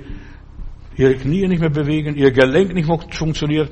ihre 0.96 1.14
Knie 1.14 1.46
nicht 1.46 1.60
mehr 1.60 1.70
bewegen, 1.70 2.16
ihr 2.16 2.32
Gelenk 2.32 2.74
nicht 2.74 2.88
mehr 2.88 2.98
funktioniert. 3.12 3.70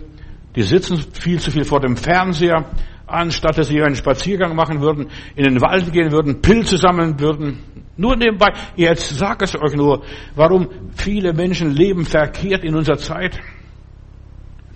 Die 0.55 0.63
sitzen 0.63 0.99
viel 1.13 1.41
zu 1.41 1.51
viel 1.51 1.65
vor 1.65 1.81
dem 1.81 1.97
Fernseher, 1.97 2.71
anstatt 3.05 3.59
dass 3.59 3.67
sie 3.67 3.83
einen 3.83 3.97
Spaziergang 3.97 4.55
machen 4.55 4.81
würden, 4.81 5.09
in 5.35 5.45
den 5.45 5.61
Wald 5.61 5.93
gehen 5.93 6.13
würden, 6.13 6.41
Pilze 6.41 6.79
sammeln 6.79 7.19
würden. 7.19 7.59
Nur 7.97 8.15
nebenbei, 8.15 8.53
jetzt 8.77 9.19
sag 9.19 9.43
es 9.43 9.57
euch 9.57 9.75
nur, 9.75 10.05
warum 10.37 10.69
viele 10.95 11.33
Menschen 11.33 11.73
leben 11.73 12.05
verkehrt 12.05 12.63
in 12.63 12.77
unserer 12.77 12.99
Zeit. 12.99 13.41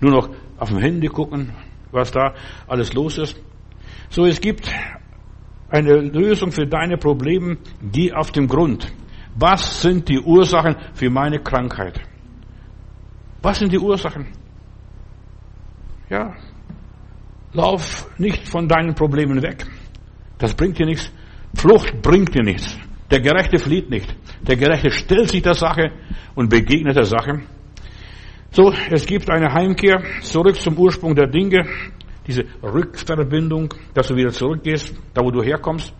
Nur 0.01 0.11
noch 0.11 0.29
auf 0.57 0.69
dem 0.69 0.79
Handy 0.79 1.07
gucken, 1.07 1.53
was 1.95 2.11
da 2.11 2.33
alles 2.67 2.93
los 2.93 3.17
ist. 3.17 3.41
So, 4.09 4.25
es 4.25 4.39
gibt 4.39 4.69
eine 5.69 5.95
Lösung 5.95 6.51
für 6.51 6.67
deine 6.67 6.97
Probleme. 6.97 7.57
Geh 7.81 8.13
auf 8.13 8.31
den 8.31 8.47
Grund. 8.47 8.91
Was 9.35 9.81
sind 9.81 10.07
die 10.07 10.19
Ursachen 10.19 10.75
für 10.93 11.09
meine 11.09 11.39
Krankheit? 11.39 11.99
Was 13.41 13.59
sind 13.59 13.71
die 13.71 13.79
Ursachen? 13.79 14.27
Ja, 16.09 16.35
lauf 17.53 18.07
nicht 18.17 18.47
von 18.47 18.67
deinen 18.67 18.93
Problemen 18.93 19.41
weg. 19.41 19.65
Das 20.37 20.53
bringt 20.53 20.77
dir 20.77 20.85
nichts. 20.85 21.11
Flucht 21.55 22.01
bringt 22.01 22.35
dir 22.35 22.43
nichts. 22.43 22.77
Der 23.09 23.21
Gerechte 23.21 23.59
flieht 23.59 23.89
nicht. 23.89 24.15
Der 24.41 24.55
Gerechte 24.55 24.91
stellt 24.91 25.29
sich 25.29 25.41
der 25.41 25.53
Sache 25.53 25.91
und 26.35 26.49
begegnet 26.49 26.95
der 26.95 27.05
Sache. 27.05 27.43
So, 28.55 28.71
es 28.89 29.05
gibt 29.05 29.29
eine 29.29 29.51
Heimkehr 29.51 30.01
zurück 30.21 30.55
zum 30.55 30.77
Ursprung 30.77 31.13
der 31.13 31.27
Dinge. 31.27 31.67
Diese 32.25 32.45
Rückverbindung, 32.63 33.73
dass 33.93 34.07
du 34.07 34.15
wieder 34.15 34.31
zurückgehst, 34.31 34.95
da 35.13 35.21
wo 35.21 35.29
du 35.29 35.43
herkommst. 35.43 35.93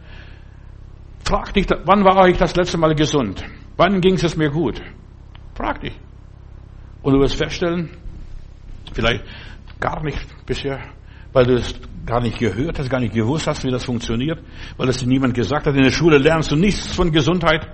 Frag 1.25 1.53
dich, 1.53 1.67
wann 1.83 2.05
war 2.05 2.29
ich 2.29 2.37
das 2.37 2.55
letzte 2.55 2.77
Mal 2.77 2.95
gesund? 2.95 3.43
Wann 3.75 3.99
ging 3.99 4.13
es 4.13 4.37
mir 4.37 4.49
gut? 4.49 4.81
Frag 5.53 5.81
dich. 5.81 5.99
Und 7.01 7.13
du 7.13 7.19
wirst 7.19 7.35
feststellen, 7.35 7.89
vielleicht 8.93 9.25
gar 9.81 10.01
nicht 10.01 10.25
bisher, 10.45 10.79
weil 11.33 11.45
du 11.45 11.55
es 11.55 11.75
gar 12.05 12.21
nicht 12.21 12.39
gehört 12.39 12.79
hast, 12.79 12.89
gar 12.89 13.01
nicht 13.01 13.13
gewusst 13.13 13.47
hast, 13.47 13.65
wie 13.65 13.71
das 13.71 13.83
funktioniert, 13.83 14.39
weil 14.77 14.87
es 14.87 14.99
dir 14.99 15.07
niemand 15.07 15.33
gesagt 15.33 15.67
hat. 15.67 15.75
In 15.75 15.83
der 15.83 15.91
Schule 15.91 16.19
lernst 16.19 16.51
du 16.51 16.55
nichts 16.55 16.95
von 16.95 17.11
Gesundheit. 17.11 17.67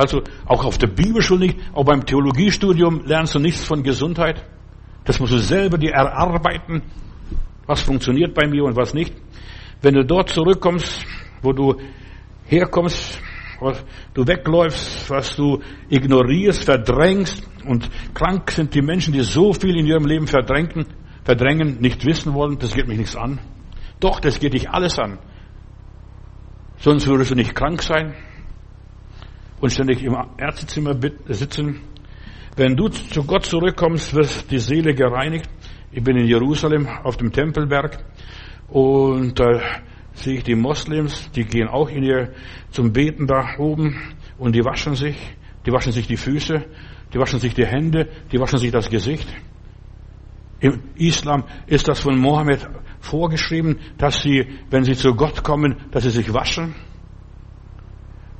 Also 0.00 0.22
auch 0.46 0.64
auf 0.64 0.78
der 0.78 0.86
Bibelschule 0.86 1.40
nicht, 1.40 1.58
auch 1.74 1.84
beim 1.84 2.06
Theologiestudium 2.06 3.04
lernst 3.04 3.34
du 3.34 3.38
nichts 3.38 3.62
von 3.62 3.82
Gesundheit. 3.82 4.42
Das 5.04 5.20
musst 5.20 5.34
du 5.34 5.38
selber 5.38 5.76
dir 5.76 5.90
erarbeiten, 5.90 6.80
was 7.66 7.82
funktioniert 7.82 8.32
bei 8.32 8.48
mir 8.48 8.64
und 8.64 8.76
was 8.76 8.94
nicht. 8.94 9.14
Wenn 9.82 9.92
du 9.92 10.02
dort 10.02 10.30
zurückkommst, 10.30 11.04
wo 11.42 11.52
du 11.52 11.74
herkommst, 12.46 13.20
was 13.60 13.84
du 14.14 14.26
wegläufst, 14.26 15.10
was 15.10 15.36
du 15.36 15.60
ignorierst, 15.90 16.64
verdrängst 16.64 17.46
und 17.66 17.90
krank 18.14 18.50
sind 18.52 18.74
die 18.74 18.80
Menschen, 18.80 19.12
die 19.12 19.20
so 19.20 19.52
viel 19.52 19.76
in 19.76 19.84
ihrem 19.84 20.06
Leben 20.06 20.26
verdrängen, 20.26 20.86
verdrängen, 21.24 21.76
nicht 21.78 22.06
wissen 22.06 22.32
wollen, 22.32 22.58
das 22.58 22.72
geht 22.72 22.88
mich 22.88 22.96
nichts 22.96 23.16
an. 23.16 23.38
Doch, 24.00 24.18
das 24.18 24.40
geht 24.40 24.54
dich 24.54 24.70
alles 24.70 24.98
an. 24.98 25.18
Sonst 26.78 27.06
würdest 27.06 27.32
du 27.32 27.34
nicht 27.34 27.54
krank 27.54 27.82
sein 27.82 28.14
und 29.60 29.70
ständig 29.70 30.02
im 30.02 30.16
Ärztezimmer 30.38 30.96
sitzen. 31.28 31.80
Wenn 32.56 32.76
du 32.76 32.88
zu 32.88 33.24
Gott 33.24 33.46
zurückkommst, 33.46 34.14
wird 34.14 34.50
die 34.50 34.58
Seele 34.58 34.94
gereinigt. 34.94 35.48
Ich 35.92 36.02
bin 36.02 36.16
in 36.16 36.26
Jerusalem 36.26 36.88
auf 36.88 37.16
dem 37.16 37.32
Tempelberg 37.32 38.04
und 38.68 39.38
da 39.38 39.60
sehe 40.12 40.38
ich 40.38 40.44
die 40.44 40.54
Moslems, 40.54 41.30
die 41.32 41.44
gehen 41.44 41.68
auch 41.68 41.88
in 41.88 42.02
ihr 42.02 42.32
zum 42.70 42.92
Beten 42.92 43.26
da 43.26 43.56
oben 43.58 43.96
und 44.38 44.54
die 44.54 44.64
waschen 44.64 44.94
sich, 44.94 45.16
die 45.66 45.72
waschen 45.72 45.92
sich 45.92 46.06
die 46.06 46.16
Füße, 46.16 46.64
die 47.12 47.18
waschen 47.18 47.40
sich 47.40 47.54
die 47.54 47.66
Hände, 47.66 48.08
die 48.30 48.38
waschen 48.38 48.58
sich 48.58 48.70
das 48.70 48.90
Gesicht. 48.90 49.28
Im 50.60 50.82
Islam 50.96 51.44
ist 51.66 51.88
das 51.88 52.00
von 52.00 52.18
Mohammed 52.18 52.68
vorgeschrieben, 53.00 53.78
dass 53.96 54.20
sie, 54.20 54.46
wenn 54.70 54.84
sie 54.84 54.94
zu 54.94 55.14
Gott 55.14 55.42
kommen, 55.42 55.76
dass 55.90 56.02
sie 56.02 56.10
sich 56.10 56.32
waschen. 56.32 56.74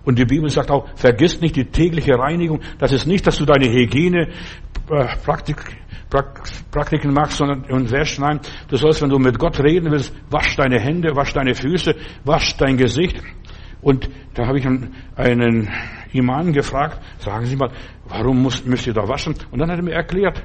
Und 0.04 0.18
die 0.18 0.24
Bibel 0.24 0.48
sagt 0.48 0.70
auch, 0.70 0.88
vergiss 0.96 1.40
nicht 1.40 1.56
die 1.56 1.66
tägliche 1.66 2.14
Reinigung. 2.14 2.60
Das 2.78 2.92
ist 2.92 3.06
nicht, 3.06 3.26
dass 3.26 3.36
du 3.36 3.44
deine 3.44 3.70
Hygiene 3.70 4.28
äh, 4.90 5.16
Praktik, 5.24 5.56
Praktiken 6.70 7.12
machst 7.12 7.36
sondern, 7.36 7.64
und 7.70 7.90
wäschst. 7.90 8.18
Nein, 8.18 8.40
du 8.68 8.76
sollst, 8.76 9.02
wenn 9.02 9.10
du 9.10 9.18
mit 9.18 9.38
Gott 9.38 9.60
reden 9.60 9.90
willst, 9.90 10.14
wasch 10.30 10.56
deine 10.56 10.80
Hände, 10.80 11.14
wasch 11.14 11.32
deine 11.32 11.54
Füße, 11.54 11.94
wasch 12.24 12.56
dein 12.56 12.76
Gesicht. 12.76 13.22
Und 13.82 14.10
da 14.34 14.46
habe 14.46 14.58
ich 14.58 14.66
einen 14.66 15.70
Imam 16.12 16.52
gefragt, 16.52 17.00
sagen 17.18 17.46
Sie 17.46 17.56
mal, 17.56 17.70
warum 18.08 18.42
muss, 18.42 18.64
müsst 18.64 18.86
ihr 18.86 18.92
da 18.92 19.06
waschen? 19.08 19.34
Und 19.50 19.58
dann 19.58 19.70
hat 19.70 19.78
er 19.78 19.84
mir 19.84 19.94
erklärt, 19.94 20.42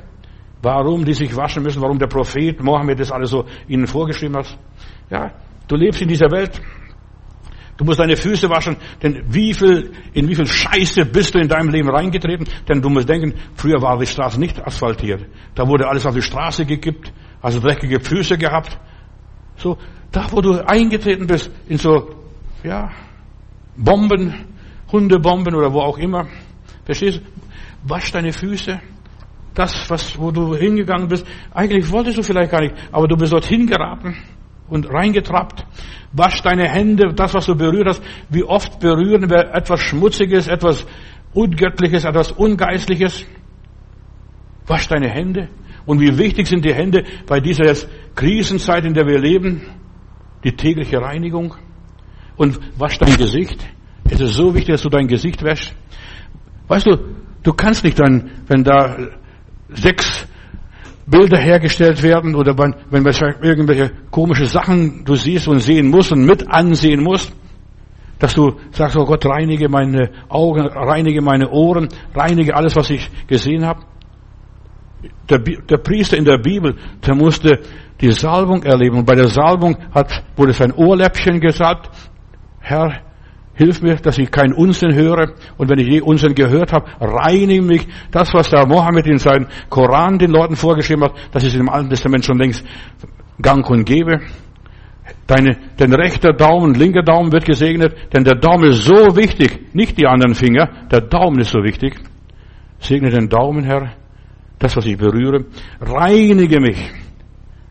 warum 0.62 1.04
die 1.06 1.14
sich 1.14 1.36
waschen 1.36 1.64
müssen, 1.64 1.82
warum 1.82 2.00
der 2.00 2.08
Prophet 2.08 2.62
Mohammed 2.64 3.00
das 3.00 3.12
alles 3.12 3.30
so 3.32 3.46
ihnen 3.68 3.88
vorgeschrieben 3.88 4.38
hat. 4.38 4.58
Ja, 5.10 5.32
du 5.68 5.76
lebst 5.76 6.02
in 6.02 6.08
dieser 6.08 6.32
Welt. 6.32 6.62
Du 7.78 7.84
musst 7.84 8.00
deine 8.00 8.16
Füße 8.16 8.50
waschen, 8.50 8.78
denn 9.04 9.24
wie 9.28 9.54
viel, 9.54 9.92
in 10.14 10.30
wie 10.30 10.36
viel 10.36 10.48
Scheiße 10.48 11.06
bist 11.06 11.36
du 11.36 11.40
in 11.40 11.50
deinem 11.50 11.70
Leben 11.70 11.90
reingetreten? 11.90 12.48
Denn 12.68 12.82
du 12.82 12.90
musst 12.90 13.10
denken, 13.10 13.34
früher 13.56 13.82
war 13.82 13.98
die 14.00 14.06
Straße 14.06 14.40
nicht 14.40 14.66
asphaltiert. 14.66 15.26
Da 15.56 15.68
wurde 15.68 15.88
alles 15.88 16.06
auf 16.06 16.16
die 16.16 16.22
Straße 16.22 16.66
gekippt, 16.66 17.12
also 17.42 17.60
dreckige 17.60 18.00
Füße 18.00 18.38
gehabt. 18.38 18.80
So, 19.58 19.78
da 20.12 20.26
wo 20.32 20.40
du 20.42 20.66
eingetreten 20.66 21.28
bist, 21.28 21.52
in 21.68 21.78
so, 21.78 22.16
ja, 22.64 22.92
Bomben, 23.76 24.34
Hundebomben 24.92 25.54
oder 25.54 25.74
wo 25.74 25.82
auch 25.82 25.98
immer. 25.98 26.28
Verstehst 26.86 27.18
du? 27.18 27.22
Wasch 27.88 28.12
deine 28.12 28.32
Füße 28.32 28.80
das, 29.56 29.90
was, 29.90 30.20
wo 30.20 30.32
du 30.32 30.54
hingegangen 30.56 31.08
bist, 31.08 31.26
eigentlich 31.54 31.90
wolltest 31.90 32.18
du 32.18 32.24
vielleicht 32.24 32.52
gar 32.52 32.62
nicht, 32.62 32.76
aber 32.92 33.08
du 33.08 33.16
bist 33.16 33.32
dorthin 33.32 33.66
geraten 33.66 34.18
und 34.68 34.90
reingetrappt. 34.90 35.66
Wasch 36.14 36.42
deine 36.42 36.70
Hände, 36.70 37.14
das, 37.14 37.34
was 37.34 37.46
du 37.46 37.56
berührt 37.56 37.88
hast. 37.88 38.04
Wie 38.30 38.44
oft 38.44 38.80
berühren 38.80 39.30
wir 39.30 39.54
etwas 39.54 39.82
Schmutziges, 39.82 40.48
etwas 40.48 40.86
Ungöttliches, 41.34 42.06
etwas 42.06 42.32
Ungeistliches? 42.32 43.26
Wasch 44.66 44.88
deine 44.88 45.10
Hände. 45.10 45.50
Und 45.86 46.00
wie 46.00 46.18
wichtig 46.18 46.48
sind 46.48 46.66
die 46.66 46.74
Hände 46.74 47.04
bei 47.28 47.40
dieser 47.40 47.88
Krisenzeit, 48.16 48.86
in 48.86 48.94
der 48.94 49.06
wir 49.06 49.20
leben? 49.20 49.62
Die 50.44 50.56
tägliche 50.56 51.00
Reinigung. 51.00 51.56
Und 52.38 52.60
wasch 52.78 52.98
dein 52.98 53.18
Gesicht. 53.18 53.66
Es 54.10 54.20
ist 54.20 54.34
so 54.34 54.54
wichtig, 54.54 54.74
dass 54.74 54.84
du 54.84 54.90
dein 54.90 55.08
Gesicht 55.08 55.44
wäschst. 55.44 55.76
Weißt 56.68 56.86
du, 56.88 56.98
du 57.44 57.54
kannst 57.54 57.84
nicht 57.84 58.00
dann, 58.00 58.32
wenn 58.48 58.64
da 58.64 58.98
sechs 59.70 60.28
Bilder 61.08 61.38
hergestellt 61.38 62.02
werden 62.02 62.36
oder 62.36 62.58
wenn, 62.58 62.76
wenn 62.90 63.04
man 63.04 63.14
irgendwelche 63.42 63.92
komische 64.10 64.46
Sachen 64.46 65.06
du 65.06 65.16
siehst 65.16 65.48
und 65.48 65.60
sehen 65.60 65.90
musst 65.90 66.12
und 66.12 66.26
mit 66.26 66.50
ansehen 66.50 67.04
musst, 67.04 67.32
dass 68.20 68.34
du 68.34 68.56
sagst, 68.72 68.98
oh 68.98 69.06
Gott, 69.06 69.26
reinige 69.26 69.70
meine 69.70 70.10
Augen, 70.30 70.66
reinige 70.66 71.22
meine 71.22 71.50
Ohren, 71.50 71.90
reinige 72.16 72.56
alles, 72.56 72.76
was 72.76 72.90
ich 72.90 73.10
gesehen 73.28 73.66
habe. 73.66 73.82
Der, 75.30 75.40
der 75.40 75.78
Priester 75.78 76.18
in 76.18 76.26
der 76.26 76.38
Bibel, 76.38 76.76
der 77.06 77.16
musste 77.16 77.60
die 78.02 78.12
Salbung 78.12 78.64
erleben. 78.64 79.00
Und 79.00 79.06
bei 79.06 79.16
der 79.16 79.28
Salbung 79.28 79.78
hat, 79.94 80.24
wurde 80.36 80.54
sein 80.54 80.72
Ohrläppchen 80.72 81.40
gesagt, 81.40 81.90
Herr, 82.60 83.02
Hilf 83.56 83.82
mir, 83.82 83.96
dass 83.96 84.18
ich 84.18 84.30
keinen 84.32 84.54
Unsinn 84.54 84.94
höre. 84.94 85.34
Und 85.58 85.70
wenn 85.70 85.80
ich 85.80 85.88
je 85.88 86.02
Unsinn 86.02 86.36
gehört 86.36 86.74
habe, 86.74 86.86
reinige 87.00 87.62
mich. 87.62 87.88
Das, 88.12 88.34
was 88.34 88.50
der 88.50 88.68
Mohammed 88.68 89.08
in 89.08 89.18
seinem 89.18 89.48
Koran 89.70 90.20
den 90.20 90.32
Leuten 90.32 90.56
vorgeschrieben 90.56 91.06
hat, 91.06 91.14
das 91.32 91.44
ist 91.44 91.56
im 91.56 91.70
Alten 91.70 91.90
Testament 91.90 92.26
schon 92.26 92.38
längst 92.38 92.66
gang 93.42 93.68
und 93.70 93.86
gäbe. 93.86 94.20
Deine, 95.28 95.58
dein 95.78 95.94
rechter 95.94 96.34
Daumen, 96.34 96.74
linker 96.74 97.04
Daumen 97.04 97.32
wird 97.32 97.46
gesegnet, 97.46 97.96
denn 98.14 98.24
der 98.24 98.36
Daumen 98.36 98.72
ist 98.72 98.84
so 98.84 99.16
wichtig, 99.16 99.74
nicht 99.74 99.98
die 99.98 100.06
anderen 100.06 100.36
Finger, 100.36 100.88
der 100.92 101.02
Daumen 101.02 101.40
ist 101.40 101.52
so 101.52 101.64
wichtig. 101.64 101.96
Segne 102.80 103.10
den 103.10 103.30
Daumen, 103.30 103.64
Herr, 103.64 103.94
das, 104.60 104.76
was 104.76 104.86
ich 104.86 104.98
berühre. 104.98 105.46
Reinige 105.80 106.60
mich. 106.60 106.92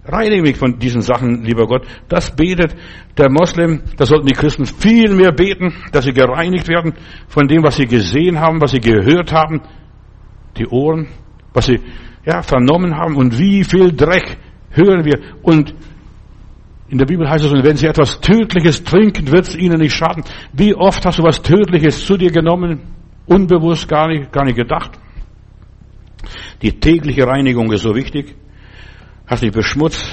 Reinige 0.06 0.42
mich 0.42 0.58
von 0.58 0.78
diesen 0.78 1.00
Sachen, 1.00 1.44
lieber 1.44 1.66
Gott. 1.66 1.86
Das 2.08 2.36
betet 2.36 2.76
der 3.16 3.30
Moslem, 3.30 3.82
da 3.96 4.04
sollten 4.04 4.26
die 4.26 4.34
Christen 4.34 4.66
viel 4.66 5.14
mehr 5.14 5.32
beten, 5.32 5.72
dass 5.92 6.04
sie 6.04 6.12
gereinigt 6.12 6.68
werden 6.68 6.92
von 7.26 7.48
dem, 7.48 7.62
was 7.62 7.76
sie 7.76 7.86
gesehen 7.86 8.38
haben, 8.38 8.60
was 8.60 8.72
sie 8.72 8.80
gehört 8.80 9.32
haben, 9.32 9.62
die 10.58 10.66
Ohren, 10.66 11.08
was 11.54 11.66
sie 11.66 11.80
ja, 12.26 12.42
vernommen 12.42 12.94
haben 12.96 13.16
und 13.16 13.38
wie 13.38 13.64
viel 13.64 13.92
Dreck 13.92 14.36
hören 14.70 15.06
wir. 15.06 15.20
Und 15.42 15.74
in 16.88 16.98
der 16.98 17.06
Bibel 17.06 17.28
heißt 17.28 17.46
es, 17.46 17.52
wenn 17.52 17.76
sie 17.76 17.86
etwas 17.86 18.20
Tödliches 18.20 18.84
trinken, 18.84 19.32
wird 19.32 19.46
es 19.46 19.56
ihnen 19.56 19.80
nicht 19.80 19.94
schaden. 19.94 20.22
Wie 20.52 20.74
oft 20.74 21.04
hast 21.06 21.18
du 21.18 21.22
was 21.22 21.40
Tödliches 21.40 22.04
zu 22.04 22.18
dir 22.18 22.30
genommen, 22.30 22.82
unbewusst 23.24 23.88
gar 23.88 24.08
nicht, 24.08 24.30
gar 24.32 24.44
nicht 24.44 24.56
gedacht? 24.56 24.90
Die 26.60 26.78
tägliche 26.78 27.26
Reinigung 27.26 27.72
ist 27.72 27.82
so 27.82 27.94
wichtig 27.94 28.34
hast 29.26 29.42
dich 29.42 29.52
beschmutzt, 29.52 30.04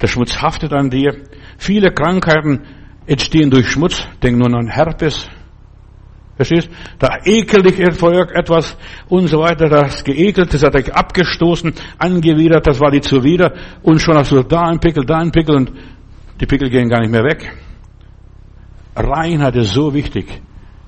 der 0.00 0.08
Schmutz 0.08 0.40
haftet 0.40 0.72
an 0.72 0.90
dir. 0.90 1.22
Viele 1.58 1.90
Krankheiten 1.90 2.62
entstehen 3.06 3.50
durch 3.50 3.70
Schmutz. 3.70 4.06
Denk 4.22 4.36
nur 4.36 4.52
an 4.54 4.68
Herpes. 4.68 5.28
Verstehst? 6.36 6.68
Da 6.98 7.20
ekelt 7.24 7.64
dich 7.64 7.80
etwas 7.80 8.76
und 9.08 9.28
so 9.28 9.40
weiter. 9.40 9.68
Das 9.70 10.04
geekelt, 10.04 10.52
das 10.52 10.62
hat 10.62 10.74
dich 10.74 10.94
abgestoßen, 10.94 11.72
angewidert, 11.96 12.66
das 12.66 12.78
war 12.78 12.90
dir 12.90 13.00
zuwider. 13.00 13.54
Und 13.82 14.00
schon 14.00 14.16
hast 14.16 14.32
du 14.32 14.42
da 14.42 14.64
ein 14.64 14.78
Pickel, 14.78 15.06
da 15.06 15.16
ein 15.16 15.32
Pickel 15.32 15.56
und 15.56 15.72
die 16.38 16.46
Pickel 16.46 16.68
gehen 16.68 16.90
gar 16.90 17.00
nicht 17.00 17.10
mehr 17.10 17.24
weg. 17.24 17.56
Reinheit 18.94 19.56
ist 19.56 19.72
so 19.72 19.94
wichtig 19.94 20.26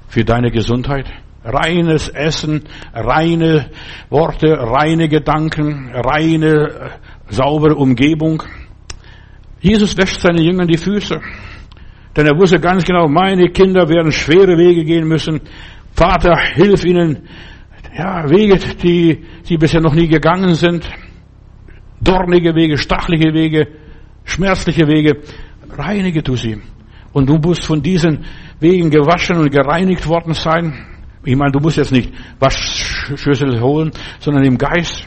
für 0.09 0.25
deine 0.25 0.51
Gesundheit. 0.51 1.07
Reines 1.45 2.11
Essen, 2.11 2.65
reine 2.93 3.71
Worte, 4.11 4.59
reine 4.59 5.09
Gedanken, 5.09 5.91
reine 5.95 6.91
saubere 7.29 7.75
Umgebung. 7.75 8.43
Jesus 9.61 9.97
wäscht 9.97 10.21
seinen 10.21 10.43
Jüngern 10.43 10.69
die 10.69 10.77
Füße, 10.77 11.21
denn 12.17 12.27
er 12.27 12.39
wusste 12.39 12.61
ganz 12.61 12.85
genau, 12.85 13.09
meine 13.09 13.51
Kinder 13.51 13.89
werden 13.89 14.13
schwere 14.13 14.57
Wege 14.57 14.85
gehen 14.85 15.07
müssen. 15.07 15.41
Vater, 15.93 16.37
hilf 16.55 16.85
ihnen, 16.85 17.29
ja, 17.97 18.29
Wege, 18.31 18.59
die 18.83 19.25
sie 19.43 19.57
bisher 19.57 19.81
noch 19.81 19.95
nie 19.95 20.09
gegangen 20.09 20.55
sind. 20.55 20.89
dornige 22.01 22.55
Wege, 22.55 22.79
stachliche 22.79 23.35
Wege, 23.35 23.67
schmerzliche 24.25 24.87
Wege. 24.87 25.23
Reinige 25.71 26.23
du 26.23 26.37
sie. 26.37 26.61
Und 27.13 27.29
du 27.29 27.37
musst 27.39 27.67
von 27.67 27.83
diesen 27.83 28.25
Wegen 28.61 28.91
gewaschen 28.91 29.37
und 29.37 29.51
gereinigt 29.51 30.07
worden 30.07 30.35
sein. 30.35 30.87
Ich 31.25 31.37
meine, 31.37 31.53
du 31.53 31.59
musst 31.59 31.77
jetzt 31.77 31.93
nicht 31.93 32.13
Waschschüssel 32.39 33.61
holen, 33.61 33.91
sondern 34.21 34.45
im 34.45 34.57
Geist. 34.57 35.07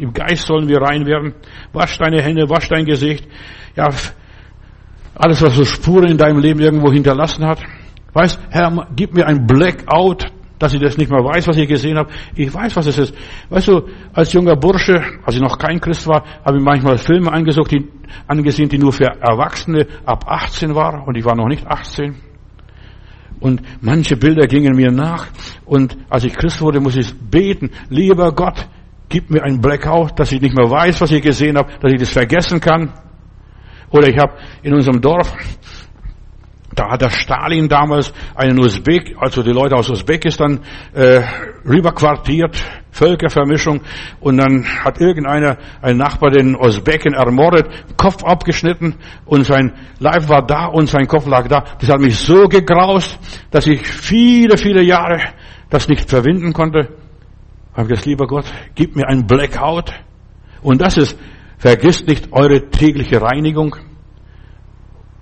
Im 0.00 0.12
Geist 0.12 0.46
sollen 0.46 0.68
wir 0.68 0.80
rein 0.80 1.06
werden. 1.06 1.34
Wasch 1.72 1.98
deine 1.98 2.22
Hände, 2.22 2.48
wasch 2.48 2.68
dein 2.68 2.86
Gesicht. 2.86 3.28
Ja, 3.76 3.90
alles, 5.14 5.42
was 5.42 5.54
so 5.54 5.64
Spuren 5.64 6.08
in 6.08 6.16
deinem 6.16 6.38
Leben 6.38 6.60
irgendwo 6.60 6.90
hinterlassen 6.90 7.46
hat. 7.46 7.60
Weißt, 8.14 8.40
Herr, 8.48 8.88
gib 8.96 9.14
mir 9.14 9.26
ein 9.26 9.46
Blackout, 9.46 10.32
dass 10.58 10.72
ich 10.72 10.80
das 10.80 10.96
nicht 10.96 11.10
mehr 11.10 11.22
weiß, 11.22 11.46
was 11.48 11.56
ich 11.58 11.68
gesehen 11.68 11.98
habe. 11.98 12.10
Ich 12.34 12.52
weiß, 12.52 12.74
was 12.76 12.86
es 12.86 12.98
ist. 12.98 13.14
Weißt 13.50 13.68
du, 13.68 13.82
als 14.14 14.32
junger 14.32 14.56
Bursche, 14.56 15.02
als 15.24 15.36
ich 15.36 15.42
noch 15.42 15.58
kein 15.58 15.80
Christ 15.80 16.06
war, 16.06 16.24
habe 16.44 16.58
ich 16.58 16.64
manchmal 16.64 16.96
Filme 16.98 17.30
angesucht, 17.30 17.70
die, 17.72 17.86
angesehen, 18.26 18.68
die 18.68 18.78
nur 18.78 18.92
für 18.92 19.04
Erwachsene 19.04 19.86
ab 20.06 20.24
18 20.26 20.74
waren. 20.74 21.02
Und 21.02 21.16
ich 21.16 21.24
war 21.24 21.36
noch 21.36 21.48
nicht 21.48 21.66
18. 21.66 22.14
Und 23.40 23.62
manche 23.80 24.16
Bilder 24.16 24.46
gingen 24.46 24.74
mir 24.74 24.90
nach. 24.90 25.26
Und 25.64 25.96
als 26.08 26.24
ich 26.24 26.34
Christ 26.34 26.60
wurde, 26.60 26.80
muss 26.80 26.96
ich 26.96 27.12
beten. 27.14 27.70
Lieber 27.88 28.32
Gott, 28.32 28.66
gib 29.10 29.28
mir 29.28 29.42
ein 29.42 29.60
Blackout, 29.60 30.18
dass 30.18 30.32
ich 30.32 30.40
nicht 30.40 30.56
mehr 30.56 30.70
weiß, 30.70 31.00
was 31.02 31.10
ich 31.10 31.22
gesehen 31.22 31.58
habe, 31.58 31.70
dass 31.80 31.92
ich 31.92 32.00
das 32.00 32.10
vergessen 32.10 32.60
kann. 32.60 32.94
Oder 33.90 34.08
ich 34.08 34.18
habe 34.18 34.32
in 34.62 34.72
unserem 34.72 35.00
Dorf 35.02 35.36
da 36.74 36.92
hat 36.92 37.02
der 37.02 37.10
Stalin 37.10 37.68
damals 37.68 38.12
einen 38.34 38.58
Usbek, 38.58 39.16
also 39.18 39.42
die 39.42 39.50
Leute 39.50 39.74
aus 39.74 39.90
Usbekistan, 39.90 40.60
äh, 40.94 41.20
rüberquartiert, 41.68 42.56
Völkervermischung, 42.92 43.80
und 44.20 44.36
dann 44.36 44.64
hat 44.64 45.00
irgendeiner, 45.00 45.58
ein 45.82 45.96
Nachbar, 45.96 46.30
den 46.30 46.54
Usbeken 46.54 47.14
ermordet, 47.14 47.66
Kopf 47.96 48.22
abgeschnitten, 48.22 48.94
und 49.26 49.44
sein 49.44 49.72
Leib 49.98 50.28
war 50.28 50.46
da 50.46 50.66
und 50.66 50.86
sein 50.86 51.06
Kopf 51.06 51.26
lag 51.26 51.48
da. 51.48 51.64
Das 51.80 51.90
hat 51.90 52.00
mich 52.00 52.16
so 52.16 52.46
gegraust, 52.48 53.18
dass 53.50 53.66
ich 53.66 53.86
viele, 53.86 54.56
viele 54.56 54.82
Jahre 54.82 55.20
das 55.70 55.88
nicht 55.88 56.08
verwinden 56.08 56.52
konnte. 56.52 56.99
Habe 57.74 57.88
gesagt, 57.88 58.06
lieber 58.06 58.26
Gott, 58.26 58.44
gib 58.74 58.96
mir 58.96 59.08
ein 59.08 59.26
Blackout. 59.26 59.92
Und 60.62 60.80
das 60.80 60.96
ist, 60.96 61.18
vergisst 61.58 62.06
nicht 62.06 62.32
eure 62.32 62.70
tägliche 62.70 63.20
Reinigung. 63.22 63.76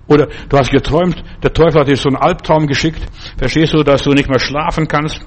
Oder 0.07 0.27
du 0.49 0.57
hast 0.57 0.71
geträumt, 0.71 1.23
der 1.43 1.53
Teufel 1.53 1.81
hat 1.81 1.87
dir 1.87 1.95
so 1.95 2.09
einen 2.09 2.17
Albtraum 2.17 2.65
geschickt. 2.65 3.01
Verstehst 3.37 3.73
du, 3.73 3.83
dass 3.83 4.01
du 4.01 4.11
nicht 4.11 4.27
mehr 4.27 4.39
schlafen 4.39 4.87
kannst? 4.87 5.23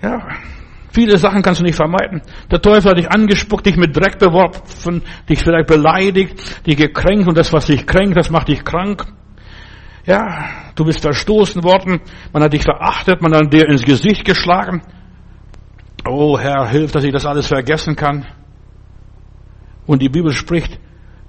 Ja, 0.00 0.26
viele 0.92 1.18
Sachen 1.18 1.42
kannst 1.42 1.60
du 1.60 1.64
nicht 1.64 1.76
vermeiden. 1.76 2.22
Der 2.50 2.62
Teufel 2.62 2.90
hat 2.90 2.98
dich 2.98 3.10
angespuckt, 3.10 3.66
dich 3.66 3.76
mit 3.76 3.94
Dreck 3.94 4.18
beworfen, 4.18 5.02
dich 5.28 5.40
vielleicht 5.40 5.66
beleidigt, 5.66 6.66
dich 6.66 6.76
gekränkt 6.76 7.28
und 7.28 7.36
das, 7.36 7.52
was 7.52 7.66
dich 7.66 7.86
kränkt, 7.86 8.16
das 8.16 8.30
macht 8.30 8.48
dich 8.48 8.64
krank. 8.64 9.04
Ja, 10.06 10.48
du 10.74 10.84
bist 10.84 11.02
verstoßen 11.02 11.62
worden, 11.64 12.00
man 12.32 12.42
hat 12.42 12.52
dich 12.52 12.62
verachtet, 12.62 13.20
man 13.20 13.34
hat 13.34 13.52
dir 13.52 13.68
ins 13.68 13.82
Gesicht 13.82 14.24
geschlagen. 14.24 14.80
Oh 16.08 16.38
Herr, 16.38 16.68
hilf, 16.68 16.92
dass 16.92 17.04
ich 17.04 17.12
das 17.12 17.26
alles 17.26 17.48
vergessen 17.48 17.96
kann. 17.96 18.26
Und 19.86 20.02
die 20.02 20.08
Bibel 20.08 20.32
spricht, 20.32 20.78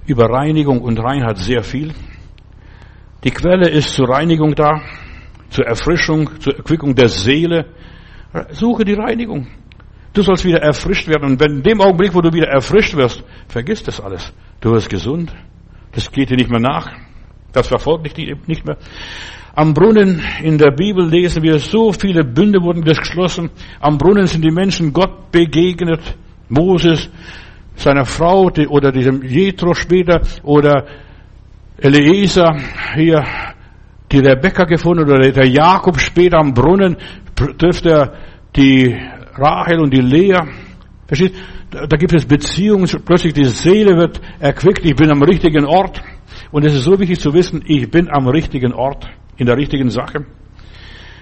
über 0.06 0.30
Reinigung 0.30 0.82
und 0.82 1.00
Reinheit 1.00 1.38
sehr 1.38 1.64
viel. 1.64 1.94
Die 3.24 3.32
Quelle 3.32 3.70
ist 3.70 3.94
zur 3.94 4.10
Reinigung 4.10 4.56
da, 4.56 4.82
zur 5.50 5.66
Erfrischung, 5.66 6.40
zur 6.40 6.58
Erquickung 6.58 6.96
der 6.96 7.10
Seele. 7.10 7.66
Suche 8.52 8.86
die 8.86 8.94
Reinigung. 8.94 9.48
Du 10.14 10.22
sollst 10.22 10.46
wieder 10.46 10.62
erfrischt 10.62 11.08
werden. 11.08 11.32
Und 11.32 11.40
wenn 11.40 11.58
in 11.58 11.64
dem 11.64 11.82
Augenblick, 11.82 12.14
wo 12.14 12.22
du 12.22 12.32
wieder 12.32 12.48
erfrischt 12.48 12.96
wirst, 12.96 13.24
vergiss 13.48 13.84
das 13.84 14.00
alles. 14.00 14.34
Du 14.62 14.72
wirst 14.72 14.90
gesund. 14.90 15.34
Das 15.92 16.12
geht 16.12 16.30
dir 16.30 16.38
nicht 16.38 16.50
mehr 16.50 16.60
nach. 16.60 16.92
Das 17.52 17.68
verfolgt 17.68 18.18
dich 18.18 18.36
nicht 18.48 18.66
mehr. 18.66 18.78
Am 19.58 19.74
Brunnen 19.74 20.22
in 20.44 20.60
der 20.60 20.70
Bibel 20.70 21.10
lesen 21.10 21.42
wir, 21.42 21.58
so 21.58 21.92
viele 21.92 22.24
Bünde 22.24 22.62
wurden 22.62 22.84
geschlossen. 22.84 23.50
Am 23.80 23.98
Brunnen 23.98 24.28
sind 24.28 24.44
die 24.44 24.52
Menschen 24.52 24.94
Gott 24.94 25.32
begegnet. 25.32 26.16
Moses, 26.48 27.10
seiner 27.74 28.06
Frau 28.06 28.52
oder 28.70 28.92
diesem 28.92 29.24
Jethro 29.24 29.74
später 29.74 30.22
oder 30.44 30.86
Eliezer 31.80 32.56
hier 32.94 33.24
die 34.12 34.20
Rebecca 34.20 34.66
gefunden 34.66 35.06
oder 35.06 35.32
der 35.32 35.48
Jakob 35.48 36.00
später 36.00 36.38
am 36.38 36.54
Brunnen 36.54 36.96
trifft 37.36 37.88
er 37.88 38.14
die 38.56 38.96
Rahel 39.38 39.80
und 39.80 39.92
die 39.92 40.02
Lea. 40.02 40.38
Versteht? 41.08 41.34
Da 41.72 41.98
gibt 41.98 42.14
es 42.14 42.28
Beziehungen, 42.28 42.88
plötzlich 43.04 43.34
die 43.34 43.46
Seele 43.46 43.98
wird 43.98 44.22
erquickt, 44.38 44.86
ich 44.86 44.96
bin 44.96 45.10
am 45.10 45.24
richtigen 45.24 45.66
Ort. 45.66 46.00
Und 46.52 46.64
es 46.64 46.76
ist 46.76 46.84
so 46.84 47.00
wichtig 47.00 47.20
zu 47.20 47.34
wissen, 47.34 47.64
ich 47.66 47.90
bin 47.90 48.08
am 48.08 48.28
richtigen 48.28 48.72
Ort, 48.72 49.08
in 49.38 49.46
der 49.46 49.58
richtigen 49.58 49.90
Sache. 49.90 50.26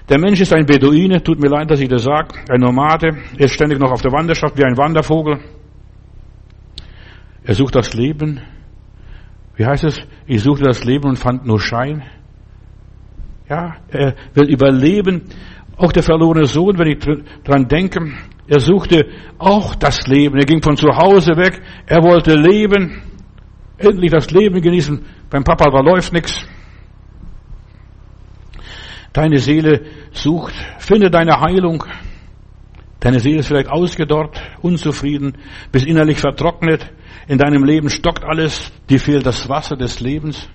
Der 0.07 0.20
Mensch 0.20 0.39
ist 0.39 0.53
ein 0.53 0.66
Beduine, 0.66 1.24
tut 1.24 1.39
mir 1.39 1.49
leid, 1.49 1.72
dass 1.72 1.80
ich 1.80 1.89
das 1.89 2.03
sage, 2.03 2.36
ein 2.49 2.59
Nomade, 2.59 3.18
er 3.38 3.45
ist 3.45 3.53
ständig 3.53 3.80
noch 3.80 3.91
auf 3.91 4.01
der 4.01 4.11
Wanderschaft 4.11 4.57
wie 4.57 4.63
ein 4.63 4.78
Wandervogel. 4.78 5.39
Er 7.43 7.53
sucht 7.55 7.76
das 7.76 7.93
Leben. 7.93 8.41
Wie 9.55 9.66
heißt 9.66 9.84
es? 9.84 9.99
Ich 10.28 10.41
suchte 10.43 10.66
das 10.66 10.84
Leben 10.84 11.09
und 11.09 11.18
fand 11.18 11.45
nur 11.45 11.59
Schein. 11.59 12.03
Ja, 13.49 13.78
er 13.89 14.16
will 14.34 14.49
überleben. 14.49 15.24
Auch 15.78 15.91
der 15.91 16.03
verlorene 16.03 16.45
Sohn, 16.45 16.78
wenn 16.78 16.88
ich 16.88 16.99
dran 17.43 17.68
denke, 17.68 17.99
er 18.47 18.59
suchte 18.59 19.05
auch 19.38 19.76
das 19.76 20.07
Leben. 20.07 20.38
Er 20.38 20.45
ging 20.45 20.61
von 20.61 20.78
zu 20.78 20.88
Hause 20.88 21.36
weg. 21.36 21.61
Er 21.86 22.03
wollte 22.03 22.36
leben. 22.36 23.01
Endlich 23.78 24.11
das 24.11 24.32
Leben 24.32 24.61
genießen. 24.61 25.03
Beim 25.30 25.43
Papa 25.43 25.70
da 25.70 25.80
läuft 25.80 26.13
nichts. 26.13 26.47
Deine 29.16 29.38
Seele 29.38 29.86
sucht, 30.11 30.53
finde 30.78 31.09
deine 31.09 31.39
Heilung. 31.39 31.86
Deine 32.99 33.22
Seele 33.22 33.39
ist 33.39 33.47
vielleicht 33.47 33.70
ausgedorrt, 33.70 34.41
unzufrieden, 34.61 35.38
bis 35.72 35.86
innerlich 35.86 36.20
vertrocknet. 36.20 36.91
In 37.30 37.38
deinem 37.38 37.63
Leben 37.63 37.89
stockt 37.89 38.26
alles. 38.26 38.74
Dir 38.89 38.99
fehlt 38.99 39.26
das 39.26 39.47
Wasser 39.47 39.78
des 39.78 40.01
Lebens. 40.01 40.49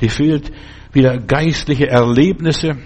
Dir 0.00 0.10
fehlt 0.10 0.50
wieder 0.92 1.18
geistliche 1.18 1.86
Erlebnisse. 1.86 2.78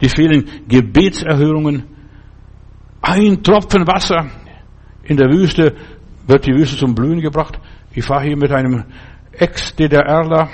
Dir 0.00 0.08
fehlen 0.08 0.48
Gebetserhörungen. 0.66 1.84
Ein 3.02 3.42
Tropfen 3.42 3.86
Wasser 3.86 4.30
in 5.02 5.18
der 5.18 5.30
Wüste 5.30 5.76
wird 6.26 6.46
die 6.46 6.54
Wüste 6.54 6.78
zum 6.78 6.94
Blühen 6.94 7.20
gebracht. 7.20 7.60
Ich 7.92 8.06
fahre 8.06 8.24
hier 8.24 8.38
mit 8.38 8.50
einem 8.50 8.84
Ex-DDRler 9.32 10.48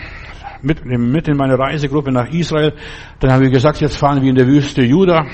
mit, 0.63 0.85
mit 0.85 1.29
in 1.29 1.37
meine 1.37 1.59
Reisegruppe 1.59 2.13
nach 2.13 2.29
Israel. 2.31 2.73
Dann 3.21 3.33
haben 3.33 3.43
wir 3.43 3.51
gesagt, 3.51 3.81
jetzt 3.81 3.97
fahren 3.97 4.23
wir 4.23 4.31
in 4.31 4.37
der 4.37 4.47
Wüste 4.47 4.83
Juda 4.83 5.27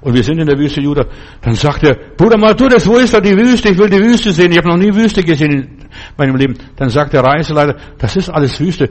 und 0.00 0.14
wir 0.14 0.22
sind 0.22 0.38
in 0.38 0.46
der 0.46 0.58
Wüste 0.58 0.80
Juda, 0.80 1.06
dann 1.40 1.54
sagt 1.54 1.82
er, 1.82 1.94
Bruder 2.16 2.38
Matthäus, 2.38 2.86
wo 2.86 2.96
ist 2.96 3.14
da 3.14 3.20
die 3.20 3.36
Wüste? 3.36 3.70
Ich 3.70 3.78
will 3.78 3.90
die 3.90 3.98
Wüste 3.98 4.32
sehen. 4.32 4.52
Ich 4.52 4.58
habe 4.58 4.68
noch 4.68 4.76
nie 4.76 4.94
Wüste 4.94 5.22
gesehen 5.22 5.52
in 5.52 5.78
meinem 6.16 6.36
Leben. 6.36 6.56
Dann 6.76 6.88
sagt 6.88 7.12
der 7.12 7.24
Reiseleiter, 7.24 7.76
das 7.98 8.16
ist 8.16 8.28
alles 8.28 8.60
Wüste. 8.60 8.90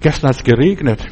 Gestern 0.00 0.28
hat 0.28 0.36
es 0.36 0.44
geregnet. 0.44 1.04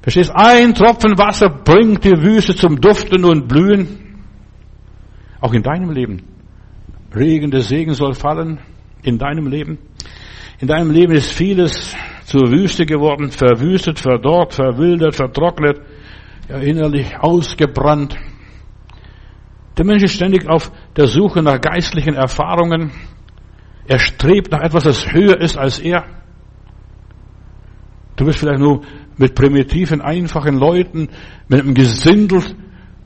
Verstehst? 0.00 0.30
Ein 0.34 0.74
Tropfen 0.74 1.18
Wasser 1.18 1.50
bringt 1.50 2.04
die 2.04 2.22
Wüste 2.22 2.54
zum 2.54 2.80
Duften 2.80 3.24
und 3.24 3.46
Blühen. 3.46 4.18
Auch 5.40 5.52
in 5.52 5.62
deinem 5.62 5.90
Leben. 5.90 6.22
Regen 7.14 7.50
des 7.50 7.68
Segen 7.68 7.92
soll 7.92 8.14
fallen 8.14 8.58
in 9.02 9.18
deinem 9.18 9.48
Leben. 9.48 9.78
In 10.60 10.68
deinem 10.68 10.90
Leben 10.90 11.12
ist 11.12 11.32
vieles 11.32 11.94
zur 12.30 12.48
Wüste 12.48 12.86
geworden, 12.86 13.32
verwüstet, 13.32 13.98
verdorrt, 13.98 14.54
verwildert, 14.54 15.16
vertrocknet, 15.16 15.80
ja, 16.48 16.58
innerlich 16.58 17.18
ausgebrannt. 17.18 18.16
Der 19.76 19.84
Mensch 19.84 20.04
ist 20.04 20.14
ständig 20.14 20.48
auf 20.48 20.70
der 20.94 21.08
Suche 21.08 21.42
nach 21.42 21.60
geistlichen 21.60 22.14
Erfahrungen. 22.14 22.92
Er 23.84 23.98
strebt 23.98 24.52
nach 24.52 24.60
etwas, 24.60 24.84
das 24.84 25.12
höher 25.12 25.40
ist 25.40 25.58
als 25.58 25.80
er. 25.80 26.04
Du 28.14 28.24
bist 28.24 28.38
vielleicht 28.38 28.60
nur 28.60 28.82
mit 29.16 29.34
primitiven, 29.34 30.00
einfachen 30.00 30.56
Leuten, 30.56 31.08
mit 31.48 31.60
einem 31.60 31.74
Gesindel 31.74 32.44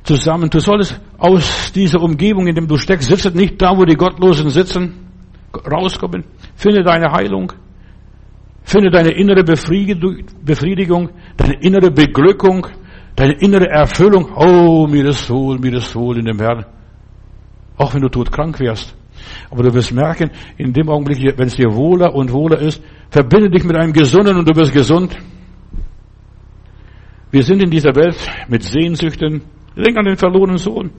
zusammen. 0.03 0.51
Du 0.51 0.59
solltest 0.59 1.01
aus 1.17 1.73
dieser 1.73 2.03
Umgebung, 2.03 2.47
in 2.47 2.57
dem 2.57 2.69
du 2.69 2.77
steckst, 2.77 3.09
sitzen 3.09 3.35
nicht 3.35 3.63
da, 3.63 3.75
wo 3.75 3.87
die 3.87 3.97
Gottlosen 3.97 4.51
sitzen, 4.51 5.09
rauskommen. 5.55 6.25
Finde 6.57 6.83
deine 6.83 7.11
Heilung. 7.11 7.55
Finde 8.65 8.91
deine 8.91 9.11
innere 9.11 9.45
Befriedigung, 9.45 11.11
deine 11.37 11.55
innere 11.61 11.91
Beglückung. 11.91 12.67
Deine 13.17 13.35
innere 13.35 13.69
Erfüllung, 13.69 14.33
oh, 14.35 14.89
mir 14.89 15.07
ist 15.07 15.31
wohl, 15.31 15.59
mir 15.59 15.75
ist 15.75 15.95
wohl 15.95 16.19
in 16.19 16.25
dem 16.25 16.41
Herrn. 16.41 16.67
Auch 17.77 17.95
wenn 17.95 18.03
du 18.03 18.09
todkrank 18.09 18.59
wärst. 18.59 18.97
Aber 19.51 19.63
du 19.63 19.73
wirst 19.73 19.93
merken, 19.93 20.31
in 20.57 20.73
dem 20.73 20.89
Augenblick, 20.89 21.39
wenn 21.39 21.47
es 21.47 21.55
dir 21.55 21.73
wohler 21.75 22.13
und 22.13 22.33
wohler 22.33 22.59
ist, 22.59 22.83
verbinde 23.11 23.51
dich 23.51 23.63
mit 23.65 23.77
einem 23.77 23.93
Gesunden 23.93 24.37
und 24.37 24.49
du 24.49 24.57
wirst 24.57 24.73
gesund. 24.73 25.17
Wir 27.31 27.45
sind 27.45 27.63
in 27.63 27.71
dieser 27.71 27.95
Welt 27.95 28.17
mit 28.49 28.65
Sehnsüchten. 28.65 29.43
Denk 29.77 29.97
an 29.97 30.07
den 30.07 30.17
verlorenen 30.17 30.59
Sohn. 30.59 30.91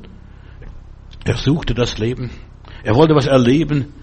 Er 1.26 1.36
suchte 1.36 1.74
das 1.74 1.98
Leben. 1.98 2.30
Er 2.84 2.96
wollte 2.96 3.16
was 3.16 3.26
erleben. 3.26 3.94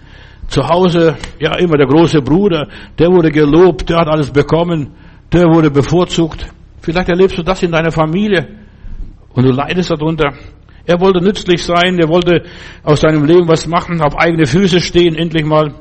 Zu 0.48 0.68
Hause, 0.68 1.16
ja 1.38 1.56
immer 1.56 1.76
der 1.76 1.86
große 1.86 2.20
Bruder, 2.20 2.68
der 2.98 3.08
wurde 3.08 3.30
gelobt, 3.30 3.88
der 3.88 3.98
hat 3.98 4.08
alles 4.08 4.30
bekommen, 4.30 4.90
der 5.32 5.44
wurde 5.44 5.70
bevorzugt. 5.70 6.46
Vielleicht 6.80 7.08
erlebst 7.08 7.38
du 7.38 7.42
das 7.42 7.62
in 7.62 7.72
deiner 7.72 7.90
Familie 7.90 8.48
und 9.34 9.44
du 9.44 9.52
leidest 9.52 9.90
darunter. 9.90 10.34
Er 10.84 11.00
wollte 11.00 11.22
nützlich 11.22 11.62
sein, 11.62 11.98
er 11.98 12.08
wollte 12.08 12.42
aus 12.82 13.00
seinem 13.00 13.24
Leben 13.24 13.46
was 13.48 13.66
machen, 13.66 14.00
auf 14.00 14.18
eigene 14.18 14.46
Füße 14.46 14.80
stehen, 14.80 15.14
endlich 15.14 15.44
mal. 15.44 15.74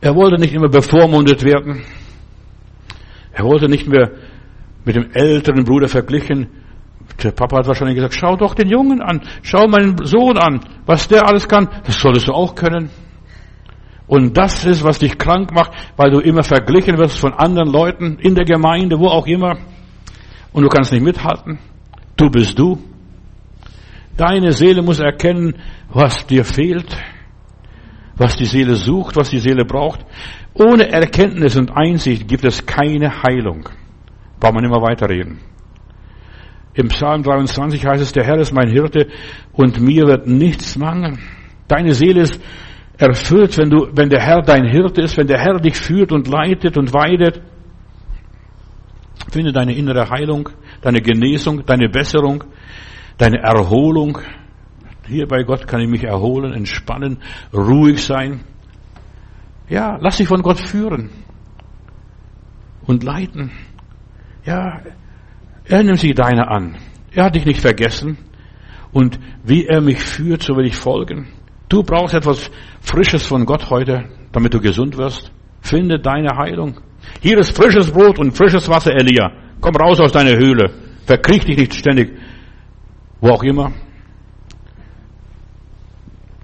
Er 0.00 0.16
wollte 0.16 0.40
nicht 0.40 0.52
immer 0.52 0.68
bevormundet 0.68 1.44
werden. 1.44 1.82
Er 3.32 3.44
wollte 3.44 3.68
nicht 3.68 3.86
mehr 3.86 4.10
mit 4.84 4.96
dem 4.96 5.10
älteren 5.12 5.64
Bruder 5.64 5.88
verglichen. 5.88 6.48
Der 7.22 7.30
Papa 7.30 7.58
hat 7.58 7.68
wahrscheinlich 7.68 7.96
gesagt, 7.96 8.14
schau 8.14 8.36
doch 8.36 8.54
den 8.54 8.68
Jungen 8.68 9.00
an, 9.00 9.22
schau 9.42 9.68
meinen 9.68 9.96
Sohn 10.04 10.36
an, 10.38 10.60
was 10.86 11.06
der 11.06 11.26
alles 11.28 11.46
kann, 11.46 11.68
das 11.84 12.00
solltest 12.00 12.28
du 12.28 12.32
auch 12.32 12.54
können. 12.54 12.90
Und 14.12 14.36
das 14.36 14.66
ist, 14.66 14.84
was 14.84 14.98
dich 14.98 15.16
krank 15.16 15.54
macht, 15.54 15.72
weil 15.96 16.10
du 16.10 16.18
immer 16.18 16.42
verglichen 16.42 16.98
wirst 16.98 17.18
von 17.18 17.32
anderen 17.32 17.72
Leuten 17.72 18.18
in 18.18 18.34
der 18.34 18.44
Gemeinde, 18.44 19.00
wo 19.00 19.06
auch 19.06 19.26
immer. 19.26 19.56
Und 20.52 20.64
du 20.64 20.68
kannst 20.68 20.92
nicht 20.92 21.02
mithalten. 21.02 21.58
Du 22.14 22.28
bist 22.28 22.58
du. 22.58 22.78
Deine 24.14 24.52
Seele 24.52 24.82
muss 24.82 25.00
erkennen, 25.00 25.54
was 25.88 26.26
dir 26.26 26.44
fehlt, 26.44 26.94
was 28.14 28.36
die 28.36 28.44
Seele 28.44 28.74
sucht, 28.74 29.16
was 29.16 29.30
die 29.30 29.38
Seele 29.38 29.64
braucht. 29.64 30.04
Ohne 30.52 30.92
Erkenntnis 30.92 31.56
und 31.56 31.74
Einsicht 31.74 32.28
gibt 32.28 32.44
es 32.44 32.66
keine 32.66 33.22
Heilung. 33.22 33.66
Braucht 34.38 34.52
man 34.52 34.64
immer 34.64 34.82
weiterreden. 34.82 35.40
Im 36.74 36.88
Psalm 36.88 37.22
23 37.22 37.86
heißt 37.86 38.02
es, 38.02 38.12
der 38.12 38.24
Herr 38.24 38.36
ist 38.36 38.52
mein 38.52 38.68
Hirte 38.68 39.08
und 39.54 39.80
mir 39.80 40.06
wird 40.06 40.26
nichts 40.26 40.76
mangeln. 40.76 41.18
Deine 41.66 41.94
Seele 41.94 42.20
ist 42.20 42.42
erfüllt, 43.02 43.58
wenn 43.58 43.70
du, 43.70 43.88
wenn 43.92 44.08
der 44.08 44.20
Herr 44.20 44.42
dein 44.42 44.64
Hirte 44.64 45.02
ist, 45.02 45.16
wenn 45.16 45.26
der 45.26 45.40
Herr 45.40 45.58
dich 45.58 45.76
führt 45.76 46.12
und 46.12 46.28
leitet 46.28 46.78
und 46.78 46.92
weidet. 46.92 47.42
Finde 49.30 49.52
deine 49.52 49.74
innere 49.74 50.08
Heilung, 50.08 50.48
deine 50.80 51.00
Genesung, 51.00 51.64
deine 51.66 51.88
Besserung, 51.88 52.44
deine 53.18 53.38
Erholung. 53.38 54.18
Hier 55.06 55.26
bei 55.26 55.42
Gott 55.42 55.66
kann 55.66 55.80
ich 55.80 55.88
mich 55.88 56.04
erholen, 56.04 56.52
entspannen, 56.52 57.18
ruhig 57.52 58.02
sein. 58.04 58.40
Ja, 59.68 59.98
lass 60.00 60.18
dich 60.18 60.28
von 60.28 60.42
Gott 60.42 60.60
führen 60.60 61.10
und 62.86 63.02
leiten. 63.02 63.50
Ja, 64.44 64.80
er 65.64 65.82
nimmt 65.82 65.98
sich 65.98 66.14
deiner 66.14 66.50
an. 66.50 66.76
Er 67.12 67.24
hat 67.24 67.34
dich 67.34 67.46
nicht 67.46 67.60
vergessen. 67.60 68.18
Und 68.92 69.18
wie 69.44 69.64
er 69.66 69.80
mich 69.80 69.98
führt, 69.98 70.42
so 70.42 70.56
will 70.56 70.66
ich 70.66 70.76
folgen. 70.76 71.28
Du 71.72 71.82
brauchst 71.82 72.12
etwas 72.12 72.50
Frisches 72.82 73.24
von 73.24 73.46
Gott 73.46 73.70
heute, 73.70 74.04
damit 74.30 74.52
du 74.52 74.60
gesund 74.60 74.98
wirst. 74.98 75.32
Finde 75.62 75.98
deine 75.98 76.36
Heilung. 76.36 76.78
Hier 77.22 77.38
ist 77.38 77.56
frisches 77.56 77.90
Brot 77.90 78.18
und 78.18 78.36
frisches 78.36 78.68
Wasser, 78.68 78.92
Elia. 78.92 79.32
Komm 79.58 79.76
raus 79.76 79.98
aus 79.98 80.12
deiner 80.12 80.36
Höhle. 80.36 80.70
Verkriech 81.06 81.46
dich 81.46 81.56
nicht 81.56 81.72
ständig. 81.72 82.12
Wo 83.22 83.30
auch 83.30 83.42
immer. 83.42 83.72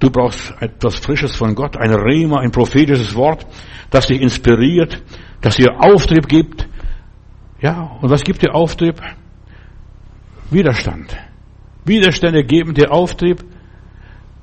Du 0.01 0.09
brauchst 0.09 0.55
etwas 0.61 0.97
Frisches 0.97 1.37
von 1.37 1.55
Gott, 1.55 1.77
ein 1.77 1.93
Rema, 1.93 2.41
ein 2.41 2.51
prophetisches 2.51 3.15
Wort, 3.15 3.47
das 3.91 4.07
dich 4.07 4.23
inspiriert, 4.23 5.03
das 5.43 5.57
dir 5.57 5.79
Auftrieb 5.79 6.27
gibt. 6.27 6.67
Ja, 7.61 7.99
und 8.01 8.09
was 8.09 8.23
gibt 8.23 8.41
dir 8.41 8.55
Auftrieb? 8.55 8.99
Widerstand. 10.51 11.15
Widerstände 11.85 12.45
geben 12.45 12.73
dir 12.73 12.91
Auftrieb. 12.91 13.45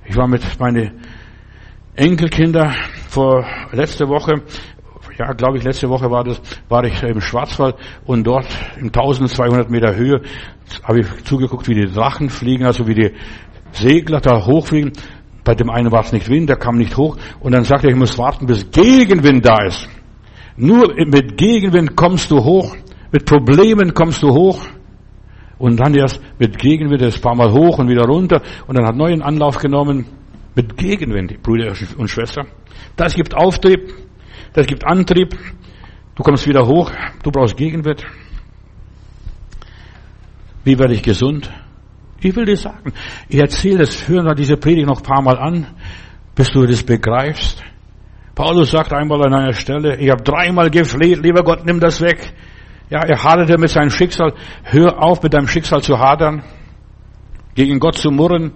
Ich 0.07 0.15
war 0.15 0.27
mit 0.27 0.43
meinen 0.59 0.91
Enkelkinder 1.95 2.73
vor 3.09 3.45
letzte 3.71 4.07
Woche, 4.07 4.43
ja, 5.17 5.31
glaube 5.33 5.57
ich, 5.57 5.63
letzte 5.63 5.89
Woche 5.89 6.11
war 6.11 6.23
das, 6.23 6.41
war 6.69 6.83
ich 6.83 7.01
im 7.01 7.21
Schwarzwald 7.21 7.75
und 8.05 8.25
dort 8.25 8.47
in 8.77 8.87
1200 8.87 9.69
Meter 9.69 9.95
Höhe 9.95 10.21
habe 10.83 10.99
ich 10.99 11.23
zugeguckt, 11.23 11.67
wie 11.67 11.73
die 11.73 11.91
Drachen 11.91 12.29
fliegen, 12.29 12.65
also 12.65 12.87
wie 12.87 12.93
die 12.93 13.11
Segler 13.71 14.19
da 14.19 14.45
hochfliegen. 14.45 14.91
Bei 15.43 15.55
dem 15.55 15.69
einen 15.69 15.91
war 15.91 16.01
es 16.01 16.11
nicht 16.11 16.29
Wind, 16.29 16.49
der 16.49 16.57
kam 16.57 16.77
nicht 16.77 16.97
hoch 16.97 17.17
und 17.39 17.53
dann 17.53 17.63
sagte 17.63 17.87
er, 17.87 17.93
ich 17.93 17.99
muss 17.99 18.17
warten, 18.17 18.45
bis 18.45 18.69
Gegenwind 18.71 19.45
da 19.45 19.63
ist. 19.65 19.87
Nur 20.57 20.93
mit 20.95 21.37
Gegenwind 21.37 21.95
kommst 21.95 22.29
du 22.29 22.43
hoch, 22.43 22.75
mit 23.11 23.25
Problemen 23.25 23.93
kommst 23.93 24.21
du 24.21 24.29
hoch. 24.29 24.59
Und 25.57 25.79
dann 25.79 25.93
erst 25.93 26.19
mit 26.37 26.57
Gegenwind, 26.57 27.01
das 27.01 27.19
paar 27.19 27.35
Mal 27.35 27.51
hoch 27.51 27.77
und 27.79 27.89
wieder 27.89 28.05
runter. 28.05 28.41
Und 28.67 28.77
dann 28.77 28.85
hat 28.85 28.95
neuen 28.95 29.21
Anlauf 29.21 29.57
genommen 29.57 30.05
mit 30.55 30.77
Gegenwind, 30.77 31.41
Brüder 31.41 31.73
und 31.97 32.09
Schwestern. 32.09 32.47
Das 32.95 33.13
gibt 33.13 33.35
Auftrieb, 33.35 33.93
das 34.53 34.67
gibt 34.67 34.85
Antrieb. 34.85 35.37
Du 36.15 36.23
kommst 36.23 36.47
wieder 36.47 36.65
hoch, 36.65 36.91
du 37.23 37.31
brauchst 37.31 37.57
Gegenwind. 37.57 38.05
Wie 40.63 40.79
werde 40.79 40.93
ich 40.93 41.03
gesund? 41.03 41.51
Ich 42.21 42.35
will 42.35 42.45
dir 42.45 42.57
sagen, 42.57 42.93
ich 43.29 43.37
erzähle 43.37 43.79
das, 43.79 44.07
hören 44.07 44.25
wir 44.25 44.33
diese 44.33 44.57
Predigt 44.57 44.87
noch 44.87 44.97
ein 44.97 45.03
paar 45.03 45.21
Mal 45.21 45.37
an, 45.37 45.67
bis 46.33 46.49
du 46.51 46.65
das 46.65 46.83
begreifst. 46.83 47.61
Paulus 48.33 48.71
sagt 48.71 48.91
einmal 48.91 49.25
an 49.25 49.33
einer 49.33 49.53
Stelle, 49.53 49.97
ich 49.97 50.09
habe 50.09 50.23
dreimal 50.23 50.69
gefleht, 50.69 51.21
lieber 51.21 51.43
Gott, 51.43 51.65
nimm 51.65 51.79
das 51.79 52.01
weg. 52.01 52.33
Ja, 52.89 52.99
er 52.99 53.23
haderte 53.23 53.57
mit 53.57 53.69
seinem 53.69 53.89
Schicksal. 53.89 54.33
Hör 54.63 55.01
auf, 55.01 55.23
mit 55.23 55.33
deinem 55.33 55.47
Schicksal 55.47 55.81
zu 55.81 55.97
hadern, 55.97 56.43
gegen 57.55 57.79
Gott 57.79 57.95
zu 57.95 58.11
murren, 58.11 58.51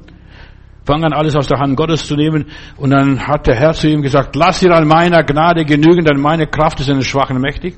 fang 0.86 1.04
an, 1.04 1.14
alles 1.14 1.36
aus 1.36 1.48
der 1.48 1.60
Hand 1.60 1.76
Gottes 1.76 2.06
zu 2.06 2.16
nehmen. 2.16 2.46
Und 2.78 2.92
dann 2.92 3.28
hat 3.28 3.48
der 3.48 3.56
Herr 3.56 3.74
zu 3.74 3.88
ihm 3.88 4.02
gesagt, 4.02 4.36
lass 4.36 4.60
dir 4.60 4.72
an 4.72 4.88
meiner 4.88 5.24
Gnade 5.24 5.66
genügen, 5.66 6.06
denn 6.06 6.20
meine 6.20 6.46
Kraft 6.46 6.80
ist 6.80 6.90
in 6.90 6.96
den 6.96 7.04
Schwachen 7.04 7.40
mächtig. 7.40 7.76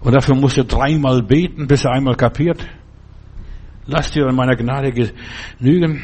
Und 0.00 0.14
dafür 0.14 0.36
musst 0.36 0.56
du 0.56 0.64
dreimal 0.64 1.22
beten, 1.22 1.66
bis 1.66 1.84
er 1.84 1.92
einmal 1.92 2.14
kapiert. 2.14 2.64
Lass 3.86 4.12
dir 4.12 4.26
an 4.26 4.36
meiner 4.36 4.54
Gnade 4.54 4.92
genügen, 4.92 6.02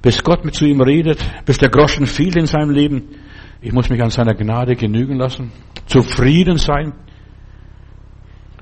bis 0.00 0.22
Gott 0.22 0.44
mit 0.44 0.54
zu 0.54 0.64
ihm 0.64 0.80
redet, 0.80 1.18
bis 1.44 1.58
der 1.58 1.70
Groschen 1.70 2.06
fiel 2.06 2.36
in 2.36 2.46
seinem 2.46 2.70
Leben. 2.70 3.08
Ich 3.60 3.72
muss 3.72 3.88
mich 3.90 4.00
an 4.00 4.10
seiner 4.10 4.34
Gnade 4.34 4.76
genügen 4.76 5.16
lassen, 5.16 5.50
zufrieden 5.86 6.56
sein 6.58 6.92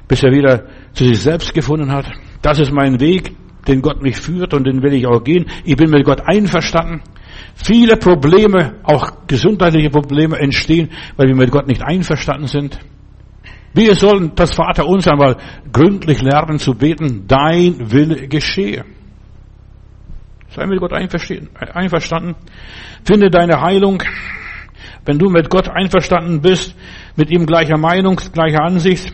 bis 0.08 0.22
er 0.22 0.32
wieder 0.32 0.64
zu 0.92 1.04
sich 1.04 1.20
selbst 1.20 1.52
gefunden 1.54 1.90
hat. 1.92 2.06
Das 2.42 2.58
ist 2.58 2.72
mein 2.72 3.00
Weg, 3.00 3.34
den 3.66 3.82
Gott 3.82 4.02
mich 4.02 4.16
führt 4.16 4.54
und 4.54 4.64
den 4.64 4.82
will 4.82 4.94
ich 4.94 5.06
auch 5.06 5.22
gehen. 5.22 5.46
Ich 5.64 5.76
bin 5.76 5.90
mit 5.90 6.04
Gott 6.04 6.22
einverstanden. 6.24 7.02
Viele 7.54 7.96
Probleme, 7.96 8.74
auch 8.84 9.26
gesundheitliche 9.26 9.90
Probleme 9.90 10.38
entstehen, 10.38 10.90
weil 11.16 11.28
wir 11.28 11.34
mit 11.34 11.50
Gott 11.50 11.66
nicht 11.66 11.82
einverstanden 11.82 12.46
sind. 12.46 12.78
Wir 13.74 13.94
sollen 13.94 14.32
das 14.34 14.54
Vater 14.54 14.86
uns 14.86 15.06
einmal 15.06 15.36
gründlich 15.72 16.22
lernen 16.22 16.58
zu 16.58 16.74
beten, 16.74 17.24
dein 17.26 17.92
Wille 17.92 18.28
geschehe. 18.28 18.84
Sei 20.48 20.66
mit 20.66 20.80
Gott 20.80 20.92
einverstanden. 20.94 22.36
Finde 23.04 23.30
deine 23.30 23.60
Heilung. 23.60 24.02
Wenn 25.04 25.18
du 25.18 25.28
mit 25.28 25.50
Gott 25.50 25.68
einverstanden 25.68 26.40
bist, 26.40 26.74
mit 27.16 27.30
ihm 27.30 27.44
gleicher 27.44 27.76
Meinung, 27.76 28.16
gleicher 28.32 28.62
Ansicht, 28.62 29.12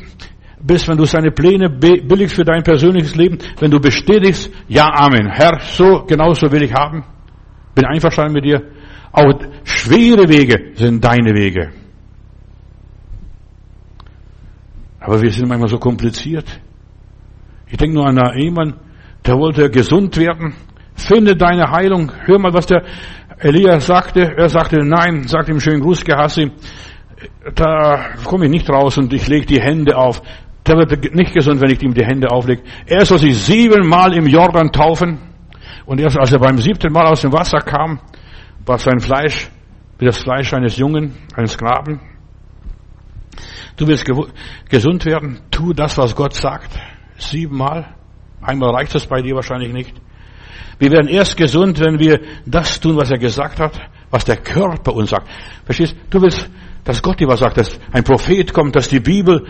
bist, 0.62 0.88
wenn 0.88 0.96
du 0.96 1.04
seine 1.04 1.30
Pläne 1.30 1.68
billigst 1.68 2.36
für 2.36 2.44
dein 2.44 2.62
persönliches 2.62 3.14
Leben, 3.16 3.38
wenn 3.58 3.70
du 3.70 3.80
bestätigst, 3.80 4.50
ja, 4.68 4.84
Amen, 4.92 5.28
Herr, 5.30 5.60
so, 5.60 6.04
genau 6.06 6.32
so 6.34 6.50
will 6.50 6.62
ich 6.62 6.72
haben, 6.72 7.04
bin 7.74 7.84
einverstanden 7.84 8.34
mit 8.34 8.44
dir. 8.44 8.62
Auch 9.12 9.34
schwere 9.64 10.28
Wege 10.28 10.72
sind 10.74 11.04
deine 11.04 11.34
Wege. 11.34 11.72
Aber 15.00 15.20
wir 15.20 15.30
sind 15.30 15.48
manchmal 15.48 15.68
so 15.68 15.78
kompliziert. 15.78 16.46
Ich 17.68 17.76
denke 17.76 17.94
nur 17.96 18.06
an 18.06 18.18
Ehemann, 18.36 18.74
der 19.26 19.36
wollte 19.36 19.68
gesund 19.68 20.16
werden. 20.16 20.54
Finde 20.94 21.36
deine 21.36 21.70
Heilung. 21.70 22.12
Hör 22.24 22.38
mal, 22.38 22.52
was 22.52 22.66
der 22.66 22.84
Elia 23.38 23.80
sagte. 23.80 24.32
Er 24.36 24.48
sagte, 24.48 24.78
nein, 24.84 25.26
sagt 25.26 25.48
ihm 25.48 25.58
schönen 25.58 25.80
Gruß, 25.80 26.04
Gehassi. 26.04 26.52
Da 27.54 28.14
komme 28.24 28.44
ich 28.46 28.50
nicht 28.50 28.70
raus 28.70 28.98
und 28.98 29.12
ich 29.12 29.26
lege 29.26 29.46
die 29.46 29.60
Hände 29.60 29.96
auf. 29.96 30.22
Der 30.66 30.76
wird 30.76 31.14
nicht 31.14 31.34
gesund, 31.34 31.60
wenn 31.60 31.70
ich 31.70 31.82
ihm 31.82 31.94
die 31.94 32.04
Hände 32.04 32.30
auflege. 32.30 32.62
Er 32.86 33.04
soll 33.04 33.18
sich 33.18 33.36
siebenmal 33.36 34.14
im 34.14 34.26
Jordan 34.26 34.70
taufen. 34.70 35.18
Und 35.86 36.00
erst 36.00 36.18
als 36.18 36.32
er 36.32 36.38
beim 36.38 36.58
siebten 36.58 36.92
Mal 36.92 37.06
aus 37.06 37.22
dem 37.22 37.32
Wasser 37.32 37.58
kam, 37.58 37.98
war 38.64 38.78
sein 38.78 39.00
Fleisch 39.00 39.50
wie 40.02 40.06
das 40.06 40.18
Fleisch 40.18 40.52
eines 40.52 40.76
Jungen, 40.76 41.14
eines 41.36 41.56
Knaben. 41.56 42.00
Du 43.76 43.86
willst 43.86 44.04
gesund 44.68 45.04
werden, 45.04 45.40
tu 45.50 45.72
das, 45.72 45.96
was 45.96 46.16
Gott 46.16 46.34
sagt. 46.34 46.70
Siebenmal. 47.16 47.94
Einmal 48.40 48.70
reicht 48.70 48.94
es 48.96 49.06
bei 49.06 49.22
dir 49.22 49.36
wahrscheinlich 49.36 49.72
nicht. 49.72 49.94
Wir 50.80 50.90
werden 50.90 51.06
erst 51.06 51.36
gesund, 51.36 51.78
wenn 51.78 52.00
wir 52.00 52.20
das 52.44 52.80
tun, 52.80 52.96
was 52.96 53.12
er 53.12 53.18
gesagt 53.18 53.60
hat, 53.60 53.78
was 54.10 54.24
der 54.24 54.38
Körper 54.38 54.92
uns 54.92 55.10
sagt. 55.10 55.28
Verstehst? 55.64 55.94
Du 56.10 56.20
willst, 56.20 56.50
dass 56.82 57.00
Gott 57.00 57.20
dir 57.20 57.28
was 57.28 57.38
sagt, 57.38 57.58
dass 57.58 57.78
ein 57.92 58.02
Prophet 58.02 58.52
kommt, 58.52 58.74
dass 58.74 58.88
die 58.88 58.98
Bibel 58.98 59.46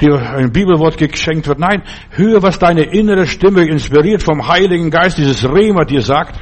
dir 0.00 0.14
ein 0.18 0.52
Bibelwort 0.52 0.96
geschenkt 0.98 1.46
wird. 1.46 1.58
Nein, 1.58 1.82
höre, 2.10 2.42
was 2.42 2.58
deine 2.58 2.82
innere 2.82 3.26
Stimme 3.26 3.66
inspiriert 3.66 4.22
vom 4.22 4.46
Heiligen 4.48 4.90
Geist, 4.90 5.18
dieses 5.18 5.44
Rema 5.44 5.84
dir 5.84 6.02
sagt. 6.02 6.40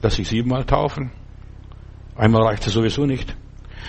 dass 0.00 0.16
sich 0.16 0.28
siebenmal 0.28 0.64
taufen. 0.64 1.10
Einmal 2.14 2.42
reicht 2.42 2.66
es 2.66 2.74
sowieso 2.74 3.06
nicht. 3.06 3.34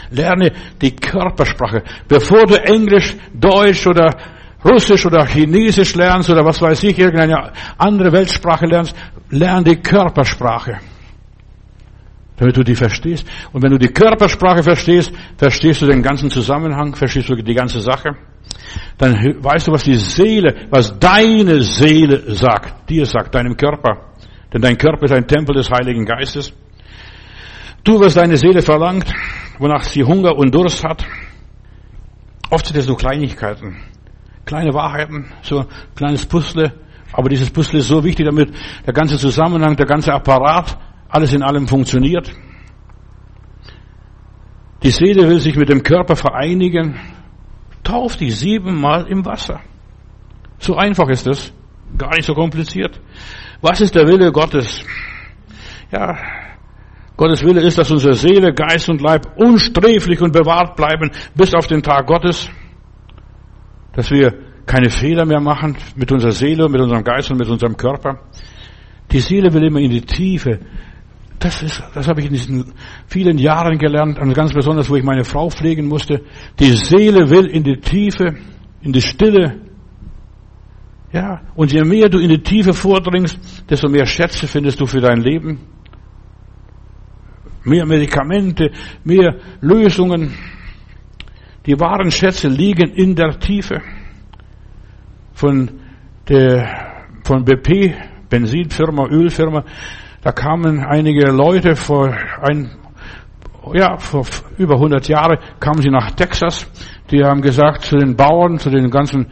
Lerne 0.10 0.52
die 0.82 0.96
Körpersprache. 0.96 1.84
Bevor 2.08 2.46
du 2.46 2.56
Englisch, 2.56 3.16
Deutsch 3.34 3.86
oder 3.86 4.16
Russisch 4.64 5.06
oder 5.06 5.26
Chinesisch 5.26 5.94
lernst 5.96 6.30
oder 6.30 6.46
was 6.46 6.62
weiß 6.62 6.84
ich, 6.84 6.98
irgendeine 6.98 7.52
andere 7.78 8.12
Weltsprache 8.12 8.66
lernst, 8.66 8.96
lerne 9.30 9.64
die 9.64 9.76
Körpersprache. 9.76 10.80
Damit 12.38 12.58
du 12.58 12.64
die 12.64 12.76
verstehst. 12.76 13.28
Und 13.54 13.62
wenn 13.62 13.72
du 13.72 13.78
die 13.78 13.94
Körpersprache 13.94 14.64
verstehst, 14.64 15.14
verstehst 15.38 15.82
du 15.82 15.86
den 15.86 16.02
ganzen 16.02 16.30
Zusammenhang, 16.30 16.96
verstehst 16.96 17.30
du 17.30 17.36
die 17.36 17.54
ganze 17.54 17.80
Sache. 17.82 18.16
Dann 18.98 19.44
weißt 19.44 19.68
du, 19.68 19.72
was 19.72 19.84
die 19.84 19.96
Seele, 19.96 20.68
was 20.70 20.98
deine 21.00 21.62
Seele 21.62 22.36
sagt, 22.36 22.90
dir 22.90 23.06
sagt, 23.06 23.36
deinem 23.36 23.58
Körper. 23.58 24.14
Denn 24.54 24.62
dein 24.62 24.78
Körper 24.78 25.04
ist 25.04 25.12
ein 25.12 25.28
Tempel 25.28 25.56
des 25.56 25.70
Heiligen 25.70 26.06
Geistes. 26.06 26.54
Du, 27.84 28.00
was 28.00 28.16
deine 28.16 28.38
Seele 28.38 28.62
verlangt, 28.62 29.12
wonach 29.60 29.84
sie 29.84 30.04
Hunger 30.04 30.36
und 30.36 30.54
Durst 30.54 30.84
hat. 30.84 31.06
Oft 32.50 32.68
sind 32.68 32.78
es 32.78 32.86
so 32.86 32.96
Kleinigkeiten, 32.96 33.76
kleine 34.46 34.74
Wahrheiten, 34.74 35.32
so 35.42 35.60
ein 35.60 35.68
kleines 35.96 36.26
Puzzle. 36.26 36.72
Aber 37.12 37.30
dieses 37.30 37.50
Puzzle 37.50 37.80
ist 37.80 37.88
so 37.88 38.04
wichtig, 38.04 38.26
damit 38.26 38.54
der 38.86 38.94
ganze 38.94 39.18
Zusammenhang, 39.18 39.76
der 39.76 39.86
ganze 39.86 40.14
Apparat, 40.14 40.78
alles 41.10 41.34
in 41.34 41.44
allem 41.44 41.68
funktioniert. 41.68 42.32
Die 44.84 44.92
Seele 44.92 45.28
will 45.28 45.40
sich 45.40 45.56
mit 45.56 45.70
dem 45.70 45.82
Körper 45.82 46.16
vereinigen. 46.16 46.96
Tauf 47.86 48.18
dich 48.18 48.36
siebenmal 48.36 49.06
im 49.08 49.24
Wasser. 49.26 49.62
So 50.58 50.76
einfach 50.76 51.08
ist 51.08 51.28
es. 51.28 51.54
Gar 51.98 52.16
nicht 52.16 52.26
so 52.26 52.34
kompliziert. 52.34 53.00
Was 53.62 53.80
ist 53.80 53.96
der 53.96 54.08
Wille 54.08 54.32
Gottes? 54.32 54.84
Ja, 55.92 56.18
Gottes 57.16 57.44
Wille 57.44 57.62
ist, 57.62 57.78
dass 57.78 57.92
unsere 57.92 58.16
Seele, 58.16 58.54
Geist 58.54 58.90
und 58.90 59.02
Leib 59.02 59.38
unsträflich 59.38 60.20
und 60.20 60.34
bewahrt 60.34 60.76
bleiben 60.76 61.12
bis 61.36 61.54
auf 61.54 61.68
den 61.68 61.82
Tag 61.82 62.08
Gottes. 62.08 62.50
Dass 63.94 64.10
wir 64.12 64.34
keine 64.66 64.90
Fehler 64.90 65.26
mehr 65.26 65.40
machen 65.40 65.78
mit 65.96 66.12
unserer 66.12 66.32
Seele, 66.32 66.68
mit 66.68 66.82
unserem 66.82 67.04
Geist 67.04 67.32
und 67.32 67.38
mit 67.38 67.48
unserem 67.48 67.78
Körper. 67.78 68.20
Die 69.12 69.20
Seele 69.20 69.54
will 69.54 69.64
immer 69.64 69.80
in 69.80 69.92
die 69.92 70.02
Tiefe. 70.02 70.60
Das 71.40 71.62
ist, 71.62 71.84
das 71.94 72.08
habe 72.08 72.22
ich 72.22 72.28
in 72.28 72.34
diesen 72.34 72.74
vielen 73.08 73.38
Jahren 73.38 73.78
gelernt, 73.78 74.20
und 74.20 74.34
ganz 74.34 74.54
besonders, 74.54 74.90
wo 74.90 74.96
ich 74.96 75.04
meine 75.04 75.24
Frau 75.24 75.50
pflegen 75.50 75.88
musste. 75.88 76.22
Die 76.60 76.72
Seele 76.72 77.30
will 77.30 77.46
in 77.46 77.64
die 77.64 77.78
Tiefe, 77.78 78.36
in 78.82 78.94
die 78.94 79.02
Stille. 79.02 79.62
Ja, 81.12 81.42
und 81.56 81.72
je 81.72 81.84
mehr 81.84 82.10
du 82.10 82.20
in 82.20 82.30
die 82.30 82.42
Tiefe 82.42 82.74
vordringst, 82.74 83.38
desto 83.70 83.90
mehr 83.90 84.06
Schätze 84.06 84.48
findest 84.48 84.80
du 84.80 84.86
für 84.86 85.02
dein 85.02 85.22
Leben 85.22 85.60
mehr 87.66 87.86
Medikamente, 87.86 88.72
mehr 89.04 89.36
Lösungen. 89.62 90.34
Die 91.66 91.80
wahren 91.80 92.12
Schätze 92.12 92.48
liegen 92.48 92.92
in 92.94 93.16
der 93.16 93.40
Tiefe. 93.40 93.82
Von 95.34 95.72
der, 96.30 97.04
von 97.24 97.44
BP, 97.44 97.94
Benzinfirma, 98.30 99.08
Ölfirma, 99.10 99.66
da 100.26 100.32
kamen 100.32 100.84
einige 100.84 101.30
Leute 101.30 101.76
vor 101.76 102.12
ein, 102.42 102.72
ja, 103.76 103.96
vor 103.98 104.26
über 104.58 104.74
100 104.74 105.08
Jahren 105.08 105.38
kamen 105.60 105.84
sie 105.84 105.92
nach 105.92 106.10
Texas. 106.16 106.66
Die 107.12 107.24
haben 107.24 107.44
gesagt 107.44 107.84
zu 107.84 107.96
den 107.96 108.16
Bauern, 108.16 108.58
zu 108.58 108.72
den 108.72 108.90
ganzen 108.90 109.28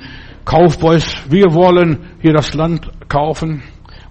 Kaufboys, 0.46 1.24
wir 1.32 1.52
wollen 1.56 2.12
hier 2.22 2.34
das 2.34 2.54
Land 2.54 2.92
kaufen 3.10 3.64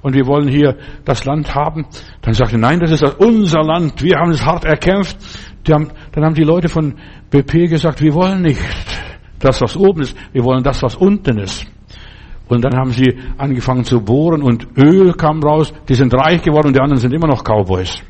und 0.02 0.16
wir 0.16 0.26
wollen 0.26 0.48
hier 0.48 0.76
das 1.04 1.24
Land 1.24 1.54
haben. 1.54 1.86
Dann 2.20 2.34
sagte, 2.34 2.58
nein, 2.58 2.80
das 2.80 2.90
ist 2.90 3.04
unser 3.04 3.62
Land, 3.62 4.02
wir 4.02 4.18
haben 4.18 4.32
es 4.32 4.44
hart 4.44 4.64
erkämpft. 4.64 5.18
Haben, 5.70 5.92
dann 6.10 6.24
haben 6.24 6.34
die 6.34 6.42
Leute 6.42 6.68
von 6.68 6.96
BP 7.30 7.68
gesagt, 7.70 8.02
wir 8.02 8.12
wollen 8.12 8.42
nicht 8.42 8.60
das, 9.38 9.60
was 9.60 9.76
oben 9.76 10.00
ist, 10.00 10.16
wir 10.32 10.42
wollen 10.42 10.64
das, 10.64 10.82
was 10.82 10.96
unten 10.96 11.38
ist. 11.38 11.64
Und 12.52 12.62
dann 12.62 12.76
haben 12.76 12.90
sie 12.90 13.18
angefangen 13.38 13.82
zu 13.82 14.02
bohren 14.02 14.42
und 14.42 14.68
Öl 14.76 15.14
kam 15.14 15.42
raus, 15.42 15.72
die 15.88 15.94
sind 15.94 16.12
reich 16.12 16.42
geworden 16.42 16.66
und 16.66 16.76
die 16.76 16.80
anderen 16.80 17.00
sind 17.00 17.14
immer 17.14 17.26
noch 17.26 17.42
Cowboys. 17.42 18.02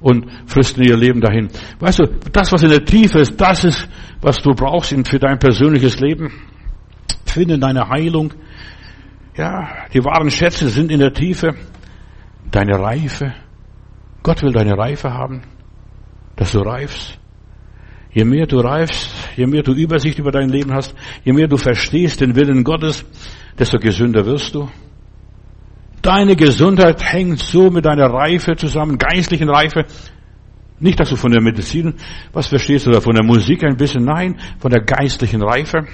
Und 0.00 0.26
fristen 0.46 0.82
ihr 0.82 0.96
Leben 0.96 1.20
dahin. 1.20 1.46
Weißt 1.78 2.00
du, 2.00 2.06
das, 2.32 2.52
was 2.52 2.64
in 2.64 2.70
der 2.70 2.84
Tiefe 2.84 3.20
ist, 3.20 3.40
das 3.40 3.62
ist, 3.62 3.88
was 4.20 4.38
du 4.38 4.52
brauchst 4.52 4.92
für 5.06 5.20
dein 5.20 5.38
persönliches 5.38 6.00
Leben. 6.00 6.32
Finde 7.24 7.56
deine 7.56 7.88
Heilung, 7.88 8.34
ja, 9.36 9.86
die 9.94 10.04
wahren 10.04 10.32
Schätze 10.32 10.68
sind 10.70 10.90
in 10.90 10.98
der 10.98 11.12
Tiefe. 11.12 11.54
Deine 12.50 12.80
Reife. 12.80 13.32
Gott 14.24 14.42
will 14.42 14.52
deine 14.52 14.76
Reife 14.76 15.12
haben, 15.12 15.42
dass 16.34 16.50
du 16.50 16.62
reifst. 16.62 17.17
Je 18.12 18.24
mehr 18.24 18.46
du 18.46 18.60
reifst, 18.60 19.10
je 19.36 19.46
mehr 19.46 19.62
du 19.62 19.72
Übersicht 19.72 20.18
über 20.18 20.30
dein 20.30 20.48
Leben 20.48 20.72
hast, 20.72 20.94
je 21.24 21.32
mehr 21.32 21.46
du 21.46 21.56
verstehst 21.56 22.20
den 22.20 22.34
Willen 22.34 22.64
Gottes, 22.64 23.04
desto 23.58 23.78
gesünder 23.78 24.24
wirst 24.24 24.54
du. 24.54 24.68
Deine 26.00 26.36
Gesundheit 26.36 27.02
hängt 27.02 27.40
so 27.40 27.70
mit 27.70 27.84
deiner 27.84 28.06
Reife 28.06 28.56
zusammen, 28.56 28.98
geistlichen 28.98 29.50
Reife. 29.50 29.84
Nicht, 30.80 31.00
dass 31.00 31.10
du 31.10 31.16
von 31.16 31.32
der 31.32 31.42
Medizin 31.42 31.94
was 32.32 32.46
verstehst 32.46 32.86
oder 32.86 33.00
von 33.00 33.14
der 33.14 33.24
Musik 33.24 33.64
ein 33.64 33.76
bisschen, 33.76 34.04
nein, 34.04 34.38
von 34.58 34.70
der 34.70 34.80
geistlichen 34.80 35.42
Reife. 35.42 35.86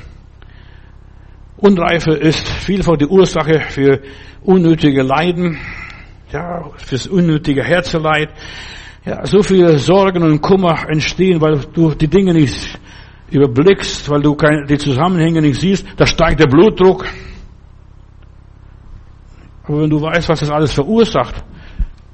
Unreife 1.56 2.12
ist 2.12 2.46
vielfach 2.48 2.96
die 2.96 3.06
Ursache 3.06 3.60
für 3.60 4.02
unnötige 4.42 5.02
Leiden, 5.02 5.58
ja, 6.30 6.70
fürs 6.76 7.06
unnötige 7.06 7.64
Herzeleid. 7.64 8.28
Ja, 9.04 9.26
so 9.26 9.42
viele 9.42 9.78
Sorgen 9.78 10.22
und 10.22 10.40
Kummer 10.40 10.88
entstehen, 10.88 11.40
weil 11.40 11.60
du 11.72 11.94
die 11.94 12.08
Dinge 12.08 12.32
nicht 12.32 12.78
überblickst, 13.30 14.08
weil 14.08 14.22
du 14.22 14.34
keine, 14.34 14.64
die 14.64 14.78
Zusammenhänge 14.78 15.42
nicht 15.42 15.60
siehst. 15.60 15.86
Da 15.96 16.06
steigt 16.06 16.40
der 16.40 16.46
Blutdruck. 16.46 17.06
Aber 19.64 19.82
wenn 19.82 19.90
du 19.90 20.00
weißt, 20.00 20.28
was 20.28 20.40
das 20.40 20.50
alles 20.50 20.72
verursacht, 20.72 21.44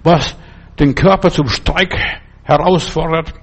was 0.02 0.36
den 0.78 0.94
Körper 0.94 1.30
zum 1.30 1.48
Streik 1.48 1.94
herausfordert, 2.42 3.34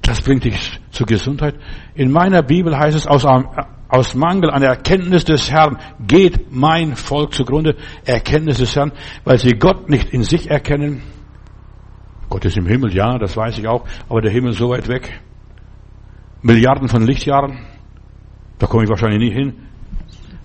das 0.00 0.20
bringt 0.22 0.44
dich 0.44 0.80
zur 0.90 1.06
Gesundheit. 1.06 1.56
In 1.94 2.10
meiner 2.10 2.42
Bibel 2.42 2.76
heißt 2.76 2.96
es, 2.96 3.06
aus 3.06 3.26
aus 3.88 4.14
Mangel 4.14 4.50
an 4.50 4.62
Erkenntnis 4.62 5.26
des 5.26 5.50
Herrn 5.50 5.76
geht 6.00 6.50
mein 6.50 6.96
Volk 6.96 7.34
zugrunde. 7.34 7.76
Erkenntnis 8.06 8.56
des 8.56 8.74
Herrn, 8.74 8.92
weil 9.24 9.36
sie 9.36 9.58
Gott 9.58 9.90
nicht 9.90 10.14
in 10.14 10.22
sich 10.22 10.50
erkennen. 10.50 11.02
Gott 12.32 12.46
ist 12.46 12.56
im 12.56 12.66
Himmel, 12.66 12.94
ja, 12.94 13.18
das 13.18 13.36
weiß 13.36 13.58
ich 13.58 13.68
auch, 13.68 13.84
aber 14.08 14.22
der 14.22 14.30
Himmel 14.30 14.52
ist 14.52 14.58
so 14.58 14.70
weit 14.70 14.88
weg. 14.88 15.20
Milliarden 16.40 16.88
von 16.88 17.02
Lichtjahren, 17.02 17.58
da 18.58 18.66
komme 18.66 18.84
ich 18.84 18.88
wahrscheinlich 18.88 19.20
nie 19.20 19.34
hin. 19.34 19.66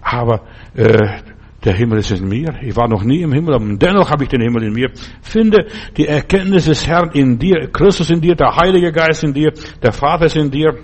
Aber 0.02 0.42
äh, 0.76 1.22
der 1.64 1.74
Himmel 1.76 2.00
ist 2.00 2.12
in 2.12 2.28
mir. 2.28 2.56
Ich 2.62 2.76
war 2.76 2.90
noch 2.90 3.04
nie 3.06 3.22
im 3.22 3.32
Himmel, 3.32 3.54
aber 3.54 3.66
dennoch 3.78 4.12
habe 4.12 4.24
ich 4.26 4.30
den 4.30 4.42
Himmel 4.42 4.64
in 4.64 4.74
mir. 4.74 4.92
Finde 5.22 5.68
die 5.96 6.06
Erkenntnis 6.08 6.66
des 6.66 6.86
Herrn 6.86 7.12
in 7.12 7.40
dir, 7.40 7.70
Christus 7.72 8.10
in 8.10 8.20
dir, 8.20 8.36
der 8.36 8.54
Heilige 8.58 8.92
Geist 8.92 9.24
in 9.24 9.34
dir, 9.34 9.54
der 9.82 9.94
Vater 9.94 10.26
ist 10.26 10.36
in 10.36 10.52
dir. 10.52 10.78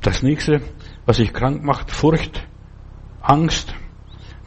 Das 0.00 0.24
nächste, 0.24 0.62
was 1.06 1.18
dich 1.18 1.32
krank 1.32 1.62
macht, 1.62 1.92
Furcht, 1.92 2.44
Angst 3.20 3.72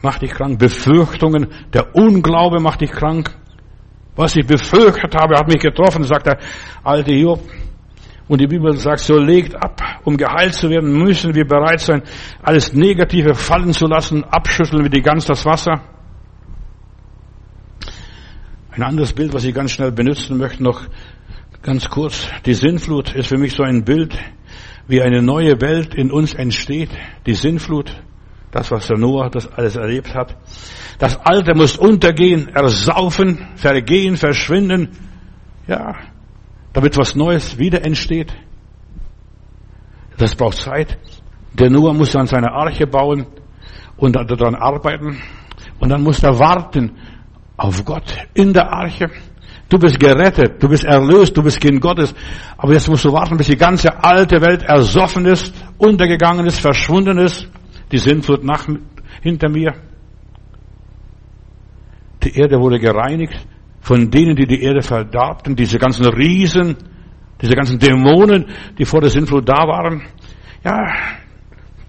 macht 0.02 0.22
dich 0.22 0.32
krank, 0.32 0.58
Befürchtungen, 0.58 1.48
der 1.72 1.94
Unglaube 1.94 2.60
macht 2.60 2.80
dich 2.80 2.90
krank. 2.90 3.34
Was 4.14 4.34
ich 4.36 4.46
befürchtet 4.46 5.14
habe, 5.14 5.36
hat 5.36 5.48
mich 5.48 5.60
getroffen, 5.60 6.04
sagt 6.04 6.26
der 6.26 6.38
alte 6.82 7.12
Job. 7.12 7.40
Und 8.28 8.40
die 8.40 8.46
Bibel 8.46 8.72
sagt, 8.76 9.00
so 9.00 9.18
legt 9.18 9.54
ab, 9.54 9.80
um 10.04 10.16
geheilt 10.16 10.54
zu 10.54 10.68
werden, 10.68 10.92
müssen 10.92 11.34
wir 11.34 11.46
bereit 11.46 11.80
sein, 11.80 12.02
alles 12.42 12.72
Negative 12.72 13.34
fallen 13.34 13.72
zu 13.72 13.86
lassen, 13.86 14.24
abschütteln 14.24 14.84
wie 14.84 14.90
die 14.90 15.02
Gans 15.02 15.26
das 15.26 15.44
Wasser. 15.44 15.80
Ein 18.72 18.82
anderes 18.82 19.12
Bild, 19.12 19.32
was 19.32 19.44
ich 19.44 19.54
ganz 19.54 19.72
schnell 19.72 19.92
benutzen 19.92 20.38
möchte, 20.38 20.62
noch 20.62 20.82
ganz 21.62 21.88
kurz. 21.88 22.28
Die 22.44 22.54
Sinnflut 22.54 23.14
ist 23.14 23.28
für 23.28 23.38
mich 23.38 23.54
so 23.54 23.62
ein 23.62 23.84
Bild 23.84 24.18
wie 24.88 25.02
eine 25.02 25.22
neue 25.22 25.60
Welt 25.60 25.94
in 25.94 26.10
uns 26.10 26.34
entsteht, 26.34 26.90
die 27.26 27.34
Sinnflut, 27.34 28.02
das, 28.56 28.70
was 28.70 28.86
der 28.86 28.96
Noah 28.96 29.28
das 29.28 29.46
alles 29.52 29.76
erlebt 29.76 30.14
hat. 30.14 30.34
Das 30.98 31.18
Alte 31.24 31.54
muss 31.54 31.76
untergehen, 31.76 32.48
ersaufen, 32.48 33.46
vergehen, 33.56 34.16
verschwinden, 34.16 34.88
ja, 35.66 35.94
damit 36.72 36.96
was 36.96 37.14
Neues 37.14 37.58
wieder 37.58 37.84
entsteht. 37.84 38.32
Das 40.16 40.34
braucht 40.34 40.56
Zeit. 40.56 40.98
Der 41.52 41.68
Noah 41.68 41.92
muss 41.92 42.12
dann 42.12 42.26
seine 42.26 42.50
Arche 42.50 42.86
bauen 42.86 43.26
und 43.98 44.16
daran 44.16 44.54
arbeiten. 44.54 45.20
Und 45.78 45.90
dann 45.90 46.02
muss 46.02 46.22
er 46.22 46.38
warten 46.38 46.92
auf 47.58 47.84
Gott 47.84 48.16
in 48.32 48.54
der 48.54 48.72
Arche. 48.72 49.10
Du 49.68 49.78
bist 49.78 49.98
gerettet, 50.00 50.62
du 50.62 50.68
bist 50.68 50.84
erlöst, 50.84 51.36
du 51.36 51.42
bist 51.42 51.60
Kind 51.60 51.80
Gottes. 51.80 52.14
Aber 52.56 52.72
jetzt 52.72 52.88
musst 52.88 53.04
du 53.04 53.12
warten, 53.12 53.36
bis 53.36 53.48
die 53.48 53.56
ganze 53.56 54.02
alte 54.02 54.40
Welt 54.40 54.62
ersoffen 54.62 55.26
ist, 55.26 55.52
untergegangen 55.76 56.46
ist, 56.46 56.60
verschwunden 56.60 57.18
ist. 57.18 57.48
Die 57.92 57.98
Sintflut 57.98 58.44
nach, 58.44 58.66
hinter 59.22 59.48
mir. 59.48 59.74
Die 62.22 62.36
Erde 62.36 62.58
wurde 62.60 62.78
gereinigt 62.78 63.46
von 63.80 64.10
denen, 64.10 64.34
die 64.34 64.46
die 64.46 64.62
Erde 64.62 64.82
verdarbten, 64.82 65.54
diese 65.54 65.78
ganzen 65.78 66.06
Riesen, 66.06 66.76
diese 67.40 67.52
ganzen 67.52 67.78
Dämonen, 67.78 68.46
die 68.76 68.84
vor 68.84 69.00
der 69.00 69.10
Sintflut 69.10 69.48
da 69.48 69.66
waren. 69.68 70.02
Ja, 70.64 70.92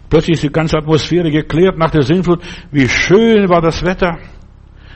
plötzlich 0.07 0.35
ist 0.35 0.43
die 0.43 0.51
ganze 0.51 0.77
Atmosphäre 0.77 1.31
geklärt 1.31 1.77
nach 1.77 1.89
der 1.89 2.03
Sintflut. 2.03 2.43
Wie 2.71 2.87
schön 2.87 3.49
war 3.49 3.61
das 3.61 3.83
Wetter. 3.83 4.19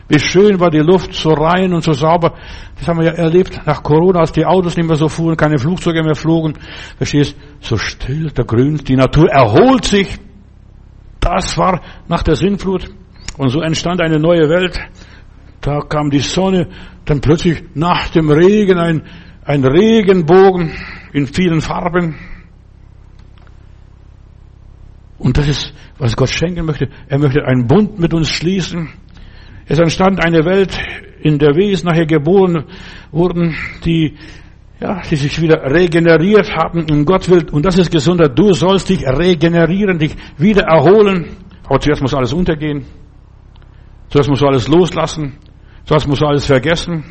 Wie 0.07 0.19
schön 0.19 0.59
war 0.59 0.69
die 0.69 0.79
Luft, 0.79 1.13
so 1.13 1.29
rein 1.29 1.73
und 1.73 1.83
so 1.83 1.93
sauber. 1.93 2.35
Das 2.77 2.87
haben 2.87 2.99
wir 2.99 3.07
ja 3.07 3.13
erlebt 3.13 3.61
nach 3.65 3.81
Corona, 3.81 4.19
als 4.19 4.33
die 4.33 4.45
Autos 4.45 4.75
nicht 4.77 4.85
mehr 4.85 4.97
so 4.97 5.07
fuhren, 5.07 5.37
keine 5.37 5.57
Flugzeuge 5.57 6.03
mehr 6.03 6.15
flogen. 6.15 6.53
Verstehst? 6.97 7.35
So 7.61 7.77
still, 7.77 8.29
der 8.29 8.45
Grün, 8.45 8.77
die 8.77 8.95
Natur 8.95 9.27
erholt 9.31 9.85
sich. 9.85 10.19
Das 11.21 11.57
war 11.57 11.81
nach 12.09 12.23
der 12.23 12.35
Sintflut. 12.35 12.89
Und 13.37 13.49
so 13.49 13.61
entstand 13.61 14.01
eine 14.01 14.19
neue 14.19 14.49
Welt. 14.49 14.77
Da 15.61 15.79
kam 15.81 16.09
die 16.09 16.19
Sonne, 16.19 16.67
dann 17.05 17.21
plötzlich 17.21 17.63
nach 17.75 18.09
dem 18.09 18.29
Regen 18.29 18.77
ein, 18.77 19.03
ein 19.45 19.63
Regenbogen 19.63 20.73
in 21.13 21.27
vielen 21.27 21.61
Farben. 21.61 22.15
Und 25.19 25.37
das 25.37 25.47
ist, 25.47 25.73
was 25.99 26.15
Gott 26.15 26.29
schenken 26.29 26.65
möchte. 26.65 26.89
Er 27.07 27.19
möchte 27.19 27.45
einen 27.45 27.67
Bund 27.67 27.99
mit 27.99 28.13
uns 28.13 28.29
schließen. 28.29 28.89
Es 29.67 29.77
entstand 29.77 30.25
eine 30.25 30.43
Welt, 30.43 30.77
in 31.21 31.37
der 31.37 31.55
Wesen 31.55 31.87
nachher 31.87 32.07
geboren 32.07 32.65
wurden, 33.11 33.55
die, 33.85 34.17
ja, 34.81 35.01
die 35.09 35.15
sich 35.15 35.39
wieder 35.39 35.61
regeneriert 35.63 36.55
haben. 36.55 36.85
Und 36.89 37.05
Gott 37.05 37.29
will, 37.29 37.45
und 37.51 37.65
das 37.65 37.77
ist 37.77 37.91
Gesundheit, 37.91 38.37
du 38.37 38.51
sollst 38.53 38.89
dich 38.89 39.05
regenerieren, 39.05 39.99
dich 39.99 40.15
wieder 40.37 40.63
erholen. 40.63 41.37
Aber 41.65 41.79
zuerst 41.79 42.01
muss 42.01 42.13
alles 42.13 42.33
untergehen. 42.33 42.85
Zuerst 44.09 44.27
musst 44.27 44.41
du 44.41 44.47
alles 44.47 44.67
loslassen. 44.67 45.37
Zuerst 45.85 46.07
musst 46.07 46.21
du 46.21 46.25
alles 46.25 46.45
vergessen. 46.45 47.05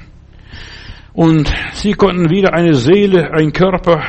Und 1.12 1.53
sie 1.73 1.93
konnten 1.93 2.29
wieder 2.29 2.55
eine 2.55 2.75
Seele, 2.75 3.33
ein 3.33 3.53
Körper, 3.53 4.03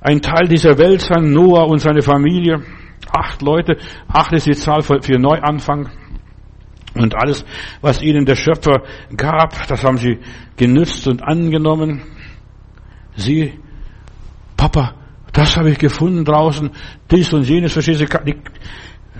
ein 0.00 0.20
Teil 0.20 0.48
dieser 0.48 0.76
Welt 0.78 1.00
sein, 1.00 1.32
Noah 1.32 1.68
und 1.68 1.78
seine 1.78 2.02
Familie. 2.02 2.62
Acht 3.12 3.42
Leute, 3.42 3.76
acht 4.08 4.32
ist 4.32 4.46
die 4.46 4.54
Zahl 4.54 4.82
für 4.82 5.18
Neuanfang. 5.18 5.88
Und 6.94 7.14
alles, 7.16 7.44
was 7.80 8.02
ihnen 8.02 8.24
der 8.24 8.36
Schöpfer 8.36 8.82
gab, 9.16 9.66
das 9.68 9.84
haben 9.84 9.98
sie 9.98 10.18
genützt 10.56 11.08
und 11.08 11.22
angenommen. 11.22 12.02
Sie, 13.16 13.58
Papa, 14.56 14.94
das 15.32 15.56
habe 15.56 15.70
ich 15.70 15.78
gefunden 15.78 16.24
draußen, 16.24 16.70
dies 17.10 17.32
und 17.32 17.48
jenes, 17.48 17.72
verstehst 17.72 18.00
du, 18.00 18.06
die, 18.24 18.36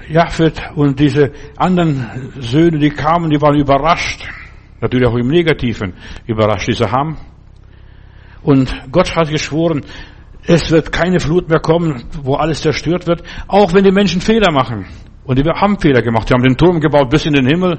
Japhet 0.09 0.61
und 0.75 0.99
diese 0.99 1.33
anderen 1.57 2.33
Söhne, 2.41 2.79
die 2.79 2.91
kamen, 2.91 3.31
die 3.31 3.41
waren 3.41 3.57
überrascht. 3.57 4.23
Natürlich 4.81 5.09
auch 5.09 5.17
im 5.17 5.29
Negativen 5.29 5.95
überrascht, 6.27 6.69
diese 6.69 6.91
Ham. 6.91 7.17
Und 8.43 8.75
Gott 8.93 9.15
hat 9.17 9.31
geschworen, 9.31 9.83
es 10.47 10.71
wird 10.71 10.93
keine 10.93 11.21
Flut 11.21 11.49
mehr 11.49 11.61
kommen, 11.61 12.05
wo 12.23 12.35
alles 12.35 12.61
zerstört 12.61 13.07
wird, 13.07 13.23
auch 13.49 13.73
wenn 13.73 13.85
die 13.85 13.93
Menschen 13.93 14.21
Fehler 14.21 14.53
machen. 14.53 14.87
Und 15.25 15.39
die 15.39 15.49
haben 15.49 15.79
Fehler 15.79 16.03
gemacht. 16.03 16.29
Sie 16.29 16.35
haben 16.35 16.43
den 16.43 16.57
Turm 16.57 16.81
gebaut 16.81 17.09
bis 17.09 17.25
in 17.25 17.33
den 17.33 17.47
Himmel. 17.47 17.79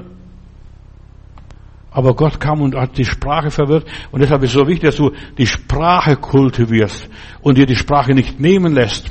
Aber 1.96 2.14
Gott 2.14 2.38
kam 2.38 2.60
und 2.60 2.74
hat 2.74 2.98
die 2.98 3.06
Sprache 3.06 3.50
verwirrt. 3.50 3.86
Und 4.10 4.20
deshalb 4.20 4.42
ist 4.42 4.50
es 4.50 4.58
so 4.58 4.68
wichtig, 4.68 4.90
dass 4.90 4.96
du 4.96 5.12
die 5.38 5.46
Sprache 5.46 6.16
kultivierst 6.16 7.08
und 7.40 7.56
dir 7.56 7.64
die 7.64 7.74
Sprache 7.74 8.12
nicht 8.12 8.38
nehmen 8.38 8.74
lässt. 8.74 9.10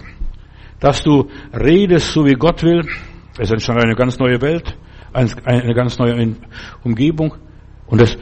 Dass 0.79 1.01
du 1.01 1.27
redest, 1.51 2.13
so 2.13 2.23
wie 2.25 2.33
Gott 2.33 2.61
will. 2.61 2.87
Es 3.39 3.49
entstand 3.49 3.83
eine 3.83 3.95
ganz 3.95 4.19
neue 4.19 4.39
Welt, 4.39 4.77
eine 5.13 5.73
ganz 5.73 5.97
neue 5.97 6.35
Umgebung. 6.83 7.33
Und 7.87 8.01
das, 8.01 8.15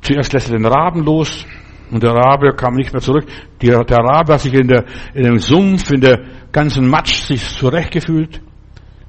zuerst 0.00 0.32
lässt 0.32 0.50
er 0.50 0.58
den 0.58 0.66
Raben 0.66 1.04
los. 1.04 1.46
Und 1.92 2.02
der 2.02 2.10
Rabe 2.10 2.56
kam 2.56 2.74
nicht 2.74 2.92
mehr 2.92 3.00
zurück. 3.00 3.24
Der, 3.62 3.84
der 3.84 3.98
Rabe 3.98 4.32
hat 4.32 4.40
sich 4.40 4.52
in, 4.52 4.66
der, 4.66 4.84
in 5.14 5.22
dem 5.22 5.38
Sumpf, 5.38 5.92
in 5.92 6.00
der 6.00 6.24
ganzen 6.50 6.88
Matsch 6.88 7.22
sich 7.22 7.48
zurechtgefühlt. 7.50 8.40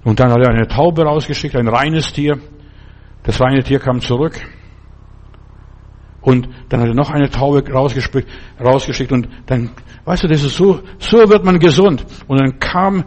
Und 0.04 0.20
dann 0.20 0.32
hat 0.32 0.38
er 0.38 0.54
eine 0.54 0.68
Taube 0.68 1.02
rausgeschickt, 1.02 1.56
ein 1.56 1.68
reines 1.68 2.14
Tier. 2.14 2.38
Das 3.24 3.42
reine 3.42 3.64
Tier 3.64 3.80
kam 3.80 4.02
zurück. 4.02 4.40
Und 6.22 6.50
dann 6.70 6.82
hat 6.82 6.88
er 6.88 6.96
noch 6.96 7.10
eine 7.10 7.30
Taube 7.30 7.64
rausgeschickt, 7.72 8.28
rausgeschickt 8.60 9.12
und 9.12 9.30
dann, 9.46 9.70
weißt 10.06 10.24
du, 10.24 10.28
das 10.28 10.44
ist 10.44 10.56
so, 10.56 10.82
so 10.98 11.18
wird 11.30 11.46
man 11.46 11.60
gesund. 11.60 12.06
Und 12.28 12.40
dann 12.40 12.60
kam 12.60 13.06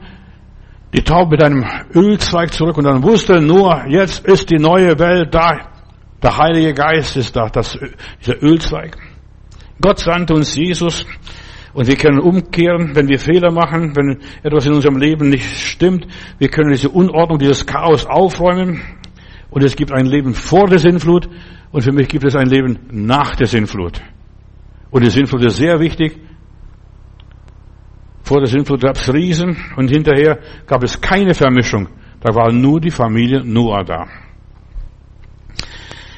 die 0.94 1.02
Taube 1.02 1.32
mit 1.32 1.42
einem 1.42 1.64
Ölzweig 1.94 2.52
zurück 2.52 2.78
und 2.78 2.84
dann 2.84 3.02
wusste 3.02 3.40
nur, 3.40 3.84
jetzt 3.88 4.26
ist 4.26 4.50
die 4.50 4.58
neue 4.58 4.98
Welt 4.98 5.34
da. 5.34 5.68
Der 6.22 6.38
Heilige 6.38 6.72
Geist 6.72 7.16
ist 7.16 7.34
da, 7.34 7.48
das, 7.48 7.78
dieser 8.20 8.42
Ölzweig. 8.42 8.96
Gott 9.80 9.98
sandte 9.98 10.34
uns 10.34 10.54
Jesus 10.54 11.04
und 11.74 11.86
wir 11.86 11.96
können 11.96 12.20
umkehren, 12.20 12.94
wenn 12.94 13.08
wir 13.08 13.18
Fehler 13.18 13.50
machen, 13.50 13.96
wenn 13.96 14.20
etwas 14.42 14.66
in 14.66 14.74
unserem 14.74 14.96
Leben 14.96 15.30
nicht 15.30 15.44
stimmt. 15.44 16.06
Wir 16.38 16.48
können 16.48 16.70
diese 16.70 16.90
Unordnung, 16.90 17.38
dieses 17.38 17.66
Chaos 17.66 18.06
aufräumen. 18.06 18.82
Und 19.52 19.62
es 19.62 19.76
gibt 19.76 19.92
ein 19.92 20.06
Leben 20.06 20.32
vor 20.32 20.66
der 20.66 20.78
Sinnflut 20.78 21.28
und 21.72 21.82
für 21.82 21.92
mich 21.92 22.08
gibt 22.08 22.24
es 22.24 22.34
ein 22.34 22.48
Leben 22.48 22.78
nach 22.90 23.36
der 23.36 23.46
Sinnflut. 23.46 24.00
Und 24.90 25.04
die 25.04 25.10
Sinnflut 25.10 25.44
ist 25.44 25.56
sehr 25.56 25.78
wichtig. 25.78 26.18
Vor 28.22 28.38
der 28.38 28.46
Sinnflut 28.46 28.80
gab 28.80 28.96
es 28.96 29.12
Riesen 29.12 29.58
und 29.76 29.90
hinterher 29.90 30.38
gab 30.66 30.82
es 30.82 30.98
keine 30.98 31.34
Vermischung. 31.34 31.88
Da 32.20 32.34
war 32.34 32.50
nur 32.50 32.80
die 32.80 32.90
Familie 32.90 33.44
Noah 33.44 33.84
da. 33.84 34.06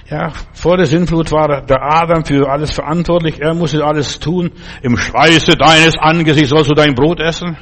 Ja, 0.09 0.31
vor 0.53 0.77
der 0.77 0.87
Sinnflut 0.87 1.33
war 1.33 1.63
der 1.63 1.83
Adam 1.83 2.25
für 2.25 2.49
alles 2.49 2.71
verantwortlich. 2.71 3.41
Er 3.41 3.55
musste 3.55 3.85
alles 3.85 4.21
tun. 4.21 4.53
Im 4.81 4.97
Schweiße 4.97 5.57
deines 5.57 5.99
Angesichts 5.99 6.51
sollst 6.51 6.71
du 6.71 6.75
dein 6.75 6.95
Brot 6.95 7.19
essen. 7.19 7.57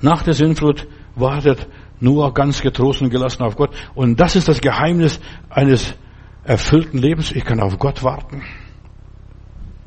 Nach 0.00 0.22
der 0.22 0.34
Sinnflut 0.34 0.88
wartet 1.14 1.68
Noah 2.00 2.32
ganz 2.32 2.60
getrost 2.60 3.02
und 3.02 3.10
gelassen 3.10 3.42
auf 3.42 3.56
Gott. 3.56 3.74
Und 3.94 4.20
das 4.20 4.36
ist 4.36 4.48
das 4.48 4.60
Geheimnis 4.60 5.20
eines 5.48 5.94
erfüllten 6.44 6.98
Lebens. 6.98 7.32
Ich 7.32 7.44
kann 7.44 7.60
auf 7.60 7.78
Gott 7.78 8.02
warten. 8.02 8.42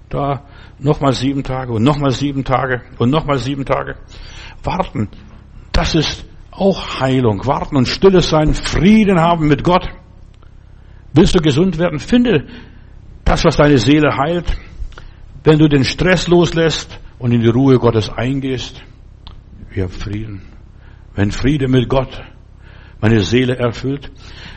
Da 0.09 0.43
nochmal 0.79 1.13
sieben 1.13 1.43
Tage 1.43 1.71
und 1.71 1.83
nochmal 1.83 2.11
sieben 2.11 2.43
Tage 2.43 2.81
und 2.97 3.09
nochmal 3.09 3.37
sieben 3.37 3.65
Tage. 3.65 3.95
Warten. 4.63 5.09
Das 5.71 5.95
ist 5.95 6.25
auch 6.51 6.99
Heilung. 6.99 7.45
Warten 7.45 7.77
und 7.77 7.87
stilles 7.87 8.29
sein, 8.29 8.53
Frieden 8.53 9.19
haben 9.19 9.47
mit 9.47 9.63
Gott. 9.63 9.87
Willst 11.13 11.35
du 11.35 11.39
gesund 11.39 11.77
werden? 11.77 11.99
Finde 11.99 12.47
das, 13.23 13.45
was 13.45 13.57
deine 13.57 13.77
Seele 13.77 14.15
heilt. 14.17 14.57
Wenn 15.43 15.59
du 15.59 15.67
den 15.67 15.83
Stress 15.83 16.27
loslässt 16.27 16.99
und 17.17 17.31
in 17.31 17.41
die 17.41 17.49
Ruhe 17.49 17.77
Gottes 17.77 18.09
eingehst, 18.09 18.81
wir 19.69 19.83
haben 19.83 19.91
Frieden. 19.91 20.41
Wenn 21.19 21.31
Friede 21.31 21.67
mit 21.67 21.89
Gott 21.89 22.23
meine 23.01 23.19
Seele 23.19 23.57
erfüllt, 23.57 24.09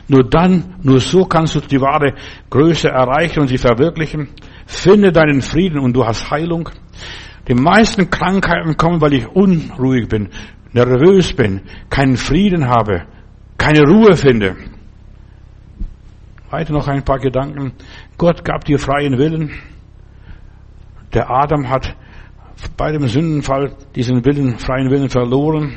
nur 0.06 0.22
dann, 0.22 0.76
nur 0.84 1.00
so 1.00 1.24
kannst 1.24 1.56
du 1.56 1.60
die 1.60 1.80
wahre 1.80 2.14
Größe 2.50 2.88
erreichen 2.88 3.40
und 3.40 3.48
sie 3.48 3.58
verwirklichen. 3.58 4.28
Finde 4.64 5.10
deinen 5.10 5.42
Frieden 5.42 5.80
und 5.80 5.92
du 5.92 6.06
hast 6.06 6.30
Heilung. 6.30 6.68
Die 7.48 7.54
meisten 7.54 8.08
Krankheiten 8.08 8.76
kommen, 8.76 9.00
weil 9.00 9.14
ich 9.14 9.26
unruhig 9.26 10.06
bin, 10.06 10.28
nervös 10.72 11.34
bin, 11.34 11.62
keinen 11.90 12.16
Frieden 12.16 12.68
habe, 12.68 13.06
keine 13.58 13.82
Ruhe 13.82 14.16
finde. 14.16 14.54
Weiter 16.50 16.74
noch 16.74 16.86
ein 16.86 17.02
paar 17.02 17.18
Gedanken. 17.18 17.72
Gott 18.16 18.44
gab 18.44 18.66
dir 18.66 18.78
freien 18.78 19.18
Willen. 19.18 19.50
Der 21.12 21.28
Adam 21.28 21.68
hat 21.68 21.96
bei 22.76 22.92
dem 22.92 23.08
Sündenfall 23.08 23.74
diesen 23.96 24.24
Willen, 24.24 24.58
freien 24.60 24.90
Willen 24.90 25.08
verloren. 25.08 25.74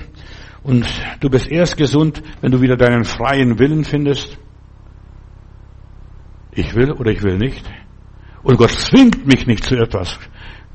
Und 0.65 0.83
du 1.19 1.29
bist 1.29 1.51
erst 1.51 1.77
gesund, 1.77 2.23
wenn 2.41 2.51
du 2.51 2.59
wieder 2.59 2.75
deinen 2.75 3.03
freien 3.03 3.59
Willen 3.59 3.83
findest. 3.83 4.35
Ich 6.51 6.73
will 6.73 6.91
oder 6.91 7.11
ich 7.11 7.21
will 7.21 7.37
nicht. 7.37 7.63
Und 8.41 8.57
Gott 8.57 8.71
zwingt 8.71 9.27
mich 9.27 9.45
nicht 9.45 9.63
zu 9.63 9.75
etwas. 9.75 10.17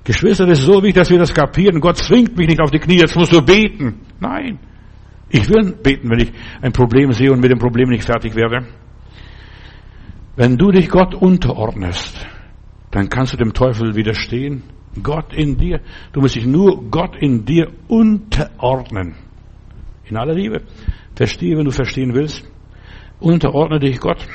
Geschwister, 0.05 0.47
das 0.47 0.61
ist 0.61 0.67
so 0.67 0.75
wichtig, 0.75 0.95
dass 0.95 1.11
wir 1.11 1.19
das 1.19 1.35
kapieren. 1.35 1.81
Gott 1.81 1.97
zwingt 1.97 2.37
mich 2.37 2.47
nicht 2.47 2.61
auf 2.61 2.71
die 2.71 2.79
Knie, 2.79 3.01
jetzt 3.01 3.17
musst 3.17 3.33
du 3.33 3.43
beten. 3.43 4.03
Nein. 4.21 4.61
Ich 5.29 5.49
will 5.49 5.73
beten, 5.73 6.09
wenn 6.09 6.21
ich 6.21 6.33
ein 6.63 6.73
Problem 6.73 7.11
sehe 7.11 7.33
und 7.33 7.41
mit 7.41 7.51
dem 7.51 7.59
Problem 7.59 7.89
nicht 7.89 8.05
fertig 8.05 8.37
werde. 8.37 8.69
Wenn 10.37 10.57
du 10.57 10.71
dich 10.71 10.89
Gott 10.89 11.17
unterordnest, 11.17 12.29
dann 12.93 13.09
kannst 13.09 13.33
du 13.33 13.37
dem 13.37 13.55
Teufel 13.55 13.97
widerstehen. 13.97 14.63
Gott 15.03 15.35
in 15.35 15.57
dir. 15.57 15.81
Du 16.13 16.21
musst 16.21 16.37
dich 16.37 16.47
nur 16.47 16.89
Gott 16.91 17.17
in 17.17 17.45
dir 17.45 17.73
unterordnen. 17.89 19.30
In 20.11 20.17
aller 20.17 20.35
Liebe. 20.35 20.63
Verstehe, 21.15 21.57
wenn 21.57 21.65
du 21.65 21.71
verstehen 21.71 22.15
willst. 22.15 22.45
Unterordne 23.21 23.79
dich 23.79 24.01
Gott. 24.01 24.27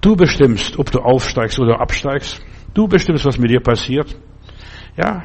Du 0.00 0.16
bestimmst, 0.16 0.78
ob 0.78 0.90
du 0.90 1.00
aufsteigst 1.00 1.58
oder 1.58 1.80
absteigst. 1.80 2.40
Du 2.72 2.88
bestimmst, 2.88 3.24
was 3.24 3.38
mit 3.38 3.50
dir 3.50 3.60
passiert. 3.60 4.16
Ja, 4.96 5.24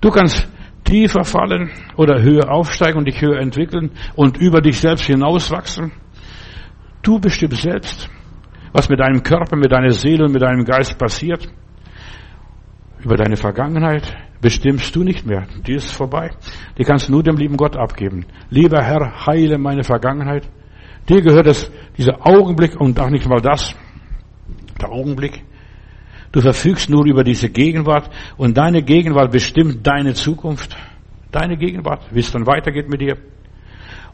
du 0.00 0.10
kannst 0.10 0.48
tiefer 0.84 1.24
fallen 1.24 1.70
oder 1.96 2.22
höher 2.22 2.50
aufsteigen 2.50 2.98
und 2.98 3.06
dich 3.06 3.20
höher 3.20 3.38
entwickeln 3.38 3.92
und 4.16 4.38
über 4.38 4.60
dich 4.60 4.78
selbst 4.78 5.04
hinauswachsen. 5.04 5.92
Du 7.02 7.20
bestimmst 7.20 7.62
selbst. 7.62 8.10
was 8.72 8.88
mit 8.88 8.98
deinem 8.98 9.22
Körper, 9.22 9.54
mit 9.56 9.70
deiner 9.70 9.90
Seele 9.90 10.24
und 10.24 10.32
mit 10.32 10.42
deinem 10.42 10.64
Geist 10.64 10.98
passiert. 10.98 11.48
Über 12.98 13.16
deine 13.16 13.36
Vergangenheit 13.36 14.16
bestimmst 14.44 14.94
du 14.94 15.02
nicht 15.02 15.24
mehr. 15.24 15.46
Die 15.66 15.72
ist 15.72 15.90
vorbei. 15.90 16.30
Die 16.76 16.84
kannst 16.84 17.08
du 17.08 17.12
nur 17.12 17.22
dem 17.22 17.38
lieben 17.38 17.56
Gott 17.56 17.78
abgeben. 17.78 18.26
Lieber 18.50 18.82
Herr, 18.82 19.26
heile 19.26 19.56
meine 19.56 19.84
Vergangenheit. 19.84 20.46
Dir 21.08 21.22
gehört 21.22 21.46
es, 21.46 21.72
dieser 21.96 22.26
Augenblick 22.26 22.78
und 22.78 23.00
auch 23.00 23.08
nicht 23.08 23.26
mal 23.26 23.40
das. 23.40 23.74
Der 24.82 24.90
Augenblick. 24.92 25.42
Du 26.30 26.42
verfügst 26.42 26.90
nur 26.90 27.06
über 27.06 27.24
diese 27.24 27.48
Gegenwart 27.48 28.10
und 28.36 28.54
deine 28.58 28.82
Gegenwart 28.82 29.32
bestimmt 29.32 29.86
deine 29.86 30.12
Zukunft. 30.12 30.76
Deine 31.32 31.56
Gegenwart, 31.56 32.02
wie 32.10 32.20
es 32.20 32.30
dann 32.30 32.46
weitergeht 32.46 32.90
mit 32.90 33.00
dir. 33.00 33.16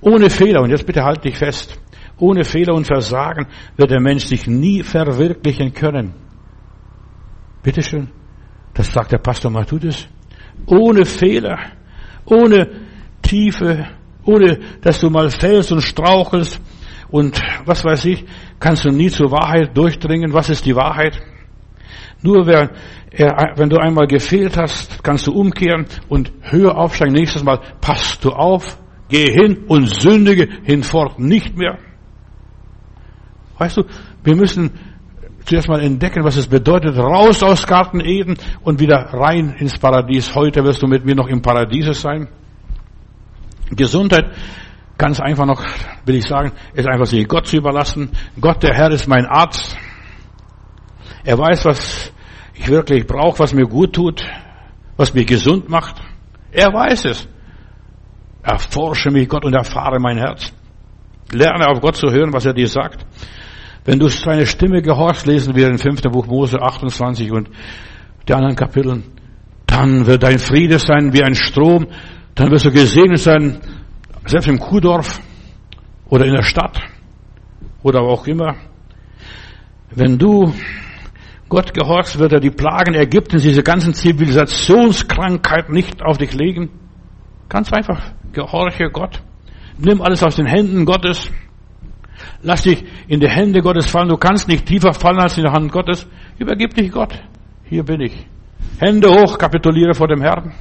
Ohne 0.00 0.30
Fehler, 0.30 0.62
und 0.62 0.70
jetzt 0.70 0.86
bitte 0.86 1.02
halt 1.02 1.24
dich 1.24 1.36
fest, 1.36 1.76
ohne 2.18 2.44
Fehler 2.44 2.74
und 2.74 2.86
Versagen 2.86 3.48
wird 3.76 3.90
der 3.90 4.00
Mensch 4.00 4.26
sich 4.26 4.46
nie 4.46 4.84
verwirklichen 4.84 5.74
können. 5.74 6.14
Bitteschön. 7.64 8.10
Das 8.74 8.92
sagt 8.92 9.10
der 9.10 9.18
Pastor 9.18 9.50
Matthäus. 9.50 10.08
Ohne 10.66 11.04
Fehler, 11.04 11.58
ohne 12.24 12.68
Tiefe, 13.22 13.86
ohne 14.24 14.58
dass 14.80 15.00
du 15.00 15.11
mal 15.11 15.30
fällst 15.30 15.72
und 15.72 15.82
strauchelst 15.82 16.61
und 17.11 17.40
was 17.64 17.84
weiß 17.84 18.04
ich, 18.06 18.24
kannst 18.58 18.84
du 18.84 18.90
nie 18.90 19.11
zur 19.11 19.30
Wahrheit 19.30 19.76
durchdringen. 19.76 20.32
Was 20.32 20.48
ist 20.48 20.64
die 20.64 20.76
Wahrheit? 20.76 21.20
Nur 22.22 22.46
wer, 22.46 22.70
wenn 23.56 23.70
du 23.70 23.78
einmal 23.78 24.06
gefehlt 24.06 24.56
hast, 24.56 25.02
kannst 25.02 25.26
du 25.26 25.32
umkehren 25.32 25.86
und 26.08 26.32
höher 26.42 26.76
aufsteigen. 26.76 27.14
Nächstes 27.14 27.42
Mal 27.42 27.61
passt 27.80 28.24
du 28.24 28.30
auf, 28.30 28.78
geh 29.08 29.32
hin 29.32 29.64
und 29.66 29.86
sündige 30.00 30.48
hinfort 30.62 31.18
nicht 31.18 31.56
mehr. 31.56 31.78
Weißt 33.58 33.78
du, 33.78 33.84
wir 34.22 34.36
müssen 34.36 34.70
zuerst 35.45 35.68
mal 35.68 35.80
entdecken, 35.80 36.24
was 36.24 36.36
es 36.36 36.47
bedeutet, 36.47 36.97
raus 36.97 37.43
aus 37.43 37.66
Garten 37.66 38.01
Eden 38.01 38.36
und 38.62 38.80
wieder 38.80 38.97
rein 39.12 39.55
ins 39.59 39.78
Paradies. 39.78 40.34
Heute 40.34 40.64
wirst 40.64 40.82
du 40.82 40.86
mit 40.86 41.05
mir 41.05 41.14
noch 41.14 41.28
im 41.28 41.43
Paradies 41.43 42.01
sein. 42.01 42.28
Gesundheit, 43.70 44.32
ganz 44.99 45.20
einfach 45.20 45.47
noch, 45.47 45.62
will 46.05 46.16
ich 46.16 46.26
sagen, 46.26 46.53
ist 46.74 46.88
einfach 46.88 47.07
sich 47.07 47.26
Gott 47.26 47.47
zu 47.47 47.57
überlassen. 47.57 48.11
Gott, 48.41 48.62
der 48.62 48.74
Herr, 48.74 48.91
ist 48.91 49.07
mein 49.07 49.26
Arzt. 49.26 49.76
Er 51.24 51.38
weiß, 51.38 51.64
was 51.64 52.12
ich 52.55 52.68
wirklich 52.68 53.07
brauche, 53.07 53.38
was 53.38 53.55
mir 53.55 53.66
gut 53.66 53.95
tut, 53.95 54.22
was 54.97 55.14
mich 55.14 55.26
gesund 55.26 55.68
macht. 55.68 55.97
Er 56.53 56.72
weiß 56.72 57.05
es. 57.07 57.28
Erforsche 58.43 59.11
mich, 59.11 59.28
Gott, 59.28 59.45
und 59.45 59.55
erfahre 59.55 60.01
mein 60.01 60.18
Herz. 60.18 60.53
Lerne 61.32 61.68
auf 61.68 61.80
Gott 61.80 61.97
zu 61.97 62.11
hören, 62.11 62.32
was 62.32 62.47
er 62.47 62.55
dir 62.55 62.68
sagt. 62.68 63.07
Wenn 63.84 63.98
du 63.98 64.08
seine 64.08 64.46
Stimme 64.46 64.82
gehorchst, 64.82 65.26
lesen 65.26 65.54
wir 65.54 65.68
in 65.68 65.78
5. 65.78 66.02
Buch 66.02 66.26
Mose 66.26 66.60
28 66.60 67.32
und 67.32 67.48
die 68.28 68.34
anderen 68.34 68.56
Kapiteln, 68.56 69.04
dann 69.66 70.06
wird 70.06 70.22
dein 70.22 70.38
Friede 70.38 70.78
sein 70.78 71.12
wie 71.12 71.22
ein 71.22 71.34
Strom, 71.34 71.86
dann 72.34 72.50
wirst 72.50 72.66
du 72.66 72.72
gesegnet 72.72 73.18
sein, 73.18 73.60
selbst 74.26 74.48
im 74.48 74.58
Kuhdorf 74.58 75.20
oder 76.08 76.26
in 76.26 76.34
der 76.34 76.42
Stadt 76.42 76.78
oder 77.82 78.00
auch 78.00 78.26
immer. 78.26 78.56
Wenn 79.90 80.18
du 80.18 80.52
Gott 81.48 81.74
gehorchst, 81.74 82.18
wird 82.18 82.32
er 82.32 82.40
die 82.40 82.50
Plagen 82.50 82.94
Ägyptens, 82.94 83.42
diese 83.42 83.62
ganzen 83.62 83.94
Zivilisationskrankheiten 83.94 85.74
nicht 85.74 86.02
auf 86.02 86.18
dich 86.18 86.32
legen. 86.32 86.70
Ganz 87.48 87.72
einfach, 87.72 88.12
gehorche 88.32 88.90
Gott. 88.92 89.20
Nimm 89.78 90.00
alles 90.00 90.22
aus 90.22 90.36
den 90.36 90.46
Händen 90.46 90.84
Gottes. 90.84 91.30
Lass 92.42 92.62
dich 92.62 92.84
in 93.08 93.20
die 93.20 93.28
Hände 93.28 93.60
Gottes 93.60 93.90
fallen. 93.90 94.08
Du 94.08 94.16
kannst 94.16 94.48
nicht 94.48 94.66
tiefer 94.66 94.92
fallen 94.92 95.18
als 95.18 95.36
in 95.36 95.44
die 95.44 95.50
Hand 95.50 95.70
Gottes. 95.72 96.06
Übergib 96.38 96.74
dich 96.74 96.90
Gott. 96.90 97.22
Hier 97.64 97.84
bin 97.84 98.00
ich. 98.00 98.26
Hände 98.78 99.10
hoch, 99.10 99.38
kapituliere 99.38 99.94
vor 99.94 100.08
dem 100.08 100.22
Herrn. 100.22 100.52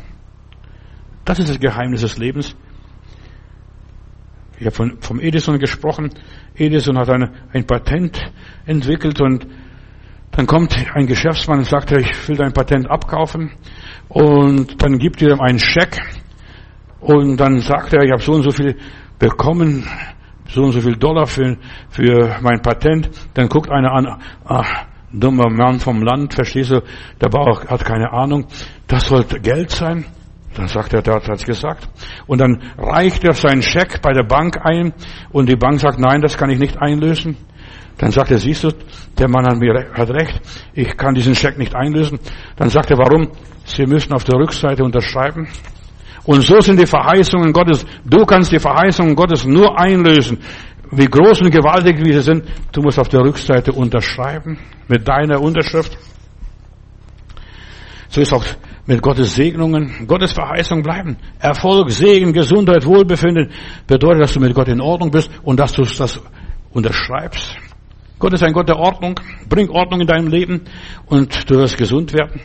Das 1.26 1.40
ist 1.40 1.50
das 1.50 1.60
Geheimnis 1.60 2.02
des 2.02 2.18
Lebens. 2.18 2.56
Ich 4.58 4.66
habe 4.66 4.76
von, 4.76 4.98
vom 5.00 5.20
Edison 5.20 5.58
gesprochen. 5.58 6.10
Edison 6.56 6.98
hat 6.98 7.10
eine, 7.10 7.32
ein 7.54 7.66
Patent 7.66 8.20
entwickelt 8.66 9.22
und 9.22 9.48
dann 10.32 10.46
kommt 10.48 10.76
ein 10.94 11.08
Geschäftsmann 11.08 11.60
und 11.60 11.66
sagt, 11.66 11.92
ich 11.92 12.28
will 12.28 12.36
dein 12.36 12.54
Patent 12.54 12.90
abkaufen 12.90 13.52
und 14.10 14.82
dann 14.82 14.98
gibt 15.00 15.22
er 15.22 15.32
ihm 15.32 15.42
einen 15.42 15.60
Scheck 15.60 16.00
und 17.00 17.38
dann 17.38 17.60
sagt 17.60 17.94
er, 17.94 18.04
ich 18.04 18.12
habe 18.12 18.22
so 18.22 18.34
und 18.34 18.44
so 18.44 18.52
viel 18.52 18.76
bekommen, 19.18 19.88
so 20.50 20.64
und 20.64 20.72
so 20.72 20.82
viel 20.82 20.96
Dollar 20.96 21.28
für, 21.28 21.58
für 21.90 22.38
mein 22.42 22.62
Patent. 22.62 23.10
Dann 23.34 23.48
guckt 23.48 23.70
einer 23.70 23.92
an, 23.92 24.22
ach, 24.46 24.86
dummer 25.12 25.50
Mann 25.50 25.80
vom 25.80 26.04
Land, 26.04 26.34
verstehst 26.34 26.72
du, 26.72 26.82
der 27.22 27.30
Bauer 27.30 27.64
hat 27.68 27.86
keine 27.86 28.12
Ahnung, 28.12 28.48
das 28.88 29.08
sollte 29.08 29.40
Geld 29.40 29.72
sein. 29.72 30.06
Dann 30.56 30.68
sagt 30.68 30.94
er, 30.94 31.02
der 31.02 31.16
hat 31.16 31.30
es 31.30 31.46
gesagt. 31.46 31.88
Und 32.26 32.42
dann 32.42 32.62
reicht 32.78 33.24
er 33.24 33.34
seinen 33.34 33.62
Scheck 33.62 34.02
bei 34.02 34.14
der 34.14 34.24
Bank 34.24 34.58
ein 34.64 34.94
und 35.32 35.48
die 35.48 35.56
Bank 35.56 35.80
sagt, 35.80 36.00
nein, 36.00 36.22
das 36.22 36.38
kann 36.38 36.50
ich 36.50 36.60
nicht 36.60 36.82
einlösen. 36.82 37.38
Dann 37.98 38.12
sagt 38.12 38.32
er, 38.32 38.40
siehst 38.40 38.64
du, 38.64 38.72
der 39.18 39.30
Mann 39.30 39.46
hat, 39.46 39.58
mir, 39.58 39.92
hat 39.94 40.10
recht, 40.10 40.42
ich 40.74 40.98
kann 40.98 41.14
diesen 41.14 41.36
Scheck 41.36 41.58
nicht 41.58 41.76
einlösen. 41.76 42.20
Dann 42.56 42.70
sagt 42.70 42.90
er, 42.90 42.98
warum? 42.98 43.30
Sie 43.66 43.86
müssen 43.86 44.14
auf 44.14 44.24
der 44.24 44.40
Rückseite 44.40 44.84
unterschreiben. 44.84 45.48
Und 46.26 46.42
so 46.42 46.60
sind 46.62 46.80
die 46.80 46.86
Verheißungen 46.86 47.54
Gottes. 47.54 47.86
Du 48.06 48.26
kannst 48.26 48.52
die 48.52 48.60
Verheißungen 48.60 49.16
Gottes 49.16 49.46
nur 49.46 49.80
einlösen. 49.80 50.40
Wie 50.92 51.06
groß 51.06 51.42
und 51.42 51.52
gewaltig 51.52 52.00
wie 52.04 52.14
sie 52.14 52.22
sind, 52.22 52.46
du 52.72 52.82
musst 52.82 53.00
auf 53.00 53.10
der 53.10 53.22
Rückseite 53.22 53.72
unterschreiben 53.72 54.58
mit 54.88 55.08
deiner 55.08 55.40
Unterschrift. 55.42 55.98
So 58.10 58.22
ist 58.22 58.34
auch 58.34 58.44
mit 58.88 59.04
Gottes 59.04 59.36
Segnungen, 59.36 60.08
Gottes 60.08 60.32
Verheißungen 60.32 60.84
bleiben. 60.84 61.18
Erfolg, 61.38 61.92
Segen, 61.92 62.34
Gesundheit, 62.34 62.86
Wohlbefinden 62.86 63.52
bedeutet, 63.86 64.24
dass 64.24 64.34
du 64.34 64.40
mit 64.40 64.56
Gott 64.56 64.68
in 64.68 64.82
Ordnung 64.82 65.12
bist 65.12 65.30
und 65.44 65.60
dass 65.60 65.74
du 65.74 65.84
das 65.84 66.20
unterschreibst. 66.72 67.56
Gott 68.18 68.34
ist 68.34 68.44
ein 68.44 68.54
Gott 68.54 68.68
der 68.68 68.78
Ordnung. 68.78 69.20
Bring 69.48 69.70
Ordnung 69.70 70.02
in 70.02 70.08
deinem 70.08 70.28
Leben 70.28 70.62
und 71.06 71.50
du 71.50 71.56
wirst 71.58 71.78
gesund 71.78 72.14
werden. 72.14 72.42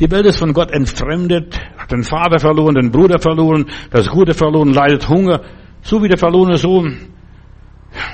Die 0.00 0.10
Welt 0.12 0.26
ist 0.26 0.38
von 0.38 0.52
Gott 0.52 0.70
entfremdet, 0.70 1.58
hat 1.76 1.90
den 1.90 2.04
Vater 2.04 2.38
verloren, 2.38 2.76
den 2.76 2.92
Bruder 2.92 3.18
verloren, 3.18 3.66
das 3.90 4.08
Gute 4.08 4.32
verloren, 4.32 4.72
leidet 4.72 5.08
Hunger, 5.08 5.42
so 5.82 6.02
wie 6.02 6.08
der 6.08 6.18
verlorene 6.18 6.56
Sohn. 6.56 6.96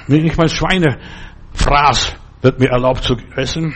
Nicht 0.06 0.38
mal 0.38 0.48
Schweinefraß 0.48 2.16
wird 2.40 2.58
mir 2.58 2.70
erlaubt 2.70 3.04
zu 3.04 3.16
essen. 3.36 3.74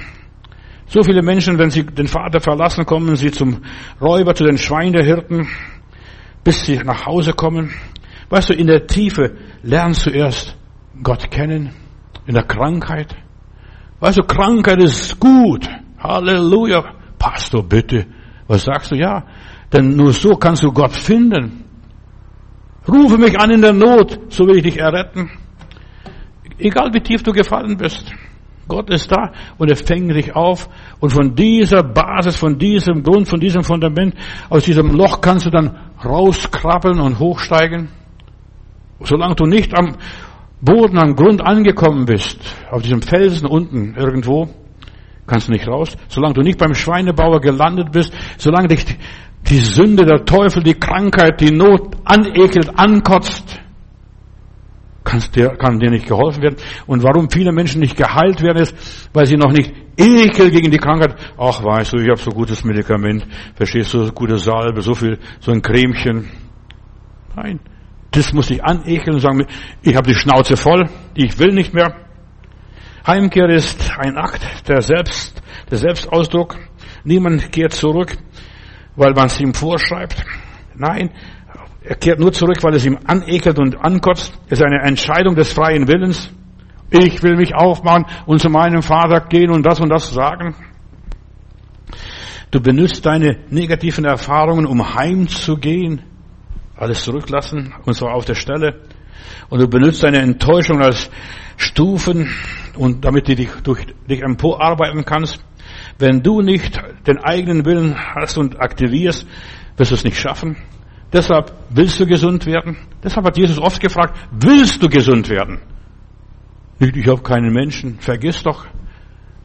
So 0.87 1.03
viele 1.03 1.23
Menschen, 1.23 1.59
wenn 1.59 1.71
sie 1.71 1.85
den 1.85 2.09
Vater 2.09 2.41
verlassen, 2.41 2.87
kommen 2.87 3.15
sie 3.17 3.31
zum 3.31 3.61
Räuber, 4.01 4.35
zu 4.35 4.45
den 4.45 4.57
Schweinehirten, 4.57 5.47
bis 6.45 6.65
sie 6.65 6.79
nach 6.79 7.05
Hause 7.05 7.35
kommen. 7.35 7.71
Weißt 8.31 8.49
du, 8.49 8.55
in 8.55 8.69
der 8.69 8.87
Tiefe 8.87 9.37
lernst 9.63 10.07
du 10.07 10.11
erst 10.11 10.57
Gott 11.03 11.31
kennen, 11.31 11.75
in 12.27 12.35
der 12.35 12.45
Krankheit. 12.45 13.15
Weißt 14.01 14.17
du, 14.17 14.23
Krankheit 14.23 14.83
ist 14.83 15.21
gut. 15.21 15.69
Halleluja. 15.99 16.98
Pastor, 17.19 17.62
bitte. 17.62 18.07
Was 18.47 18.64
sagst 18.64 18.93
du? 18.93 18.97
Ja, 18.97 19.25
denn 19.73 19.97
nur 19.97 20.12
so 20.12 20.37
kannst 20.37 20.62
du 20.62 20.73
Gott 20.73 20.93
finden. 20.93 21.64
Rufe 22.89 23.19
mich 23.19 23.39
an 23.39 23.51
in 23.51 23.61
der 23.61 23.75
Not, 23.75 24.19
so 24.29 24.47
will 24.47 24.57
ich 24.57 24.62
dich 24.62 24.79
erretten. 24.79 25.31
Egal 26.59 26.93
wie 26.93 27.01
tief 27.01 27.23
du 27.23 27.33
gefallen 27.33 27.77
bist. 27.77 28.11
Gott 28.66 28.91
ist 28.91 29.11
da 29.11 29.33
und 29.57 29.71
er 29.71 29.77
fängt 29.77 30.14
dich 30.14 30.35
auf. 30.35 30.69
Und 31.01 31.11
von 31.11 31.35
dieser 31.35 31.83
Basis, 31.83 32.37
von 32.37 32.59
diesem 32.59 33.03
Grund, 33.03 33.29
von 33.29 33.41
diesem 33.41 33.62
Fundament, 33.62 34.14
aus 34.51 34.64
diesem 34.64 34.91
Loch 34.95 35.21
kannst 35.21 35.47
du 35.47 35.51
dann 35.51 35.77
rauskrabbeln 36.05 37.01
und 37.01 37.19
hochsteigen. 37.19 37.89
Solange 39.01 39.37
du 39.37 39.47
nicht 39.47 39.77
am 39.77 39.97
Boden, 40.61 40.99
am 40.99 41.14
Grund 41.14 41.41
angekommen 41.41 42.05
bist, 42.05 42.41
auf 42.71 42.83
diesem 42.83 43.01
Felsen 43.01 43.47
unten 43.47 43.95
irgendwo, 43.95 44.49
kannst 45.29 45.49
nicht 45.49 45.68
raus. 45.68 45.97
Solange 46.09 46.35
du 46.35 46.41
nicht 46.41 46.59
beim 46.59 46.74
Schweinebauer 46.74 47.41
gelandet 47.41 47.93
bist, 47.93 48.12
solange 48.37 48.68
dich 48.68 48.85
die 49.49 49.61
Sünde, 49.61 50.05
der 50.05 50.24
Teufel, 50.24 50.62
die 50.62 50.74
Krankheit, 50.74 51.41
die 51.41 51.53
Not 51.53 51.97
anekelt, 52.05 52.76
ankotzt, 52.76 53.61
kannst 55.05 55.37
dir, 55.37 55.51
kann 55.51 55.79
dir 55.79 55.91
nicht 55.91 56.07
geholfen 56.07 56.43
werden. 56.43 56.57
Und 56.87 57.03
warum 57.03 57.31
viele 57.31 57.53
Menschen 57.53 57.81
nicht 57.81 57.97
geheilt 57.97 58.43
werden, 58.43 58.62
ist, 58.62 59.09
weil 59.12 59.26
sie 59.26 59.37
noch 59.37 59.53
nicht 59.53 59.72
ekel 59.97 60.51
gegen 60.51 60.70
die 60.70 60.79
Krankheit, 60.79 61.14
ach 61.39 61.62
weißt 61.64 61.95
du, 61.95 61.99
ich 61.99 62.09
habe 62.09 62.18
so 62.18 62.31
gutes 62.31 62.64
Medikament, 62.64 63.26
verstehst 63.55 63.95
du, 63.95 64.05
so 64.05 64.12
gute 64.12 64.39
Salbe, 64.39 64.83
so 64.83 64.95
viel, 64.95 65.18
so 65.41 65.51
ein 65.51 65.62
Cremchen. 65.62 66.29
Nein, 67.37 67.61
das 68.11 68.33
muss 68.33 68.49
dich 68.49 68.62
anekeln 68.62 69.14
und 69.14 69.20
sagen, 69.20 69.47
ich 69.83 69.97
habe 69.97 70.09
die 70.09 70.14
Schnauze 70.14 70.57
voll, 70.57 70.89
ich 71.14 71.39
will 71.39 71.55
nicht 71.55 71.74
mehr. 71.74 72.08
Heimkehr 73.09 73.49
ist 73.49 73.91
ein 73.99 74.19
Akt 74.19 74.69
der 74.69 74.83
Selbst, 74.83 75.41
der 75.71 75.79
Selbstausdruck. 75.79 76.57
Niemand 77.05 77.51
kehrt 77.51 77.73
zurück, 77.73 78.19
weil 78.97 79.15
man 79.15 79.29
es 79.29 79.41
ihm 79.41 79.55
vorschreibt. 79.55 80.23
Nein, 80.75 81.09
er 81.83 81.97
kehrt 81.97 82.21
nur 82.21 82.35
zurück, 82.35 82.63
weil 82.63 82.75
es 82.75 82.85
ihm 82.85 82.99
anekelt 83.07 83.59
und 83.59 83.83
ankotzt. 83.83 84.39
Es 84.51 84.59
ist 84.59 84.63
eine 84.63 84.83
Entscheidung 84.83 85.35
des 85.37 85.55
freien 85.55 85.89
Willens. 85.89 86.29
Ich 86.91 87.23
will 87.23 87.37
mich 87.37 87.55
aufmachen 87.55 88.05
und 88.27 88.43
zu 88.43 88.51
meinem 88.51 88.83
Vater 88.83 89.23
gehen 89.27 89.53
und 89.53 89.65
das 89.65 89.81
und 89.81 89.89
das 89.89 90.13
sagen. 90.13 90.55
Du 92.51 92.61
benutzt 92.61 93.07
deine 93.07 93.39
negativen 93.49 94.05
Erfahrungen, 94.05 94.67
um 94.67 94.97
heimzugehen, 94.97 96.03
alles 96.77 97.05
zurücklassen, 97.05 97.73
und 97.87 97.95
zwar 97.95 98.13
auf 98.13 98.27
der 98.27 98.35
Stelle. 98.35 98.83
Und 99.49 99.61
du 99.61 99.68
benutzt 99.68 100.03
deine 100.03 100.18
Enttäuschung 100.18 100.81
als 100.83 101.11
Stufen, 101.57 102.29
und 102.79 103.05
damit 103.05 103.29
du 103.29 103.35
dich 103.35 103.51
durch 103.64 103.85
dich 104.09 104.22
emporarbeiten 104.22 105.05
kannst. 105.05 105.45
Wenn 105.99 106.22
du 106.22 106.41
nicht 106.41 106.81
den 107.07 107.18
eigenen 107.18 107.64
Willen 107.64 107.97
hast 108.14 108.39
und 108.39 108.61
aktivierst, 108.61 109.26
wirst 109.76 109.91
du 109.91 109.95
es 109.95 110.05
nicht 110.05 110.18
schaffen. 110.18 110.57
Deshalb 111.12 111.53
willst 111.70 111.99
du 112.01 112.07
gesund 112.07 112.47
werden. 112.47 112.76
Deshalb 113.03 113.26
hat 113.26 113.37
Jesus 113.37 113.59
oft 113.59 113.81
gefragt, 113.81 114.18
willst 114.31 114.83
du 114.83 114.89
gesund 114.89 115.29
werden? 115.29 115.61
Ich 116.79 117.07
habe 117.09 117.22
keinen 117.22 117.53
Menschen. 117.53 117.99
Vergiss 117.99 118.43
doch. 118.43 118.66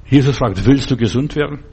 Jesus 0.05 0.37
fragt, 0.37 0.63
willst 0.65 0.91
du 0.91 0.97
gesund 0.97 1.35
werden? 1.35 1.63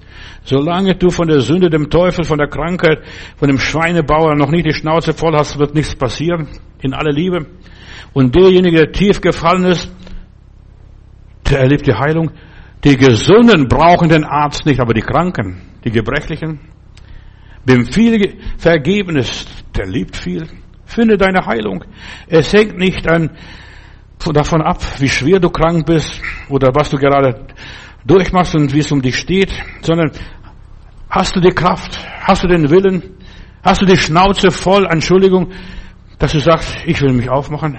Solange 0.44 0.94
du 0.94 1.10
von 1.10 1.28
der 1.28 1.40
Sünde, 1.40 1.68
dem 1.68 1.90
Teufel, 1.90 2.24
von 2.24 2.38
der 2.38 2.48
Krankheit, 2.48 3.02
von 3.36 3.48
dem 3.48 3.58
Schweinebauer 3.58 4.36
noch 4.36 4.50
nicht 4.50 4.66
die 4.66 4.72
Schnauze 4.72 5.12
voll 5.12 5.34
hast, 5.34 5.58
wird 5.58 5.74
nichts 5.74 5.94
passieren. 5.94 6.48
In 6.80 6.94
aller 6.94 7.12
Liebe. 7.12 7.46
Und 8.12 8.34
derjenige, 8.34 8.78
der 8.78 8.92
tief 8.92 9.20
gefallen 9.20 9.64
ist, 9.64 9.90
der 11.48 11.60
erlebt 11.60 11.86
die 11.86 11.94
Heilung. 11.94 12.30
Die 12.84 12.96
Gesunden 12.96 13.68
brauchen 13.68 14.08
den 14.08 14.24
Arzt 14.24 14.66
nicht, 14.66 14.80
aber 14.80 14.94
die 14.94 15.02
Kranken, 15.02 15.60
die 15.84 15.90
Gebrechlichen. 15.90 16.60
Wem 17.64 17.84
viel 17.86 18.38
vergeben 18.56 19.16
ist, 19.16 19.48
der 19.76 19.86
liebt 19.86 20.16
viel. 20.16 20.46
Finde 20.86 21.16
deine 21.16 21.44
Heilung. 21.46 21.84
Es 22.26 22.52
hängt 22.52 22.78
nicht 22.78 23.08
an, 23.08 23.30
davon 24.32 24.62
ab, 24.62 24.82
wie 24.98 25.08
schwer 25.08 25.40
du 25.40 25.48
krank 25.48 25.86
bist 25.86 26.20
oder 26.48 26.74
was 26.74 26.90
du 26.90 26.98
gerade 26.98 27.46
durchmachst 28.04 28.54
und 28.54 28.72
wie 28.74 28.80
es 28.80 28.92
um 28.92 29.00
dich 29.00 29.16
steht, 29.16 29.50
sondern 29.80 30.10
hast 31.08 31.34
du 31.36 31.40
die 31.40 31.52
Kraft, 31.52 31.98
hast 32.22 32.44
du 32.44 32.48
den 32.48 32.68
Willen, 32.70 33.02
hast 33.62 33.82
du 33.82 33.86
die 33.86 33.96
Schnauze 33.96 34.50
voll, 34.50 34.86
Entschuldigung, 34.86 35.50
dass 36.18 36.32
du 36.32 36.40
sagst, 36.40 36.76
ich 36.86 37.00
will 37.00 37.12
mich 37.12 37.30
aufmachen. 37.30 37.78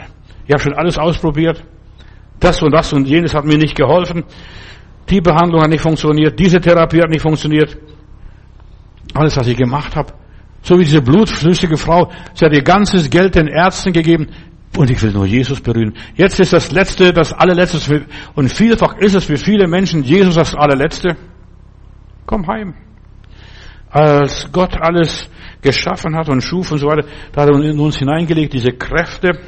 Ich 0.51 0.53
habe 0.53 0.63
schon 0.63 0.73
alles 0.73 0.97
ausprobiert. 0.97 1.63
Das 2.37 2.61
und 2.61 2.73
das 2.73 2.91
und 2.91 3.07
jenes 3.07 3.33
hat 3.33 3.45
mir 3.45 3.57
nicht 3.57 3.73
geholfen. 3.73 4.25
Die 5.09 5.21
Behandlung 5.21 5.61
hat 5.61 5.69
nicht 5.69 5.79
funktioniert. 5.79 6.37
Diese 6.37 6.59
Therapie 6.59 7.01
hat 7.01 7.09
nicht 7.09 7.21
funktioniert. 7.21 7.77
Alles, 9.13 9.37
was 9.37 9.47
ich 9.47 9.55
gemacht 9.55 9.95
habe. 9.95 10.11
So 10.61 10.77
wie 10.77 10.83
diese 10.83 11.01
blutflüssige 11.01 11.77
Frau. 11.77 12.11
Sie 12.33 12.43
hat 12.43 12.51
ihr 12.51 12.63
ganzes 12.63 13.09
Geld 13.09 13.35
den 13.35 13.47
Ärzten 13.47 13.93
gegeben. 13.93 14.27
Und 14.77 14.91
ich 14.91 15.01
will 15.01 15.13
nur 15.13 15.25
Jesus 15.25 15.61
berühren. 15.61 15.93
Jetzt 16.15 16.37
ist 16.41 16.51
das 16.51 16.69
Letzte, 16.73 17.13
das 17.13 17.31
Allerletzte. 17.31 18.05
Und 18.35 18.51
vielfach 18.51 18.97
ist 18.97 19.15
es 19.15 19.23
für 19.23 19.37
viele 19.37 19.69
Menschen 19.69 20.03
Jesus 20.03 20.35
das 20.35 20.53
Allerletzte. 20.53 21.15
Komm 22.25 22.45
heim. 22.45 22.73
Als 23.89 24.51
Gott 24.51 24.75
alles 24.81 25.29
geschaffen 25.61 26.13
hat 26.17 26.27
und 26.27 26.41
schuf 26.41 26.73
und 26.73 26.79
so 26.79 26.87
weiter, 26.87 27.07
da 27.31 27.43
hat 27.43 27.49
er 27.49 27.55
in 27.55 27.79
uns 27.79 27.97
hineingelegt, 27.97 28.51
diese 28.51 28.71
Kräfte, 28.73 29.39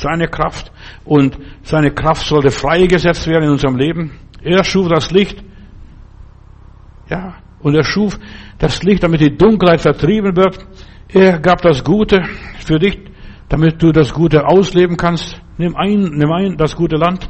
seine 0.00 0.28
Kraft. 0.28 0.72
Und 1.04 1.38
seine 1.62 1.92
Kraft 1.92 2.26
sollte 2.26 2.50
freigesetzt 2.50 3.26
werden 3.26 3.44
in 3.44 3.50
unserem 3.50 3.76
Leben. 3.76 4.12
Er 4.42 4.64
schuf 4.64 4.88
das 4.88 5.10
Licht. 5.10 5.42
Ja, 7.08 7.34
und 7.60 7.74
er 7.74 7.84
schuf 7.84 8.18
das 8.58 8.82
Licht, 8.82 9.02
damit 9.02 9.20
die 9.20 9.36
Dunkelheit 9.36 9.80
vertrieben 9.80 10.36
wird. 10.36 10.58
Er 11.08 11.38
gab 11.38 11.62
das 11.62 11.84
Gute 11.84 12.22
für 12.58 12.78
dich, 12.78 12.98
damit 13.48 13.82
du 13.82 13.92
das 13.92 14.12
Gute 14.12 14.46
ausleben 14.46 14.96
kannst. 14.96 15.40
Nimm 15.58 15.76
ein, 15.76 16.10
nimm 16.14 16.30
ein 16.30 16.56
das 16.56 16.76
gute 16.76 16.96
Land. 16.96 17.28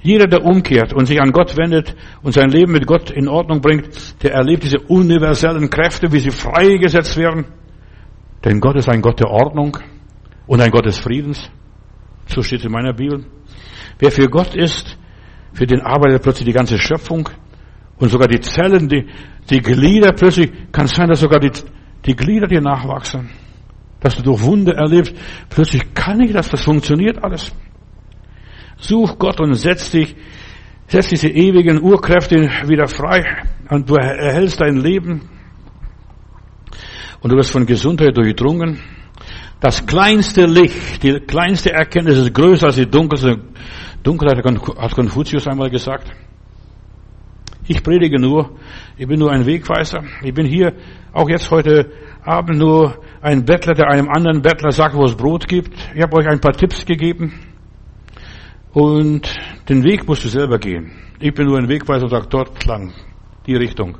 Jeder, 0.00 0.26
der 0.26 0.44
umkehrt 0.44 0.92
und 0.92 1.06
sich 1.06 1.20
an 1.20 1.32
Gott 1.32 1.56
wendet 1.56 1.94
und 2.22 2.32
sein 2.32 2.50
Leben 2.50 2.72
mit 2.72 2.86
Gott 2.86 3.10
in 3.10 3.28
Ordnung 3.28 3.60
bringt, 3.60 4.22
der 4.22 4.34
erlebt 4.34 4.62
diese 4.62 4.78
universellen 4.78 5.68
Kräfte, 5.68 6.12
wie 6.12 6.20
sie 6.20 6.30
freigesetzt 6.30 7.16
werden. 7.16 7.46
Denn 8.44 8.60
Gott 8.60 8.76
ist 8.76 8.88
ein 8.88 9.02
Gott 9.02 9.20
der 9.20 9.30
Ordnung 9.30 9.76
und 10.46 10.60
ein 10.60 10.70
Gott 10.70 10.86
des 10.86 10.98
Friedens. 10.98 11.50
So 12.26 12.42
steht 12.42 12.60
es 12.60 12.66
in 12.66 12.72
meiner 12.72 12.92
Bibel. 12.92 13.24
Wer 13.98 14.10
für 14.10 14.28
Gott 14.28 14.54
ist, 14.54 14.98
für 15.52 15.66
den 15.66 15.80
arbeitet 15.80 16.22
plötzlich 16.22 16.46
die 16.46 16.52
ganze 16.52 16.78
Schöpfung 16.78 17.28
und 17.98 18.10
sogar 18.10 18.28
die 18.28 18.40
Zellen, 18.40 18.88
die, 18.88 19.06
die 19.48 19.60
Glieder 19.60 20.12
plötzlich, 20.12 20.52
kann 20.70 20.84
es 20.84 20.92
sein, 20.92 21.08
dass 21.08 21.20
sogar 21.20 21.40
die, 21.40 21.50
die 22.04 22.14
Glieder 22.14 22.46
dir 22.46 22.60
nachwachsen. 22.60 23.30
Dass 24.00 24.16
du 24.16 24.22
durch 24.22 24.42
Wunder 24.42 24.74
erlebst, 24.74 25.14
plötzlich 25.48 25.94
kann 25.94 26.20
ich 26.20 26.32
das, 26.32 26.50
das 26.50 26.62
funktioniert 26.62 27.22
alles. 27.24 27.52
Such 28.76 29.18
Gott 29.18 29.40
und 29.40 29.54
setz 29.54 29.90
dich, 29.90 30.14
setz 30.86 31.08
diese 31.08 31.28
ewigen 31.28 31.82
Urkräfte 31.82 32.36
wieder 32.66 32.86
frei 32.86 33.24
und 33.70 33.88
du 33.88 33.94
erhältst 33.94 34.60
dein 34.60 34.76
Leben 34.76 35.22
und 37.20 37.32
du 37.32 37.36
wirst 37.36 37.50
von 37.50 37.64
Gesundheit 37.64 38.16
durchdrungen. 38.16 38.78
Das 39.66 39.84
kleinste 39.84 40.46
Licht, 40.46 41.02
die 41.02 41.18
kleinste 41.18 41.72
Erkenntnis 41.72 42.18
ist 42.18 42.32
größer 42.32 42.66
als 42.66 42.76
die 42.76 42.88
dunkelste 42.88 43.40
Dunkelheit, 44.00 44.36
hat 44.78 44.94
Konfuzius 44.94 45.48
einmal 45.48 45.70
gesagt. 45.70 46.08
Ich 47.66 47.82
predige 47.82 48.20
nur, 48.20 48.52
ich 48.96 49.08
bin 49.08 49.18
nur 49.18 49.32
ein 49.32 49.44
Wegweiser. 49.44 50.04
Ich 50.22 50.32
bin 50.32 50.46
hier 50.46 50.72
auch 51.12 51.28
jetzt 51.28 51.50
heute 51.50 51.90
Abend 52.22 52.60
nur 52.60 53.02
ein 53.20 53.44
Bettler, 53.44 53.74
der 53.74 53.88
einem 53.88 54.08
anderen 54.08 54.40
Bettler 54.40 54.70
sagt, 54.70 54.94
wo 54.94 55.02
es 55.02 55.16
Brot 55.16 55.48
gibt. 55.48 55.74
Ich 55.96 56.00
habe 56.00 56.16
euch 56.16 56.28
ein 56.28 56.40
paar 56.40 56.52
Tipps 56.52 56.86
gegeben. 56.86 57.32
Und 58.72 59.28
den 59.68 59.82
Weg 59.82 60.06
musst 60.06 60.24
du 60.24 60.28
selber 60.28 60.60
gehen. 60.60 60.92
Ich 61.18 61.34
bin 61.34 61.48
nur 61.48 61.58
ein 61.58 61.68
Wegweiser 61.68 62.04
und 62.04 62.10
sage 62.10 62.28
dort 62.30 62.64
lang, 62.66 62.92
die 63.48 63.56
Richtung. 63.56 63.98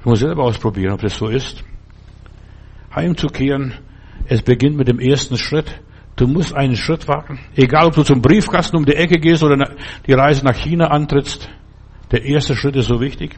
Ich 0.00 0.06
muss 0.06 0.20
selber 0.20 0.44
ausprobieren, 0.44 0.94
ob 0.94 1.02
das 1.02 1.18
so 1.18 1.28
ist. 1.28 1.62
Heimzukehren, 2.94 3.74
es 4.26 4.42
beginnt 4.42 4.76
mit 4.76 4.88
dem 4.88 4.98
ersten 4.98 5.36
Schritt. 5.36 5.80
Du 6.16 6.26
musst 6.26 6.54
einen 6.54 6.76
Schritt 6.76 7.08
wagen. 7.08 7.40
Egal, 7.56 7.86
ob 7.86 7.94
du 7.94 8.02
zum 8.02 8.20
Briefkasten 8.20 8.76
um 8.76 8.84
die 8.84 8.94
Ecke 8.94 9.18
gehst 9.18 9.42
oder 9.42 9.56
die 10.06 10.12
Reise 10.12 10.44
nach 10.44 10.56
China 10.56 10.88
antrittst. 10.88 11.48
Der 12.10 12.24
erste 12.24 12.54
Schritt 12.54 12.76
ist 12.76 12.88
so 12.88 13.00
wichtig. 13.00 13.36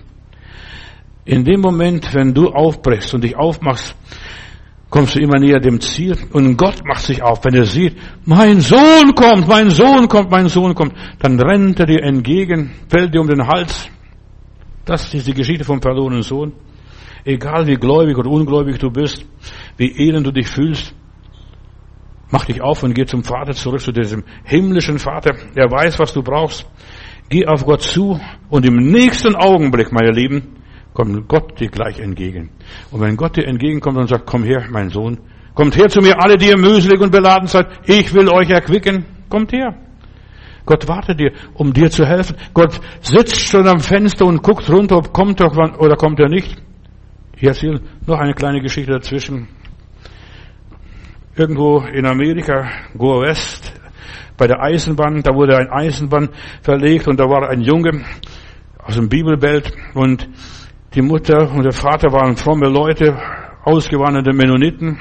In 1.25 1.45
dem 1.45 1.61
Moment, 1.61 2.13
wenn 2.13 2.35
du 2.35 2.49
aufbrechst 2.49 3.15
und 3.15 3.25
dich 3.25 3.37
aufmachst, 3.37 3.97
kommst 4.91 5.15
du 5.15 5.21
immer 5.21 5.39
näher 5.39 5.59
dem 5.59 5.81
Ziel 5.81 6.17
und 6.33 6.57
Gott 6.57 6.85
macht 6.85 7.03
sich 7.03 7.23
auf. 7.23 7.45
Wenn 7.45 7.55
er 7.55 7.65
sieht, 7.65 7.97
mein 8.25 8.61
Sohn 8.61 9.15
kommt, 9.15 9.49
mein 9.49 9.71
Sohn 9.71 10.07
kommt, 10.07 10.31
mein 10.31 10.49
Sohn 10.49 10.75
kommt, 10.75 10.95
dann 11.21 11.41
rennt 11.41 11.81
er 11.81 11.87
dir 11.87 12.03
entgegen, 12.03 12.73
fällt 12.89 13.15
dir 13.15 13.21
um 13.21 13.27
den 13.27 13.47
Hals. 13.47 13.89
Das 14.85 15.15
ist 15.15 15.27
die 15.27 15.35
Geschichte 15.35 15.65
vom 15.65 15.81
verlorenen 15.81 16.23
Sohn. 16.23 16.53
Egal 17.25 17.67
wie 17.67 17.77
gläubig 17.77 18.17
oder 18.19 18.31
ungläubig 18.31 18.79
du 18.79 18.91
bist, 18.91 19.25
wie 19.77 19.91
elend 19.99 20.27
du 20.27 20.31
dich 20.31 20.47
fühlst, 20.47 20.95
mach 22.31 22.45
dich 22.45 22.61
auf 22.61 22.83
und 22.83 22.95
geh 22.95 23.07
zum 23.07 23.25
Vater 23.25 23.53
zurück, 23.53 23.81
zu 23.81 23.93
diesem 23.93 24.25
himmlischen 24.45 24.99
Vater. 24.99 25.35
Er 25.55 25.71
weiß, 25.71 25.99
was 25.99 26.13
du 26.13 26.23
brauchst. 26.23 26.67
Geh 27.31 27.47
auf 27.47 27.65
Gott 27.65 27.83
zu 27.83 28.21
und 28.51 28.67
im 28.67 28.77
nächsten 28.77 29.35
Augenblick, 29.35 29.91
meine 29.93 30.11
Lieben, 30.11 30.59
kommt 30.93 31.27
Gott 31.27 31.59
dir 31.59 31.69
gleich 31.69 31.99
entgegen. 31.99 32.51
Und 32.91 33.01
wenn 33.01 33.17
Gott 33.17 33.37
dir 33.37 33.47
entgegenkommt 33.47 33.97
und 33.97 34.09
sagt, 34.09 34.27
komm 34.27 34.45
her, 34.45 34.67
mein 34.71 34.91
Sohn, 34.91 35.19
kommt 35.55 35.77
her 35.77 35.89
zu 35.89 36.01
mir, 36.01 36.23
alle, 36.23 36.37
die 36.37 36.49
ihr 36.49 36.59
mühselig 36.59 37.01
und 37.01 37.11
beladen 37.11 37.49
seid, 37.49 37.67
ich 37.87 38.13
will 38.13 38.29
euch 38.29 38.51
erquicken, 38.51 39.07
kommt 39.31 39.53
her. 39.53 39.75
Gott 40.67 40.87
wartet 40.89 41.21
dir, 41.21 41.33
um 41.55 41.73
dir 41.73 41.91
zu 41.91 42.07
helfen. 42.07 42.37
Gott 42.53 42.81
sitzt 43.01 43.49
schon 43.49 43.67
am 43.67 43.81
Fenster 43.81 44.27
und 44.27 44.43
guckt 44.43 44.69
runter, 44.71 44.97
ob 44.97 45.13
kommt 45.13 45.41
er 45.41 45.51
oder 45.81 45.97
kommt 45.97 46.21
er 46.21 46.29
nicht. 46.29 46.57
Ich 47.37 47.43
erzähle 47.43 47.81
noch 48.07 48.19
eine 48.19 48.35
kleine 48.35 48.61
Geschichte 48.61 48.93
dazwischen. 48.93 49.49
Irgendwo 51.37 51.81
in 51.81 52.07
Amerika, 52.07 52.71
Goa 52.97 53.23
West, 53.23 53.73
bei 54.37 54.47
der 54.47 54.63
Eisenbahn, 54.63 55.23
da 55.23 55.35
wurde 55.35 55.57
ein 55.57 55.69
Eisenbahn 55.69 56.29
verlegt 56.63 57.09
und 57.09 57.19
da 57.19 57.25
war 57.25 57.49
ein 57.49 57.61
Junge 57.61 58.05
aus 58.79 58.95
dem 58.95 59.09
Bibelbelt 59.09 59.73
und 59.95 60.29
die 60.95 61.03
Mutter 61.03 61.51
und 61.51 61.65
der 61.65 61.73
Vater 61.73 62.13
waren 62.13 62.37
fromme 62.37 62.69
Leute, 62.69 63.17
ausgewanderte 63.65 64.33
Mennoniten 64.33 65.01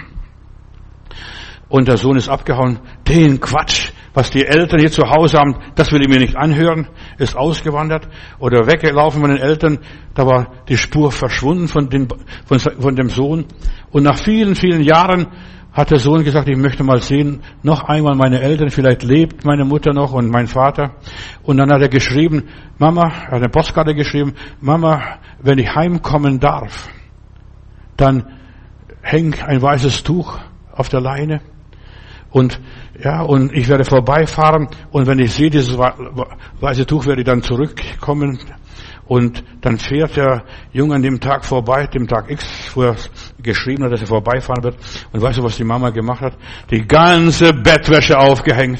und 1.69 1.87
der 1.87 1.97
Sohn 1.97 2.17
ist 2.17 2.29
abgehauen. 2.29 2.79
Den 3.07 3.39
Quatsch, 3.39 3.91
was 4.13 4.29
die 4.29 4.45
Eltern 4.45 4.79
hier 4.79 4.91
zu 4.91 5.03
Hause 5.09 5.39
haben, 5.39 5.55
das 5.75 5.91
will 5.91 6.01
ich 6.01 6.07
mir 6.07 6.19
nicht 6.19 6.35
anhören, 6.35 6.87
ist 7.17 7.35
ausgewandert 7.35 8.07
oder 8.39 8.67
weggelaufen 8.67 9.21
von 9.21 9.31
den 9.31 9.39
Eltern, 9.39 9.79
da 10.13 10.25
war 10.25 10.51
die 10.69 10.77
Spur 10.77 11.11
verschwunden 11.11 11.67
von, 11.67 11.89
den, 11.89 12.07
von, 12.45 12.59
von 12.59 12.95
dem 12.95 13.09
Sohn. 13.09 13.45
Und 13.91 14.03
nach 14.03 14.17
vielen, 14.17 14.55
vielen 14.55 14.83
Jahren 14.83 15.27
hat 15.71 15.89
der 15.89 15.97
Sohn 15.97 16.23
gesagt, 16.23 16.47
ich 16.47 16.57
möchte 16.57 16.83
mal 16.83 17.01
sehen, 17.01 17.41
noch 17.63 17.83
einmal 17.83 18.15
meine 18.15 18.39
Eltern, 18.41 18.69
vielleicht 18.69 19.01
lebt 19.01 19.43
meine 19.43 19.65
Mutter 19.65 19.91
noch 19.91 20.13
und 20.13 20.29
mein 20.29 20.45
Vater. 20.45 20.91
Und 21.41 21.57
dann 21.57 21.71
hat 21.71 21.81
er 21.81 21.89
geschrieben, 21.89 22.43
Mama, 22.77 23.05
er 23.05 23.31
hat 23.31 23.33
eine 23.33 23.49
Postkarte 23.49 23.95
geschrieben, 23.95 24.33
Mama, 24.61 25.17
wenn 25.41 25.57
ich 25.57 25.73
heimkommen 25.73 26.39
darf, 26.39 26.89
dann 27.97 28.27
hängt 29.01 29.43
ein 29.43 29.61
weißes 29.61 30.03
Tuch 30.03 30.37
auf 30.71 30.89
der 30.89 31.01
Leine 31.01 31.41
und 32.29 32.59
Ja, 33.01 33.21
und 33.21 33.53
ich 33.53 33.67
werde 33.69 33.85
vorbeifahren 33.85 34.67
und 34.91 35.07
wenn 35.07 35.17
ich 35.19 35.33
sehe, 35.33 35.49
dieses 35.49 35.77
weiße 35.77 36.85
Tuch, 36.85 37.07
werde 37.07 37.21
ich 37.21 37.25
dann 37.25 37.41
zurückkommen. 37.41 38.39
Und 39.05 39.43
dann 39.61 39.77
fährt 39.77 40.15
der 40.15 40.43
Junge 40.71 40.95
an 40.95 41.01
dem 41.01 41.19
Tag 41.19 41.43
vorbei, 41.43 41.87
dem 41.87 42.07
Tag 42.07 42.29
X, 42.29 42.71
wo 42.73 42.83
er 42.83 42.95
geschrieben 43.41 43.83
hat, 43.83 43.91
dass 43.91 44.01
er 44.01 44.07
vorbeifahren 44.07 44.63
wird. 44.63 44.77
Und 45.11 45.21
weißt 45.21 45.39
du, 45.39 45.43
was 45.43 45.57
die 45.57 45.63
Mama 45.63 45.89
gemacht 45.89 46.21
hat? 46.21 46.37
Die 46.71 46.87
ganze 46.87 47.51
Bettwäsche 47.51 48.17
aufgehängt. 48.17 48.79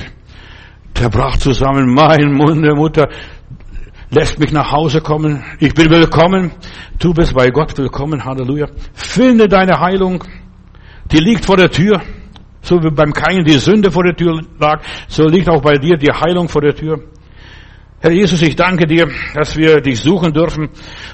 Der 0.99 1.10
brach 1.10 1.38
zusammen, 1.38 1.94
mein 1.94 2.34
Munde, 2.34 2.73
Mutter, 2.73 3.10
lässt 4.11 4.40
mich 4.40 4.52
nach 4.52 4.72
Hause 4.72 5.02
kommen. 5.02 5.44
Ich 5.60 5.73
bin 5.73 5.90
willkommen. 5.90 6.52
Du 6.99 7.14
bist 7.14 7.34
bei 7.34 7.49
Gott 7.49 7.77
willkommen. 7.77 8.23
Halleluja. 8.23 8.68
Finde 8.94 9.48
deine 9.49 9.80
Heilung. 9.80 10.23
Die 11.11 11.18
liegt 11.18 11.45
vor 11.45 11.57
der 11.57 11.69
Tür. 11.69 12.02
So 12.64 12.81
wie 12.81 12.90
beim 12.90 13.11
Kain 13.11 13.44
die 13.44 13.60
Sünde 13.60 13.91
vor 13.91 14.03
der 14.03 14.15
Tür 14.15 14.41
lag, 14.57 14.81
so 15.07 15.23
liegt 15.27 15.49
auch 15.49 15.61
bei 15.61 15.73
dir 15.73 15.98
die 15.98 16.11
Heilung 16.11 16.48
vor 16.48 16.61
der 16.61 16.73
Tür. 16.73 16.98
Herr 17.99 18.11
Jesus, 18.11 18.41
ich 18.41 18.56
danke 18.56 18.88
dir, 18.88 19.10
dass 19.34 19.56
wir 19.56 19.81
dich 19.81 19.99
suchen 19.99 20.34
dürfen 20.34 20.69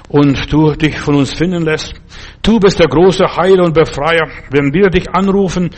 und 0.08 0.52
du 0.52 0.72
dich 0.74 0.98
von 0.98 1.16
uns 1.16 1.32
finden 1.32 1.64
lässt. 1.64 1.94
Du 2.42 2.58
bist 2.60 2.78
der 2.78 2.86
große 2.86 3.24
Heiler 3.36 3.64
und 3.64 3.74
Befreier. 3.74 4.28
Wenn 4.50 4.72
wir 4.72 4.90
dich 4.90 5.08
anrufen, 5.12 5.70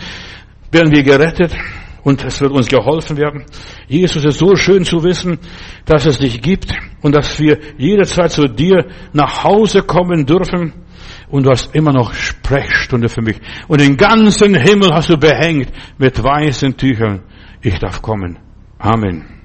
werden 0.71 0.93
wir 0.93 1.03
gerettet 1.03 1.55
und 2.03 2.23
es 2.25 2.41
wird 2.41 2.53
uns 2.53 2.69
geholfen 2.69 3.17
werden. 3.17 3.45
Jesus 3.89 4.25
ist 4.25 4.39
so 4.39 4.55
schön 4.57 4.85
zu 4.85 5.03
wissen, 5.05 5.39
dass 5.87 6.05
es 6.05 6.19
dich 6.19 6.41
gibt 6.43 6.73
und 7.01 7.15
dass 7.15 7.39
wir 7.39 7.59
jederzeit 7.79 8.31
zu 8.31 8.47
dir 8.47 8.87
nach 9.13 9.45
Hause 9.45 9.83
kommen 9.83 10.27
dürfen 10.27 10.73
und 11.33 11.47
du 11.47 11.51
hast 11.51 11.75
immer 11.75 11.93
noch 11.93 12.13
Sprechstunde 12.13 13.09
für 13.09 13.23
mich. 13.23 13.41
Und 13.67 13.81
den 13.81 13.97
ganzen 13.97 14.55
Himmel 14.55 14.91
hast 14.93 15.09
du 15.09 15.17
behängt 15.17 15.73
mit 15.99 16.23
weißen 16.23 16.77
Tüchern. 16.77 17.23
Ich 17.63 17.79
darf 17.79 18.03
kommen. 18.03 18.39
Amen. 18.79 19.42